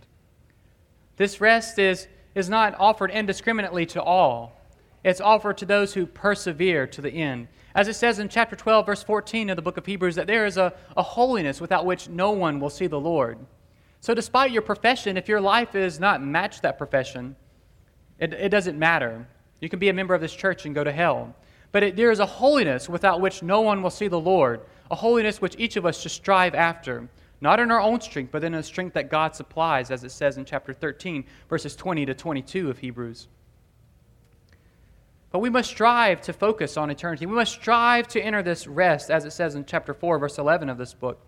This 1.18 1.40
rest 1.40 1.80
is, 1.80 2.08
is 2.34 2.50
not 2.50 2.76
offered 2.78 3.12
indiscriminately 3.12 3.86
to 3.88 4.02
all, 4.02 4.60
it's 5.06 5.22
offered 5.22 5.56
to 5.60 5.68
those 5.68 5.94
who 5.94 6.08
persevere 6.08 6.88
to 6.88 7.00
the 7.00 7.12
end. 7.12 7.48
As 7.76 7.88
it 7.88 7.94
says 7.94 8.18
in 8.18 8.28
chapter 8.28 8.56
12, 8.56 8.88
verse 8.88 9.04
14 9.04 9.52
of 9.52 9.56
the 9.56 9.62
book 9.62 9.78
of 9.78 9.86
Hebrews, 9.86 10.16
that 10.16 10.26
there 10.26 10.48
is 10.48 10.58
a, 10.58 10.74
a 10.98 11.04
holiness 11.04 11.62
without 11.62 11.86
which 11.86 12.10
no 12.10 12.32
one 12.32 12.60
will 12.60 12.72
see 12.72 12.88
the 12.88 13.00
Lord. 13.00 13.38
So, 14.02 14.16
despite 14.16 14.50
your 14.52 14.64
profession, 14.64 15.16
if 15.16 15.28
your 15.28 15.40
life 15.40 15.76
is 15.76 16.00
not 16.00 16.24
matched 16.24 16.64
that 16.64 16.80
profession, 16.80 17.36
it, 18.18 18.34
it 18.34 18.50
doesn't 18.50 18.80
matter. 18.80 19.28
You 19.60 19.70
can 19.70 19.78
be 19.78 19.90
a 19.90 19.94
member 19.94 20.16
of 20.16 20.22
this 20.22 20.34
church 20.34 20.66
and 20.66 20.74
go 20.74 20.84
to 20.84 20.92
hell. 20.92 21.36
But 21.72 21.84
it, 21.84 21.96
there 21.96 22.10
is 22.10 22.20
a 22.20 22.26
holiness 22.26 22.90
without 22.90 23.22
which 23.22 23.44
no 23.44 23.62
one 23.62 23.84
will 23.84 23.92
see 23.92 24.08
the 24.08 24.20
Lord, 24.20 24.62
a 24.90 24.96
holiness 24.96 25.40
which 25.40 25.56
each 25.60 25.76
of 25.76 25.86
us 25.86 26.02
should 26.02 26.12
strive 26.12 26.56
after, 26.56 27.08
not 27.42 27.60
in 27.60 27.70
our 27.70 27.82
own 27.82 28.02
strength, 28.02 28.32
but 28.32 28.44
in 28.44 28.54
the 28.54 28.64
strength 28.64 28.96
that 28.96 29.12
God 29.12 29.36
supplies, 29.36 29.92
as 29.92 30.04
it 30.04 30.12
says 30.12 30.38
in 30.38 30.46
chapter 30.46 30.74
13, 30.74 31.26
verses 31.48 31.76
20 31.76 32.08
to 32.08 32.16
22 32.16 32.72
of 32.72 32.80
Hebrews. 32.80 33.28
But 35.36 35.40
we 35.40 35.50
must 35.50 35.70
strive 35.70 36.22
to 36.22 36.32
focus 36.32 36.78
on 36.78 36.90
eternity. 36.90 37.26
We 37.26 37.36
must 37.36 37.52
strive 37.52 38.08
to 38.08 38.22
enter 38.22 38.42
this 38.42 38.68
rest, 38.68 39.12
as 39.12 39.26
it 39.26 39.32
says 39.32 39.56
in 39.56 39.66
chapter 39.66 39.94
4, 39.94 40.18
verse 40.18 40.38
11 40.38 40.70
of 40.70 40.78
this 40.78 40.94
book. 40.94 41.20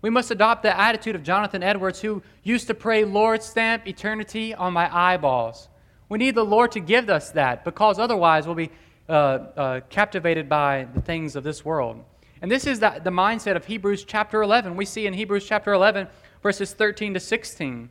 We 0.00 0.10
must 0.10 0.30
adopt 0.30 0.62
the 0.62 0.80
attitude 0.80 1.16
of 1.16 1.24
Jonathan 1.24 1.64
Edwards, 1.64 2.00
who 2.00 2.22
used 2.44 2.68
to 2.68 2.74
pray, 2.74 3.04
Lord, 3.04 3.42
stamp 3.42 3.88
eternity 3.88 4.54
on 4.54 4.72
my 4.72 4.88
eyeballs. 4.96 5.70
We 6.08 6.18
need 6.18 6.36
the 6.36 6.44
Lord 6.44 6.70
to 6.70 6.78
give 6.78 7.10
us 7.10 7.32
that, 7.32 7.64
because 7.64 7.98
otherwise 7.98 8.46
we'll 8.46 8.54
be 8.54 8.70
uh, 9.08 9.12
uh, 9.12 9.80
captivated 9.88 10.48
by 10.48 10.86
the 10.94 11.00
things 11.00 11.34
of 11.34 11.42
this 11.42 11.64
world. 11.64 12.04
And 12.40 12.48
this 12.48 12.64
is 12.64 12.78
the, 12.78 13.00
the 13.02 13.10
mindset 13.10 13.56
of 13.56 13.64
Hebrews 13.64 14.04
chapter 14.04 14.40
11. 14.40 14.76
We 14.76 14.84
see 14.84 15.08
in 15.08 15.14
Hebrews 15.14 15.44
chapter 15.44 15.72
11, 15.72 16.06
verses 16.44 16.74
13 16.74 17.14
to 17.14 17.18
16. 17.18 17.90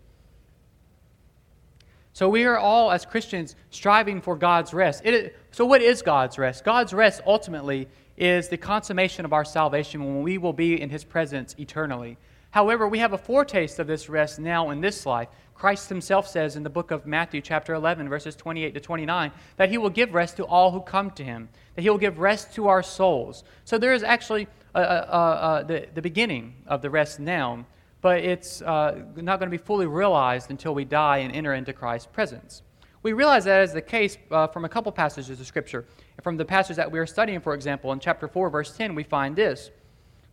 So 2.21 2.29
we 2.29 2.43
are 2.43 2.59
all, 2.59 2.91
as 2.91 3.03
Christians, 3.03 3.55
striving 3.71 4.21
for 4.21 4.35
God's 4.35 4.75
rest. 4.75 5.03
So, 5.49 5.65
what 5.65 5.81
is 5.81 6.03
God's 6.03 6.37
rest? 6.37 6.63
God's 6.63 6.93
rest 6.93 7.19
ultimately 7.25 7.87
is 8.15 8.47
the 8.47 8.57
consummation 8.57 9.25
of 9.25 9.33
our 9.33 9.43
salvation 9.43 10.05
when 10.05 10.21
we 10.21 10.37
will 10.37 10.53
be 10.53 10.79
in 10.79 10.91
His 10.91 11.03
presence 11.03 11.55
eternally. 11.57 12.19
However, 12.51 12.87
we 12.87 12.99
have 12.99 13.13
a 13.13 13.17
foretaste 13.17 13.79
of 13.79 13.87
this 13.87 14.07
rest 14.07 14.37
now 14.37 14.69
in 14.69 14.81
this 14.81 15.03
life. 15.07 15.29
Christ 15.55 15.89
himself 15.89 16.27
says 16.27 16.55
in 16.55 16.61
the 16.61 16.69
book 16.69 16.91
of 16.91 17.07
Matthew, 17.07 17.41
chapter 17.41 17.73
11, 17.73 18.07
verses 18.07 18.35
28 18.35 18.75
to 18.75 18.79
29, 18.79 19.31
that 19.57 19.71
he 19.71 19.79
will 19.79 19.89
give 19.89 20.13
rest 20.13 20.37
to 20.37 20.45
all 20.45 20.69
who 20.69 20.81
come 20.81 21.09
to 21.11 21.23
him, 21.23 21.49
that 21.73 21.81
he 21.81 21.89
will 21.89 21.97
give 21.97 22.19
rest 22.19 22.53
to 22.53 22.67
our 22.67 22.83
souls. 22.83 23.43
So 23.65 23.79
there 23.79 23.95
is 23.95 24.03
actually 24.03 24.47
a, 24.75 24.79
a, 24.79 24.83
a, 24.83 25.65
the, 25.67 25.87
the 25.95 26.03
beginning 26.03 26.53
of 26.67 26.83
the 26.83 26.91
rest 26.91 27.19
now 27.19 27.65
but 28.01 28.19
it's 28.19 28.61
uh, 28.63 29.03
not 29.15 29.39
going 29.39 29.49
to 29.49 29.57
be 29.57 29.63
fully 29.63 29.85
realized 29.85 30.49
until 30.49 30.73
we 30.73 30.83
die 30.85 31.19
and 31.19 31.33
enter 31.35 31.53
into 31.53 31.71
Christ's 31.71 32.07
presence. 32.11 32.63
We 33.03 33.13
realize 33.13 33.45
that 33.45 33.63
is 33.63 33.73
the 33.73 33.81
case 33.81 34.17
uh, 34.29 34.47
from 34.47 34.65
a 34.65 34.69
couple 34.69 34.91
passages 34.91 35.39
of 35.39 35.47
Scripture. 35.47 35.85
From 36.21 36.37
the 36.37 36.45
passage 36.45 36.75
that 36.75 36.91
we 36.91 36.99
are 36.99 37.07
studying, 37.07 37.39
for 37.39 37.53
example, 37.53 37.91
in 37.93 37.99
chapter 37.99 38.27
4, 38.27 38.49
verse 38.49 38.75
10, 38.75 38.93
we 38.93 39.03
find 39.03 39.35
this 39.35 39.71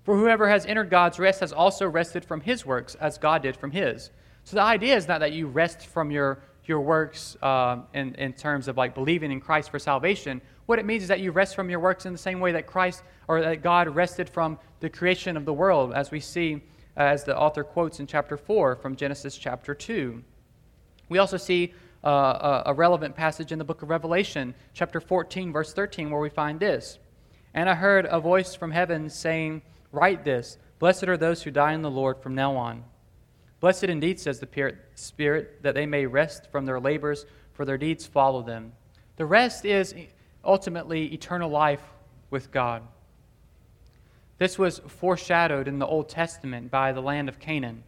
For 0.05 0.17
whoever 0.17 0.49
has 0.49 0.67
entered 0.67 0.91
God's 0.91 1.19
rest 1.19 1.41
has 1.41 1.53
also 1.53 1.89
rested 1.89 2.25
from 2.25 2.43
his 2.43 2.67
works, 2.67 2.95
as 2.97 3.17
God 3.17 3.43
did 3.43 3.57
from 3.57 3.71
his. 3.71 4.11
So 4.45 4.57
the 4.57 4.63
idea 4.63 4.97
is 4.97 5.09
not 5.09 5.21
that 5.21 5.33
you 5.33 5.47
rest 5.47 5.87
from 5.87 6.11
your, 6.11 6.41
your 6.67 6.81
works 6.81 7.37
uh, 7.43 7.81
in, 7.95 8.15
in 8.17 8.35
terms 8.35 8.69
of 8.69 8.77
like 8.77 8.95
believing 8.95 9.33
in 9.33 9.41
Christ 9.41 9.71
for 9.71 9.79
salvation. 9.79 10.41
What 10.67 10.79
it 10.79 10.85
means 10.85 11.03
is 11.03 11.09
that 11.09 11.21
you 11.21 11.33
rest 11.33 11.55
from 11.55 11.71
your 11.71 11.81
works 11.81 12.05
in 12.05 12.13
the 12.13 12.19
same 12.19 12.41
way 12.41 12.53
that 12.53 12.67
Christ 12.67 13.03
or 13.29 13.41
that 13.41 13.63
God 13.63 13.89
rested 13.89 14.29
from 14.29 14.59
the 14.81 14.91
creation 14.91 15.39
of 15.39 15.47
the 15.47 15.53
world, 15.53 15.95
as 15.95 16.11
we 16.11 16.21
see 16.21 16.63
as 16.99 17.23
the 17.23 17.39
author 17.39 17.63
quotes 17.63 18.01
in 18.01 18.07
chapter 18.07 18.37
4 18.37 18.75
from 18.77 18.97
Genesis 18.97 19.39
chapter 19.39 19.73
2. 19.73 20.23
We 21.09 21.19
also 21.19 21.37
see 21.37 21.73
uh, 22.05 22.65
a, 22.67 22.75
relevant 22.75 23.15
passage 23.15 23.53
in 23.53 23.59
the 23.59 23.65
book 23.65 23.83
of 23.83 23.89
Revelation, 23.89 24.53
chapter 24.75 25.01
14, 25.01 25.53
verse 25.53 25.73
13, 25.73 26.11
where 26.11 26.21
we 26.21 26.29
find 26.29 26.59
this 26.59 26.99
And 27.55 27.71
I 27.71 27.75
heard 27.75 28.07
a 28.11 28.21
voice 28.21 28.55
from 28.55 28.73
heaven 28.73 29.09
saying, 29.09 29.63
Write 29.93 30.25
this 30.25 30.59
Blessed 30.81 31.05
are 31.05 31.17
those 31.17 31.43
who 31.43 31.53
die 31.53 31.73
in 31.73 31.83
the 31.83 31.91
Lord 31.91 32.21
from 32.21 32.35
now 32.35 32.57
on. 32.57 32.85
Blessed 33.61 33.85
indeed, 33.85 34.19
says 34.19 34.41
the 34.41 34.75
Spirit, 34.97 35.63
that 35.63 35.75
they 35.75 35.87
may 35.87 36.05
rest 36.05 36.51
from 36.51 36.67
their 36.67 36.81
labors, 36.81 37.27
for 37.53 37.65
their 37.65 37.79
deeds 37.79 38.07
follow 38.07 38.43
them. 38.43 38.73
The 39.17 39.27
rest 39.27 39.65
is 39.65 39.95
ultimately 40.45 41.13
eternal 41.13 41.51
life 41.51 41.83
with 42.31 42.51
God. 42.51 42.83
This 44.39 44.59
was 44.59 44.81
foreshadowed 44.87 45.69
in 45.69 45.79
the 45.79 45.87
Old 45.87 46.09
Testament 46.09 46.71
by 46.71 46.93
the 46.93 47.01
land 47.01 47.29
of 47.29 47.41
Canaan. 47.41 47.83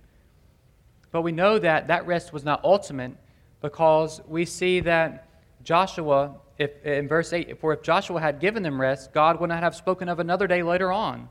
But 1.12 1.22
we 1.22 1.32
know 1.32 1.58
that 1.58 1.88
that 1.88 2.06
rest 2.06 2.32
was 2.32 2.44
not 2.44 2.64
ultimate 2.64 3.12
because 3.60 4.20
we 4.26 4.44
see 4.44 4.80
that 4.80 5.28
Joshua, 5.62 6.34
if, 6.58 6.84
in 6.84 7.08
verse 7.08 7.32
8, 7.32 7.60
for 7.60 7.72
if 7.72 7.82
Joshua 7.82 8.20
had 8.20 8.40
given 8.40 8.62
them 8.62 8.80
rest, 8.80 9.12
God 9.12 9.40
would 9.40 9.48
not 9.48 9.62
have 9.62 9.74
spoken 9.74 10.08
of 10.08 10.18
another 10.18 10.46
day 10.46 10.62
later 10.62 10.92
on. 10.92 11.28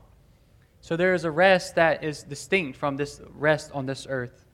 So 0.80 0.96
there 0.96 1.14
is 1.14 1.24
a 1.24 1.30
rest 1.30 1.74
that 1.74 2.02
is 2.02 2.22
distinct 2.22 2.78
from 2.78 2.96
this 2.96 3.20
rest 3.34 3.70
on 3.72 3.86
this 3.86 4.06
earth. 4.08 4.44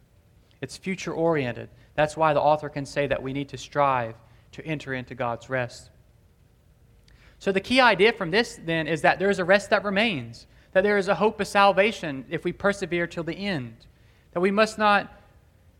It's 0.61 0.77
future 0.77 1.13
oriented. 1.13 1.69
That's 1.95 2.17
why 2.17 2.33
the 2.35 2.41
author 2.41 2.69
can 2.69 2.87
say 2.87 3.07
that 3.07 3.23
we 3.23 3.33
need 3.33 3.49
to 3.51 3.59
strive 3.59 4.15
to 4.53 4.65
enter 4.67 4.95
into 4.95 5.15
God's 5.15 5.49
rest. 5.49 5.91
So 7.39 7.53
the 7.53 7.61
key 7.61 7.81
idea 7.81 8.13
from 8.13 8.31
this 8.31 8.59
then 8.65 8.87
is 8.87 9.03
that 9.03 9.19
there 9.19 9.31
is 9.31 9.39
a 9.39 9.45
rest 9.45 9.71
that 9.71 9.85
remains, 9.85 10.47
that 10.77 10.83
there 10.83 10.99
is 10.99 11.09
a 11.09 11.15
hope 11.15 11.41
of 11.41 11.47
salvation 11.47 12.23
if 12.29 12.45
we 12.45 12.53
persevere 12.53 13.07
till 13.07 13.25
the 13.25 13.33
end, 13.33 13.75
that 14.33 14.41
we 14.41 14.51
must 14.51 14.77
not 14.77 15.11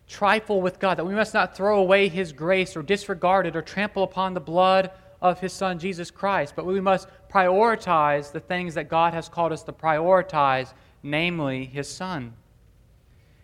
trifle 0.07 0.59
with 0.59 0.79
God, 0.79 0.97
that 0.97 1.05
we 1.05 1.13
must 1.13 1.35
not 1.35 1.55
throw 1.55 1.77
away 1.77 2.07
His 2.09 2.33
grace 2.33 2.75
or 2.75 2.81
disregard 2.81 3.45
it 3.45 3.55
or 3.55 3.61
trample 3.61 4.01
upon 4.01 4.33
the 4.33 4.39
blood 4.39 4.89
of 5.21 5.39
His 5.39 5.53
Son 5.53 5.77
Jesus 5.77 6.09
Christ, 6.09 6.55
but 6.55 6.65
we 6.65 6.81
must 6.81 7.09
prioritize 7.31 8.31
the 8.31 8.39
things 8.39 8.73
that 8.73 8.89
God 8.89 9.13
has 9.13 9.29
called 9.29 9.51
us 9.51 9.61
to 9.65 9.71
prioritize, 9.71 10.73
namely 11.03 11.65
His 11.65 11.87
Son. 11.87 12.33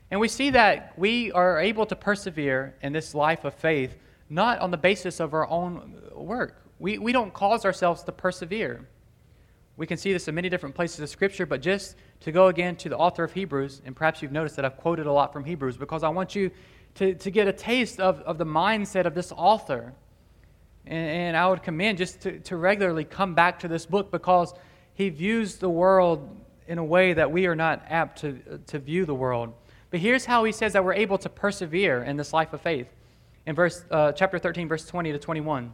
And 0.09 0.19
we 0.19 0.29
see 0.29 0.49
that 0.49 0.97
we 0.97 1.31
are 1.33 1.59
able 1.59 1.85
to 1.85 1.95
persevere 1.95 2.73
in 2.81 2.93
this 2.93 3.13
life 3.13 3.45
of 3.45 3.53
faith 3.53 3.95
not 4.27 4.57
on 4.57 4.71
the 4.71 4.77
basis 4.77 5.19
of 5.19 5.35
our 5.35 5.47
own 5.47 6.01
work. 6.15 6.65
We, 6.79 6.97
we 6.97 7.11
don't 7.11 7.31
cause 7.31 7.63
ourselves 7.63 8.01
to 8.05 8.11
persevere. 8.11 8.87
We 9.75 9.87
can 9.87 9.97
see 9.97 10.13
this 10.13 10.27
in 10.27 10.35
many 10.35 10.49
different 10.49 10.75
places 10.75 10.99
of 10.99 11.09
Scripture, 11.09 11.45
but 11.45 11.61
just 11.61 11.95
to 12.21 12.31
go 12.31 12.47
again 12.47 12.75
to 12.77 12.89
the 12.89 12.97
author 12.97 13.23
of 13.23 13.33
Hebrews, 13.33 13.81
and 13.85 13.95
perhaps 13.95 14.21
you've 14.21 14.31
noticed 14.31 14.55
that 14.57 14.65
I've 14.65 14.77
quoted 14.77 15.07
a 15.07 15.11
lot 15.11 15.33
from 15.33 15.43
Hebrews 15.43 15.77
because 15.77 16.03
I 16.03 16.09
want 16.09 16.35
you 16.35 16.51
to, 16.95 17.15
to 17.15 17.31
get 17.31 17.47
a 17.47 17.53
taste 17.53 17.99
of, 17.99 18.21
of 18.21 18.37
the 18.37 18.45
mindset 18.45 19.05
of 19.05 19.15
this 19.15 19.31
author. 19.35 19.93
And, 20.85 21.09
and 21.09 21.37
I 21.37 21.47
would 21.47 21.63
commend 21.63 21.97
just 21.97 22.21
to, 22.21 22.39
to 22.41 22.57
regularly 22.57 23.03
come 23.03 23.33
back 23.33 23.59
to 23.59 23.67
this 23.67 23.85
book 23.85 24.11
because 24.11 24.53
he 24.93 25.09
views 25.09 25.55
the 25.55 25.69
world 25.69 26.29
in 26.67 26.77
a 26.77 26.83
way 26.83 27.13
that 27.13 27.31
we 27.31 27.47
are 27.47 27.55
not 27.55 27.83
apt 27.89 28.19
to, 28.21 28.59
to 28.67 28.79
view 28.79 29.05
the 29.05 29.15
world. 29.15 29.53
But 29.89 29.99
here's 29.99 30.25
how 30.25 30.43
he 30.43 30.51
says 30.51 30.73
that 30.73 30.83
we're 30.83 30.93
able 30.93 31.17
to 31.17 31.29
persevere 31.29 32.03
in 32.03 32.15
this 32.15 32.31
life 32.31 32.53
of 32.53 32.61
faith. 32.61 32.87
In 33.45 33.55
verse, 33.55 33.83
uh, 33.91 34.11
chapter 34.11 34.39
13, 34.39 34.67
verse 34.67 34.85
20 34.85 35.11
to 35.11 35.19
21. 35.19 35.73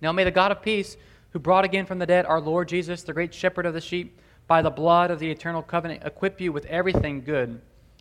Now 0.00 0.12
may 0.12 0.24
the 0.24 0.30
God 0.30 0.52
of 0.52 0.62
peace 0.62 0.96
who 1.32 1.38
brought 1.38 1.64
again 1.64 1.86
from 1.86 1.98
the 1.98 2.06
dead 2.06 2.26
our 2.26 2.40
Lord 2.40 2.68
Jesus, 2.68 3.02
the 3.02 3.12
great 3.12 3.32
shepherd 3.32 3.66
of 3.66 3.74
the 3.74 3.80
sheep, 3.80 4.18
by 4.46 4.62
the 4.62 4.70
blood 4.70 5.10
of 5.10 5.18
the 5.18 5.30
eternal 5.30 5.62
covenant, 5.62 6.02
equip 6.04 6.40
you 6.40 6.52
with 6.52 6.66
everything 6.66 7.22
good, 7.22 7.60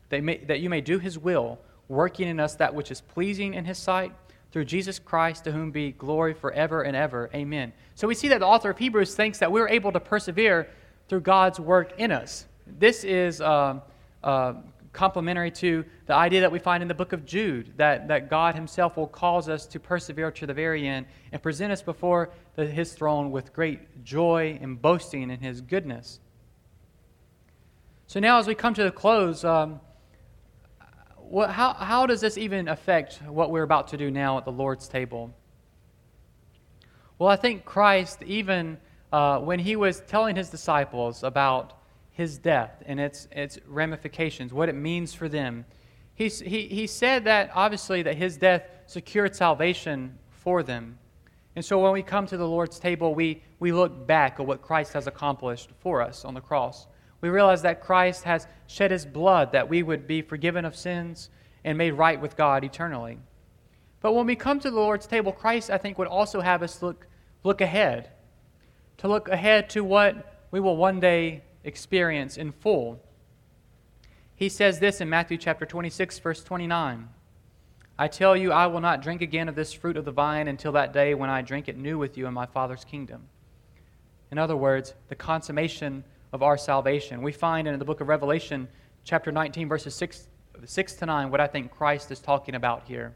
that, 0.09 0.23
may, 0.23 0.37
that 0.37 0.61
you 0.61 0.69
may 0.69 0.81
do 0.81 0.97
his 0.97 1.17
will, 1.17 1.59
working 1.87 2.27
in 2.27 2.39
us 2.39 2.55
that 2.55 2.73
which 2.73 2.91
is 2.91 3.01
pleasing 3.01 3.53
in 3.53 3.65
his 3.65 3.77
sight, 3.77 4.11
through 4.51 4.65
Jesus 4.65 4.97
Christ, 4.97 5.43
to 5.43 5.51
whom 5.51 5.69
be 5.69 5.91
glory 5.91 6.33
forever 6.33 6.81
and 6.81 6.95
ever. 6.95 7.29
Amen. 7.35 7.71
So 7.93 8.07
we 8.07 8.15
see 8.15 8.29
that 8.29 8.39
the 8.39 8.47
author 8.47 8.71
of 8.71 8.79
Hebrews 8.79 9.13
thinks 9.13 9.37
that 9.39 9.51
we're 9.51 9.69
able 9.69 9.91
to 9.91 9.99
persevere 9.99 10.67
through 11.07 11.21
God's 11.21 11.59
work 11.59 11.93
in 11.99 12.11
us. 12.11 12.45
This 12.65 13.03
is 13.03 13.41
uh, 13.41 13.79
uh, 14.23 14.53
complementary 14.93 15.51
to 15.51 15.85
the 16.07 16.13
idea 16.13 16.41
that 16.41 16.51
we 16.51 16.59
find 16.59 16.81
in 16.81 16.87
the 16.87 16.93
book 16.93 17.13
of 17.13 17.25
Jude 17.25 17.73
that, 17.77 18.07
that 18.07 18.29
God 18.29 18.55
Himself 18.55 18.97
will 18.97 19.07
cause 19.07 19.47
us 19.47 19.65
to 19.67 19.79
persevere 19.79 20.31
to 20.31 20.47
the 20.47 20.53
very 20.53 20.87
end 20.87 21.05
and 21.31 21.41
present 21.41 21.71
us 21.71 21.81
before 21.81 22.31
the, 22.55 22.65
His 22.65 22.93
throne 22.93 23.31
with 23.31 23.53
great 23.53 24.03
joy 24.03 24.57
and 24.61 24.81
boasting 24.81 25.29
in 25.29 25.39
His 25.39 25.61
goodness. 25.61 26.19
So 28.07 28.19
now, 28.19 28.39
as 28.39 28.47
we 28.47 28.55
come 28.55 28.73
to 28.73 28.83
the 28.83 28.91
close, 28.91 29.43
um, 29.43 29.79
what, 31.17 31.51
how, 31.51 31.73
how 31.73 32.07
does 32.07 32.21
this 32.21 32.37
even 32.37 32.67
affect 32.67 33.21
what 33.27 33.51
we're 33.51 33.63
about 33.63 33.89
to 33.89 33.97
do 33.97 34.09
now 34.09 34.39
at 34.39 34.45
the 34.45 34.51
Lord's 34.51 34.87
table? 34.87 35.31
Well, 37.19 37.29
I 37.29 37.35
think 37.35 37.65
Christ, 37.65 38.23
even 38.23 38.79
uh, 39.13 39.39
when 39.39 39.59
He 39.59 39.75
was 39.75 40.01
telling 40.07 40.35
His 40.35 40.49
disciples 40.49 41.23
about 41.23 41.78
his 42.19 42.37
death 42.37 42.83
and 42.85 42.99
its, 42.99 43.29
its 43.31 43.57
ramifications, 43.65 44.51
what 44.51 44.67
it 44.67 44.75
means 44.75 45.13
for 45.13 45.29
them. 45.29 45.63
He, 46.15 46.27
he, 46.27 46.67
he 46.67 46.85
said 46.85 47.23
that, 47.23 47.49
obviously, 47.55 48.01
that 48.03 48.17
his 48.17 48.35
death 48.35 48.63
secured 48.87 49.37
salvation 49.37 50.19
for 50.29 50.61
them. 50.61 50.99
And 51.55 51.63
so 51.63 51.79
when 51.79 51.93
we 51.93 52.03
come 52.03 52.27
to 52.27 52.35
the 52.35 52.45
Lord's 52.45 52.77
table, 52.77 53.15
we, 53.15 53.41
we 53.59 53.71
look 53.71 54.05
back 54.05 54.37
at 54.37 54.45
what 54.45 54.61
Christ 54.61 54.91
has 54.93 55.07
accomplished 55.07 55.69
for 55.79 56.01
us 56.01 56.25
on 56.25 56.33
the 56.33 56.41
cross. 56.41 56.87
We 57.21 57.29
realize 57.29 57.61
that 57.61 57.79
Christ 57.79 58.25
has 58.25 58.47
shed 58.67 58.91
his 58.91 59.05
blood 59.05 59.53
that 59.53 59.69
we 59.69 59.81
would 59.81 60.05
be 60.05 60.21
forgiven 60.21 60.65
of 60.65 60.75
sins 60.75 61.29
and 61.63 61.77
made 61.77 61.91
right 61.91 62.19
with 62.19 62.35
God 62.35 62.65
eternally. 62.65 63.17
But 64.01 64.11
when 64.11 64.25
we 64.25 64.35
come 64.35 64.59
to 64.59 64.69
the 64.69 64.75
Lord's 64.75 65.07
table, 65.07 65.31
Christ, 65.31 65.69
I 65.69 65.77
think, 65.77 65.97
would 65.97 66.09
also 66.09 66.41
have 66.41 66.63
us 66.63 66.81
look, 66.81 67.07
look 67.43 67.61
ahead, 67.61 68.09
to 68.97 69.07
look 69.07 69.29
ahead 69.29 69.69
to 69.69 69.85
what 69.85 70.47
we 70.51 70.59
will 70.59 70.75
one 70.75 70.99
day 70.99 71.43
experience 71.63 72.37
in 72.37 72.51
full. 72.51 73.01
He 74.35 74.49
says 74.49 74.79
this 74.79 75.01
in 75.01 75.09
Matthew 75.09 75.37
chapter 75.37 75.65
26, 75.65 76.19
verse 76.19 76.43
29. 76.43 77.09
I 77.97 78.07
tell 78.07 78.37
you, 78.37 78.53
I 78.53 78.67
will 78.67 78.79
not 78.79 79.01
drink 79.01 79.21
again 79.21 79.49
of 79.49 79.55
this 79.55 79.73
fruit 79.73 79.97
of 79.97 80.05
the 80.05 80.11
vine 80.11 80.47
until 80.47 80.71
that 80.71 80.93
day 80.93 81.13
when 81.13 81.29
I 81.29 81.41
drink 81.41 81.67
it 81.67 81.77
new 81.77 81.97
with 81.97 82.17
you 82.17 82.27
in 82.27 82.33
my 82.33 82.45
Father's 82.45 82.85
kingdom. 82.85 83.27
In 84.31 84.37
other 84.37 84.55
words, 84.55 84.93
the 85.09 85.15
consummation 85.15 86.05
of 86.31 86.43
our 86.43 86.57
salvation. 86.57 87.21
We 87.21 87.31
find 87.31 87.67
in 87.67 87.77
the 87.77 87.85
book 87.85 87.99
of 87.99 88.07
Revelation, 88.07 88.67
chapter 89.03 89.31
19, 89.31 89.67
verses 89.67 89.95
6, 89.95 90.27
6 90.63 90.93
to 90.93 91.05
9, 91.05 91.31
what 91.31 91.41
I 91.41 91.47
think 91.47 91.71
Christ 91.71 92.11
is 92.11 92.19
talking 92.19 92.55
about 92.55 92.83
here. 92.85 93.13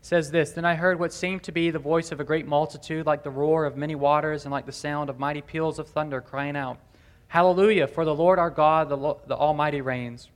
It 0.00 0.06
says 0.06 0.30
this 0.30 0.52
Then 0.52 0.64
I 0.64 0.74
heard 0.74 0.98
what 0.98 1.12
seemed 1.12 1.42
to 1.44 1.52
be 1.52 1.70
the 1.70 1.78
voice 1.78 2.10
of 2.10 2.20
a 2.20 2.24
great 2.24 2.46
multitude, 2.46 3.06
like 3.06 3.22
the 3.22 3.30
roar 3.30 3.64
of 3.64 3.76
many 3.76 3.94
waters 3.94 4.44
and 4.44 4.52
like 4.52 4.66
the 4.66 4.72
sound 4.72 5.10
of 5.10 5.18
mighty 5.18 5.42
peals 5.42 5.78
of 5.78 5.88
thunder, 5.88 6.20
crying 6.20 6.56
out, 6.56 6.78
Hallelujah, 7.28 7.86
for 7.86 8.04
the 8.04 8.14
Lord 8.14 8.38
our 8.38 8.50
God, 8.50 8.88
the, 8.88 8.96
the 9.26 9.36
Almighty 9.36 9.80
reigns. 9.80 10.30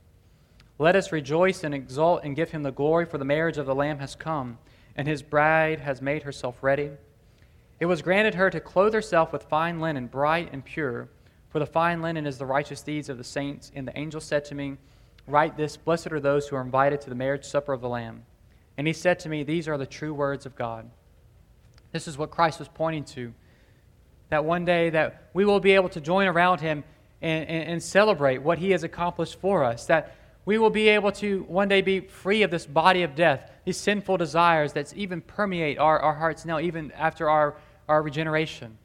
Let 0.77 0.95
us 0.95 1.11
rejoice 1.11 1.63
and 1.63 1.73
exult 1.73 2.23
and 2.23 2.35
give 2.35 2.51
him 2.51 2.63
the 2.63 2.71
glory, 2.71 3.05
for 3.05 3.17
the 3.17 3.25
marriage 3.25 3.57
of 3.57 3.65
the 3.65 3.75
Lamb 3.75 3.99
has 3.99 4.15
come, 4.15 4.59
and 4.95 5.07
his 5.07 5.23
bride 5.23 5.79
has 5.79 6.01
made 6.01 6.23
herself 6.23 6.57
ready. 6.61 6.91
It 7.79 7.87
was 7.87 8.01
granted 8.01 8.35
her 8.35 8.49
to 8.49 8.59
clothe 8.59 8.93
herself 8.93 9.33
with 9.33 9.43
fine 9.43 9.79
linen, 9.79 10.07
bright 10.07 10.49
and 10.53 10.63
pure, 10.63 11.09
for 11.49 11.59
the 11.59 11.65
fine 11.65 12.01
linen 12.01 12.25
is 12.25 12.37
the 12.37 12.45
righteous 12.45 12.81
deeds 12.81 13.09
of 13.09 13.17
the 13.17 13.23
saints. 13.23 13.71
And 13.75 13.87
the 13.87 13.97
angel 13.97 14.21
said 14.21 14.45
to 14.45 14.55
me, 14.55 14.77
Write 15.27 15.57
this 15.57 15.77
Blessed 15.77 16.11
are 16.11 16.19
those 16.19 16.47
who 16.47 16.55
are 16.55 16.61
invited 16.61 17.01
to 17.01 17.09
the 17.09 17.15
marriage 17.15 17.45
supper 17.45 17.73
of 17.73 17.81
the 17.81 17.89
Lamb. 17.89 18.23
And 18.77 18.87
he 18.87 18.93
said 18.93 19.19
to 19.19 19.29
me, 19.29 19.43
These 19.43 19.67
are 19.67 19.77
the 19.77 19.85
true 19.85 20.13
words 20.13 20.45
of 20.45 20.55
God. 20.55 20.89
This 21.91 22.07
is 22.07 22.17
what 22.17 22.31
Christ 22.31 22.59
was 22.59 22.67
pointing 22.67 23.03
to 23.05 23.33
that 24.33 24.43
one 24.43 24.65
day 24.65 24.89
that 24.89 25.29
we 25.33 25.45
will 25.45 25.59
be 25.59 25.73
able 25.73 25.89
to 25.89 26.01
join 26.01 26.25
around 26.27 26.59
him 26.59 26.83
and, 27.21 27.47
and, 27.47 27.69
and, 27.69 27.83
celebrate 27.83 28.39
what 28.39 28.57
he 28.57 28.71
has 28.71 28.83
accomplished 28.83 29.39
for 29.39 29.63
us 29.63 29.85
that 29.85 30.15
we 30.43 30.57
will 30.57 30.71
be 30.71 30.89
able 30.89 31.11
to 31.11 31.43
one 31.43 31.67
day 31.67 31.81
be 31.81 31.99
free 31.99 32.41
of 32.41 32.49
this 32.49 32.65
body 32.65 33.03
of 33.03 33.13
death 33.13 33.51
these 33.63 33.77
sinful 33.77 34.17
desires 34.17 34.73
that 34.73 34.91
even 34.95 35.21
permeate 35.21 35.77
our, 35.77 35.99
our 35.99 36.15
hearts 36.15 36.45
now 36.45 36.59
even 36.59 36.91
after 36.93 37.29
our, 37.29 37.55
our 37.87 38.01
regeneration. 38.01 38.75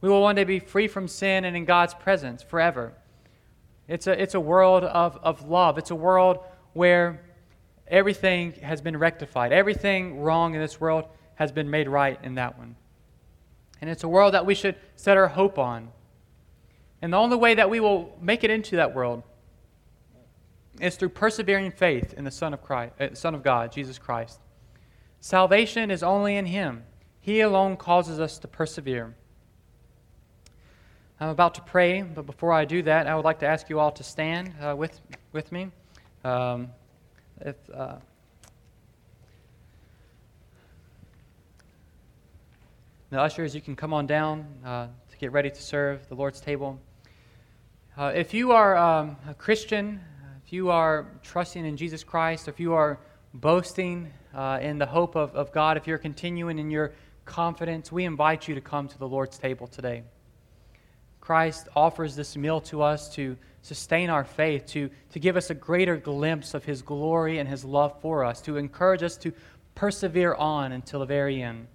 We 0.00 0.08
will 0.08 0.22
one 0.22 0.34
day 0.34 0.44
be 0.44 0.60
free 0.60 0.88
from 0.88 1.06
sin 1.06 1.44
and 1.44 1.54
in 1.54 1.66
god's 1.66 1.92
presence 1.92 2.42
forever. 2.42 2.94
It's 3.86 4.06
a, 4.06 4.20
it's 4.20 4.34
a 4.34 4.40
world 4.40 4.82
of, 4.82 5.18
of 5.22 5.46
love. 5.46 5.76
It's 5.76 5.90
a 5.90 5.94
world 5.94 6.38
where 6.72 7.20
everything 7.86 8.52
has 8.62 8.80
been 8.80 8.96
rectified. 8.96 9.52
Everything 9.52 10.20
wrong 10.20 10.54
in 10.54 10.60
this 10.62 10.80
world 10.80 11.04
has 11.34 11.52
been 11.52 11.68
made 11.68 11.86
right 11.86 12.18
in 12.22 12.36
that 12.36 12.56
one 12.56 12.76
and 13.80 13.88
it's 13.88 14.04
a 14.04 14.08
world 14.08 14.34
that 14.34 14.46
we 14.46 14.54
should 14.54 14.76
set 14.96 15.16
our 15.16 15.28
hope 15.28 15.58
on. 15.58 15.88
And 17.02 17.12
the 17.12 17.16
only 17.16 17.36
way 17.36 17.54
that 17.54 17.70
we 17.70 17.80
will 17.80 18.16
make 18.20 18.44
it 18.44 18.50
into 18.50 18.76
that 18.76 18.94
world 18.94 19.22
is 20.80 20.96
through 20.96 21.10
persevering 21.10 21.72
faith 21.72 22.14
in 22.14 22.24
the 22.24 22.30
Son 22.30 22.54
of, 22.54 22.62
Christ, 22.62 22.92
uh, 23.00 23.14
Son 23.14 23.34
of 23.34 23.42
God, 23.42 23.72
Jesus 23.72 23.98
Christ. 23.98 24.40
Salvation 25.20 25.90
is 25.90 26.02
only 26.02 26.36
in 26.36 26.46
Him. 26.46 26.84
He 27.20 27.40
alone 27.40 27.76
causes 27.76 28.20
us 28.20 28.38
to 28.38 28.48
persevere. 28.48 29.14
I'm 31.18 31.28
about 31.28 31.54
to 31.56 31.60
pray, 31.60 32.00
but 32.00 32.24
before 32.24 32.52
I 32.52 32.64
do 32.64 32.82
that, 32.82 33.06
I 33.06 33.14
would 33.14 33.26
like 33.26 33.40
to 33.40 33.46
ask 33.46 33.68
you 33.68 33.78
all 33.78 33.92
to 33.92 34.02
stand 34.02 34.54
uh, 34.60 34.74
with, 34.74 34.98
with 35.32 35.52
me. 35.52 35.70
Um, 36.24 36.70
if, 37.40 37.56
uh, 37.74 37.96
The 43.10 43.20
ushers, 43.20 43.56
you 43.56 43.60
can 43.60 43.74
come 43.74 43.92
on 43.92 44.06
down 44.06 44.46
uh, 44.64 44.86
to 45.10 45.16
get 45.18 45.32
ready 45.32 45.50
to 45.50 45.60
serve 45.60 46.08
the 46.08 46.14
Lord's 46.14 46.40
table. 46.40 46.78
Uh, 47.98 48.12
if 48.14 48.32
you 48.32 48.52
are 48.52 48.76
um, 48.76 49.16
a 49.26 49.34
Christian, 49.34 50.00
if 50.44 50.52
you 50.52 50.70
are 50.70 51.08
trusting 51.24 51.66
in 51.66 51.76
Jesus 51.76 52.04
Christ, 52.04 52.46
if 52.46 52.60
you 52.60 52.72
are 52.72 53.00
boasting 53.34 54.12
uh, 54.32 54.60
in 54.62 54.78
the 54.78 54.86
hope 54.86 55.16
of, 55.16 55.34
of 55.34 55.50
God, 55.50 55.76
if 55.76 55.88
you're 55.88 55.98
continuing 55.98 56.60
in 56.60 56.70
your 56.70 56.92
confidence, 57.24 57.90
we 57.90 58.04
invite 58.04 58.46
you 58.46 58.54
to 58.54 58.60
come 58.60 58.86
to 58.86 58.96
the 58.96 59.08
Lord's 59.08 59.38
table 59.38 59.66
today. 59.66 60.04
Christ 61.20 61.66
offers 61.74 62.14
this 62.14 62.36
meal 62.36 62.60
to 62.60 62.80
us 62.80 63.12
to 63.16 63.36
sustain 63.62 64.08
our 64.08 64.22
faith, 64.22 64.66
to, 64.66 64.88
to 65.10 65.18
give 65.18 65.36
us 65.36 65.50
a 65.50 65.54
greater 65.54 65.96
glimpse 65.96 66.54
of 66.54 66.64
his 66.64 66.80
glory 66.80 67.40
and 67.40 67.48
his 67.48 67.64
love 67.64 68.00
for 68.00 68.24
us, 68.24 68.40
to 68.42 68.56
encourage 68.56 69.02
us 69.02 69.16
to 69.16 69.32
persevere 69.74 70.34
on 70.34 70.70
until 70.70 71.00
the 71.00 71.06
very 71.06 71.42
end. 71.42 71.66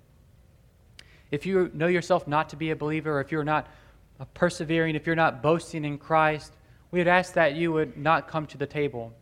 If 1.31 1.45
you 1.45 1.71
know 1.73 1.87
yourself 1.87 2.27
not 2.27 2.49
to 2.49 2.55
be 2.55 2.71
a 2.71 2.75
believer, 2.75 3.17
or 3.17 3.21
if 3.21 3.31
you're 3.31 3.43
not 3.43 3.67
persevering, 4.33 4.95
if 4.95 5.05
you're 5.05 5.15
not 5.15 5.41
boasting 5.41 5.85
in 5.85 5.97
Christ, 5.97 6.53
we 6.91 6.99
would 6.99 7.07
ask 7.07 7.33
that 7.33 7.55
you 7.55 7.71
would 7.73 7.97
not 7.97 8.27
come 8.27 8.45
to 8.47 8.57
the 8.57 8.65
table. 8.65 9.13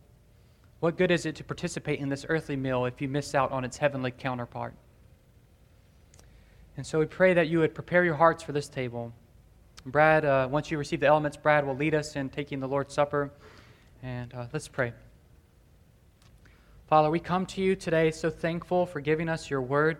What 0.80 0.96
good 0.96 1.10
is 1.10 1.26
it 1.26 1.34
to 1.36 1.44
participate 1.44 2.00
in 2.00 2.08
this 2.08 2.26
earthly 2.28 2.56
meal 2.56 2.84
if 2.84 3.00
you 3.00 3.08
miss 3.08 3.34
out 3.34 3.50
on 3.50 3.64
its 3.64 3.78
heavenly 3.78 4.10
counterpart? 4.10 4.74
And 6.76 6.86
so 6.86 6.98
we 6.98 7.06
pray 7.06 7.34
that 7.34 7.48
you 7.48 7.60
would 7.60 7.74
prepare 7.74 8.04
your 8.04 8.14
hearts 8.14 8.42
for 8.42 8.52
this 8.52 8.68
table. 8.68 9.12
Brad, 9.86 10.24
uh, 10.24 10.48
once 10.50 10.70
you 10.70 10.78
receive 10.78 11.00
the 11.00 11.06
elements, 11.06 11.36
Brad 11.36 11.66
will 11.66 11.76
lead 11.76 11.94
us 11.94 12.16
in 12.16 12.28
taking 12.28 12.60
the 12.60 12.68
Lord's 12.68 12.94
Supper. 12.94 13.30
And 14.02 14.32
uh, 14.34 14.46
let's 14.52 14.68
pray. 14.68 14.92
Father, 16.86 17.10
we 17.10 17.18
come 17.18 17.46
to 17.46 17.62
you 17.62 17.74
today 17.76 18.10
so 18.10 18.28
thankful 18.28 18.86
for 18.86 19.00
giving 19.00 19.28
us 19.28 19.48
your 19.48 19.62
word. 19.62 19.98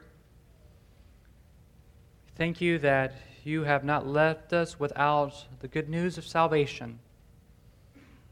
Thank 2.36 2.60
you 2.60 2.80
that 2.80 3.14
you 3.44 3.62
have 3.62 3.84
not 3.84 4.08
left 4.08 4.52
us 4.52 4.80
without 4.80 5.44
the 5.60 5.68
good 5.68 5.88
news 5.88 6.18
of 6.18 6.26
salvation. 6.26 6.98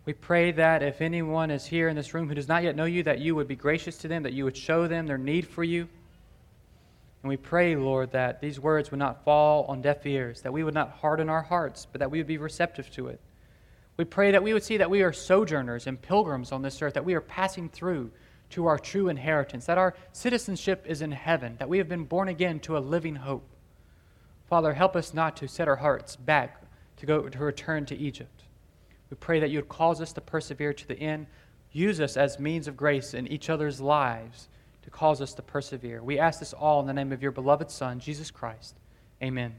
We 0.07 0.13
pray 0.13 0.51
that 0.51 0.83
if 0.83 1.01
anyone 1.01 1.53
is 1.53 1.65
here 1.65 1.89
in 1.89 1.95
this 1.95 2.13
room 2.13 2.27
who 2.27 2.35
does 2.35 2.49
not 2.49 2.65
yet 2.65 2.75
know 2.75 2.85
you, 2.85 3.05
that 3.05 3.21
you 3.21 3.37
would 3.37 3.47
be 3.47 3.55
gracious 3.55 3.99
to 3.99 4.09
them, 4.09 4.25
that 4.25 4.33
you 4.33 4.43
would 4.43 4.57
show 4.57 4.89
them 4.89 5.07
their 5.07 5.19
need 5.19 5.47
for 5.47 5.63
you. 5.63 5.87
And 7.23 7.29
we 7.29 7.37
pray, 7.37 7.77
Lord, 7.77 8.11
that 8.11 8.41
these 8.41 8.59
words 8.59 8.91
would 8.91 8.99
not 8.99 9.23
fall 9.23 9.67
on 9.67 9.83
deaf 9.83 10.05
ears, 10.05 10.41
that 10.41 10.53
we 10.53 10.65
would 10.65 10.75
not 10.75 10.91
harden 10.91 11.29
our 11.29 11.43
hearts, 11.43 11.87
but 11.93 12.01
that 12.01 12.11
we 12.11 12.19
would 12.19 12.27
be 12.27 12.39
receptive 12.39 12.91
to 12.93 13.07
it. 13.07 13.21
We 13.97 14.05
pray 14.05 14.33
that 14.33 14.43
we 14.43 14.53
would 14.53 14.65
see 14.65 14.79
that 14.79 14.91
we 14.91 15.03
are 15.03 15.13
sojourners 15.13 15.87
and 15.87 16.03
pilgrims 16.03 16.51
on 16.51 16.63
this 16.63 16.83
earth, 16.83 16.95
that 16.95 17.05
we 17.05 17.15
are 17.15 17.21
passing 17.21 17.69
through 17.69 18.11
to 18.51 18.67
our 18.67 18.81
true 18.81 19.09
inheritance, 19.09 19.67
that 19.67 19.79
our 19.79 19.95
citizenship 20.11 20.87
is 20.89 21.03
in 21.03 21.13
heaven, 21.13 21.55
that 21.61 21.69
we 21.69 21.79
have 21.79 21.89
been 21.89 22.05
born 22.05 22.27
again 22.27 22.59
to 22.61 22.77
a 22.77 22.81
living 22.81 23.15
hope. 23.15 23.49
Father, 24.49 24.74
help 24.74 24.97
us 24.97 25.14
not 25.14 25.36
to 25.38 25.49
set 25.49 25.68
our 25.68 25.76
hearts 25.76 26.16
back 26.16 26.62
to 26.97 27.07
go 27.07 27.28
to 27.28 27.38
return 27.38 27.86
to 27.86 27.97
Egypt. 27.97 28.45
We 29.11 29.16
pray 29.16 29.40
that 29.40 29.51
you 29.51 29.59
would 29.59 29.68
cause 29.68 30.01
us 30.01 30.12
to 30.14 30.20
persevere 30.20 30.72
to 30.72 30.88
the 30.88 30.99
end. 30.99 31.26
Use 31.72 32.01
us 32.01 32.16
as 32.16 32.38
means 32.38 32.68
of 32.68 32.76
grace 32.76 33.14
in 33.14 33.26
each 33.26 33.51
other's 33.51 33.80
lives 33.80 34.49
to 34.82 34.90
cause 34.90 35.20
us 35.20 35.34
to 35.34 35.43
persevere. 35.43 36.03
We 36.03 36.18
ask 36.18 36.40
this 36.40 36.53
all 36.53 36.80
in 36.80 36.86
the 36.86 36.93
name 36.93 37.12
of 37.12 37.22
your 37.22 37.32
beloved 37.32 37.70
Son, 37.70 37.99
Jesus 37.99 38.30
Christ. 38.30 38.76
Amen. 39.22 39.55